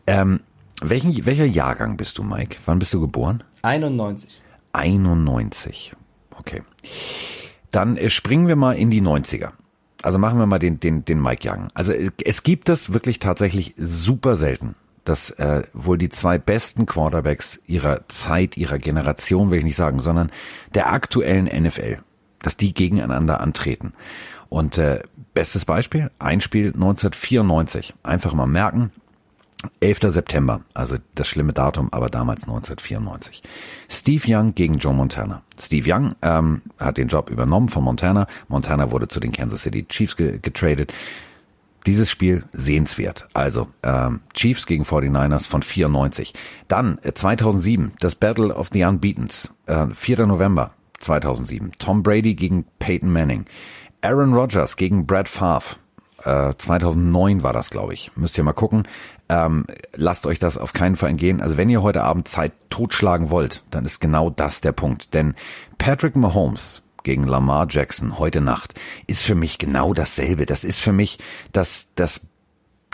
[0.06, 0.40] Ähm,
[0.82, 2.56] welchen, welcher Jahrgang bist du, Mike?
[2.64, 3.44] Wann bist du geboren?
[3.62, 4.40] 91.
[4.72, 5.92] 91.
[6.38, 6.62] Okay.
[7.70, 9.50] Dann äh, springen wir mal in die 90er.
[10.02, 11.68] Also machen wir mal den, den, den Mike Young.
[11.74, 14.74] Also es gibt das wirklich tatsächlich super selten,
[15.04, 20.00] dass äh, wohl die zwei besten Quarterbacks ihrer Zeit, ihrer Generation, will ich nicht sagen,
[20.00, 20.30] sondern
[20.74, 21.98] der aktuellen NFL,
[22.40, 23.92] dass die gegeneinander antreten.
[24.48, 25.02] Und äh,
[25.34, 27.94] bestes Beispiel, ein Spiel 1994.
[28.02, 28.90] Einfach mal merken,
[29.80, 30.12] 11.
[30.12, 33.42] September, also das schlimme Datum, aber damals 1994.
[33.88, 35.42] Steve Young gegen Joe Montana.
[35.60, 38.26] Steve Young ähm, hat den Job übernommen von Montana.
[38.48, 40.92] Montana wurde zu den Kansas City Chiefs getradet.
[41.86, 43.28] Dieses Spiel sehenswert.
[43.32, 46.34] Also ähm, Chiefs gegen 49ers von 94.
[46.68, 49.50] Dann äh, 2007 das Battle of the Unbeatens.
[49.66, 50.26] Äh, 4.
[50.26, 51.72] November 2007.
[51.78, 53.46] Tom Brady gegen Peyton Manning.
[54.02, 55.76] Aaron Rodgers gegen Brad Favre.
[56.24, 58.10] Äh, 2009 war das, glaube ich.
[58.16, 58.86] Müsst ihr mal gucken.
[59.30, 61.40] Ähm, lasst euch das auf keinen Fall entgehen.
[61.40, 65.14] Also wenn ihr heute Abend Zeit totschlagen wollt, dann ist genau das der Punkt.
[65.14, 65.34] Denn
[65.78, 68.74] Patrick Mahomes gegen Lamar Jackson heute Nacht
[69.06, 70.46] ist für mich genau dasselbe.
[70.46, 71.20] Das ist für mich
[71.52, 72.22] das, das,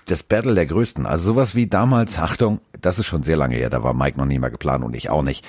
[0.05, 1.07] das Battle der Größten.
[1.07, 4.27] Also sowas wie damals, Achtung, das ist schon sehr lange her, da war Mike noch
[4.27, 5.43] nie mal geplant und ich auch nicht.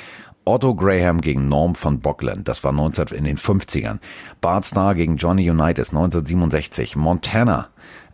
[0.46, 4.00] Otto Graham gegen Norm von Bockland, das war 19 in den 50ern.
[4.40, 6.96] Bart Starr gegen Johnny Unitas 1967.
[6.96, 7.68] Montana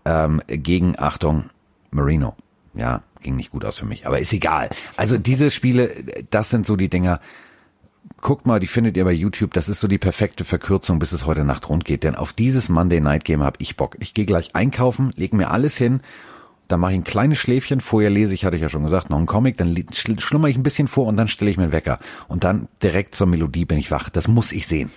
[0.05, 1.51] ähm, gegen, Achtung,
[1.91, 2.35] Marino.
[2.75, 4.69] Ja, ging nicht gut aus für mich, aber ist egal.
[4.97, 5.91] Also diese Spiele,
[6.29, 7.19] das sind so die Dinger,
[8.21, 9.53] guckt mal, die findet ihr bei YouTube.
[9.53, 12.03] Das ist so die perfekte Verkürzung, bis es heute Nacht rund geht.
[12.03, 13.97] Denn auf dieses Monday Night Game habe ich Bock.
[13.99, 16.01] Ich gehe gleich einkaufen, lege mir alles hin.
[16.67, 17.81] Dann mache ich ein kleines Schläfchen.
[17.81, 19.57] Vorher lese ich, hatte ich ja schon gesagt, noch einen Comic.
[19.57, 21.99] Dann schlummer ich ein bisschen vor und dann stelle ich mir einen Wecker.
[22.27, 24.09] Und dann direkt zur Melodie bin ich wach.
[24.09, 24.89] Das muss ich sehen.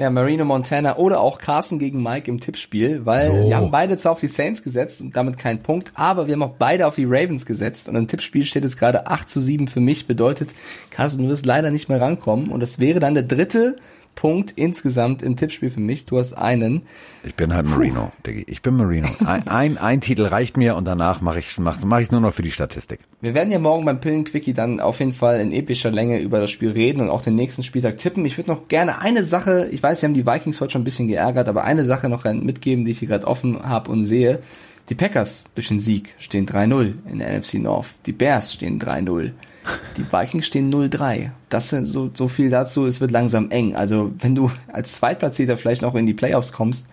[0.00, 3.48] Ja, Marino Montana oder auch Carson gegen Mike im Tippspiel, weil so.
[3.50, 6.42] wir haben beide zwar auf die Saints gesetzt und damit keinen Punkt, aber wir haben
[6.42, 9.68] auch beide auf die Ravens gesetzt und im Tippspiel steht es gerade 8 zu 7
[9.68, 10.48] für mich, bedeutet,
[10.88, 13.76] Carson, du wirst leider nicht mehr rankommen und das wäre dann der dritte
[14.20, 16.04] Punkt insgesamt im Tippspiel für mich.
[16.04, 16.82] Du hast einen.
[17.24, 18.44] Ich bin halt Marino, Diggi.
[18.48, 19.08] Ich bin Marino.
[19.24, 22.34] Ein, ein, ein Titel reicht mir und danach mache ich mach, mach ich nur noch
[22.34, 23.00] für die Statistik.
[23.22, 26.50] Wir werden ja morgen beim Pillenquickie dann auf jeden Fall in epischer Länge über das
[26.50, 28.26] Spiel reden und auch den nächsten Spieltag tippen.
[28.26, 30.84] Ich würde noch gerne eine Sache, ich weiß, wir haben die Vikings heute schon ein
[30.84, 34.40] bisschen geärgert, aber eine Sache noch mitgeben, die ich hier gerade offen habe und sehe.
[34.90, 37.86] Die Packers durch den Sieg stehen 3-0 in der NFC North.
[38.04, 39.30] Die Bears stehen 3-0.
[39.96, 41.30] Die Vikings stehen 0-3.
[41.48, 42.86] Das sind so, so viel dazu.
[42.86, 43.74] Es wird langsam eng.
[43.74, 46.86] Also, wenn du als Zweitplatzierter vielleicht noch in die Playoffs kommst,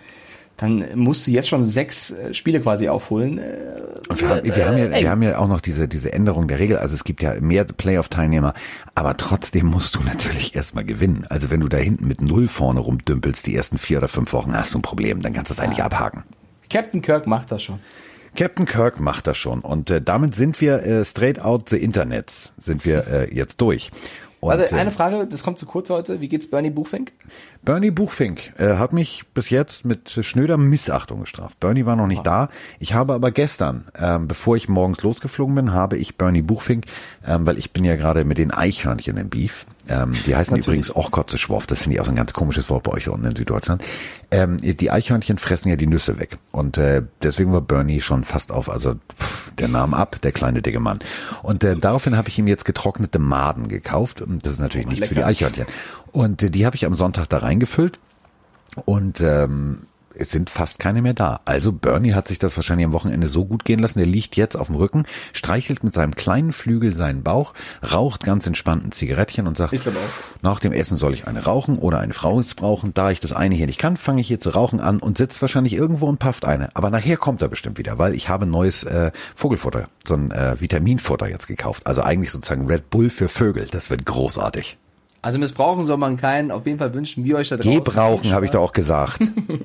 [0.57, 3.37] dann musst du jetzt schon sechs äh, Spiele quasi aufholen.
[3.37, 3.53] Äh,
[4.09, 6.57] Und wir, haben, wir, haben ja, wir haben ja auch noch diese, diese Änderung der
[6.57, 6.77] Regel.
[6.77, 8.55] Also es gibt ja mehr Playoff-Teilnehmer,
[8.95, 11.25] aber trotzdem musst du natürlich erstmal gewinnen.
[11.29, 14.53] Also wenn du da hinten mit null vorne rumdümpelst, die ersten vier oder fünf Wochen,
[14.53, 15.21] hast du ein Problem.
[15.21, 16.23] Dann kannst du es eigentlich abhaken.
[16.69, 17.79] Captain Kirk macht das schon.
[18.37, 19.61] Captain Kirk macht das schon.
[19.61, 23.91] Und äh, damit sind wir äh, straight out the Internets, sind wir äh, jetzt durch.
[24.39, 26.21] Und, also eine Frage, das kommt zu kurz heute.
[26.21, 27.11] Wie geht's Bernie Buchfink?
[27.63, 31.59] Bernie Buchfink äh, hat mich bis jetzt mit schnöder Missachtung gestraft.
[31.59, 32.23] Bernie war noch nicht oh.
[32.23, 32.49] da.
[32.77, 36.85] Ich habe aber gestern, ähm, bevor ich morgens losgeflogen bin, habe ich Bernie Buchfink,
[37.25, 40.67] ähm, weil ich bin ja gerade mit den Eichhörnchen im Beef, ähm, die heißen Natürlich.
[40.67, 41.67] übrigens auch Kotzeschworf.
[41.67, 43.83] Das finde ich auch so ein ganz komisches Wort bei euch unten in Süddeutschland.
[44.31, 46.37] Ähm, die Eichhörnchen fressen ja die Nüsse weg.
[46.51, 50.61] Und äh, deswegen war Bernie schon fast auf, also pff, der nahm ab, der kleine
[50.61, 50.99] dicke Mann.
[51.43, 54.23] Und äh, daraufhin habe ich ihm jetzt getrocknete Maden gekauft.
[54.43, 55.09] Das ist natürlich oh, nichts lecker.
[55.09, 55.67] für die Eichhörnchen.
[56.11, 57.99] Und äh, die habe ich am Sonntag da reingefüllt.
[58.85, 59.83] Und ähm,
[60.19, 61.41] es sind fast keine mehr da.
[61.45, 63.99] Also Bernie hat sich das wahrscheinlich am Wochenende so gut gehen lassen.
[63.99, 67.53] Der liegt jetzt auf dem Rücken, streichelt mit seinem kleinen Flügel seinen Bauch,
[67.93, 69.79] raucht ganz entspannt ein Zigarettchen und sagt,
[70.41, 72.93] nach dem Essen soll ich eine rauchen oder eine Frau ist brauchen.
[72.93, 75.41] Da ich das eine hier nicht kann, fange ich hier zu rauchen an und sitzt
[75.41, 76.69] wahrscheinlich irgendwo und pafft eine.
[76.75, 80.59] Aber nachher kommt er bestimmt wieder, weil ich habe neues äh, Vogelfutter, so ein äh,
[80.59, 81.85] Vitaminfutter jetzt gekauft.
[81.85, 83.67] Also eigentlich sozusagen Red Bull für Vögel.
[83.69, 84.77] Das wird großartig.
[85.21, 86.51] Also missbrauchen soll man keinen.
[86.51, 87.83] Auf jeden Fall wünschen wir euch da draußen.
[87.83, 89.19] Gebrauchen, habe ich doch auch gesagt.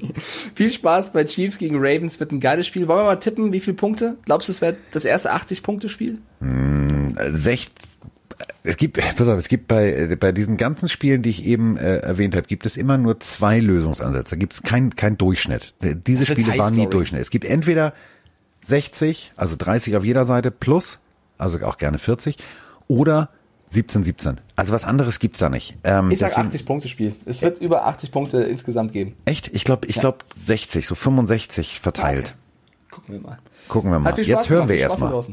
[0.55, 2.19] viel Spaß bei Chiefs gegen Ravens.
[2.20, 2.89] Wird ein geiles Spiel.
[2.89, 4.16] Wollen wir mal tippen, wie viele Punkte?
[4.24, 6.19] Glaubst du, es wird das erste 80-Punkte-Spiel?
[6.41, 7.73] Mm, 60
[8.65, 11.99] es gibt, pass auf, es gibt bei, bei diesen ganzen Spielen, die ich eben äh,
[11.99, 14.31] erwähnt habe, gibt es immer nur zwei Lösungsansätze.
[14.31, 15.74] Da gibt es kein, kein Durchschnitt.
[15.81, 17.20] Diese Spiele waren nie Durchschnitt.
[17.20, 17.93] Es gibt entweder
[18.66, 21.01] 60, also 30 auf jeder Seite plus,
[21.39, 22.37] also auch gerne 40,
[22.89, 23.31] oder
[23.73, 24.40] 17, 17.
[24.55, 25.78] Also was anderes gibt's da nicht.
[25.82, 27.15] Ähm, ich sag 80 Punkte Spiel.
[27.24, 29.16] Es wird äh, über 80 Punkte insgesamt geben.
[29.24, 29.49] Echt?
[29.55, 30.03] Ich glaube, ich ja.
[30.03, 32.35] glaube 60, so 65 verteilt.
[32.35, 32.90] Okay.
[32.90, 33.39] Gucken wir mal.
[33.69, 34.20] Gucken wir mal.
[34.20, 35.24] Jetzt hören wir erstmal.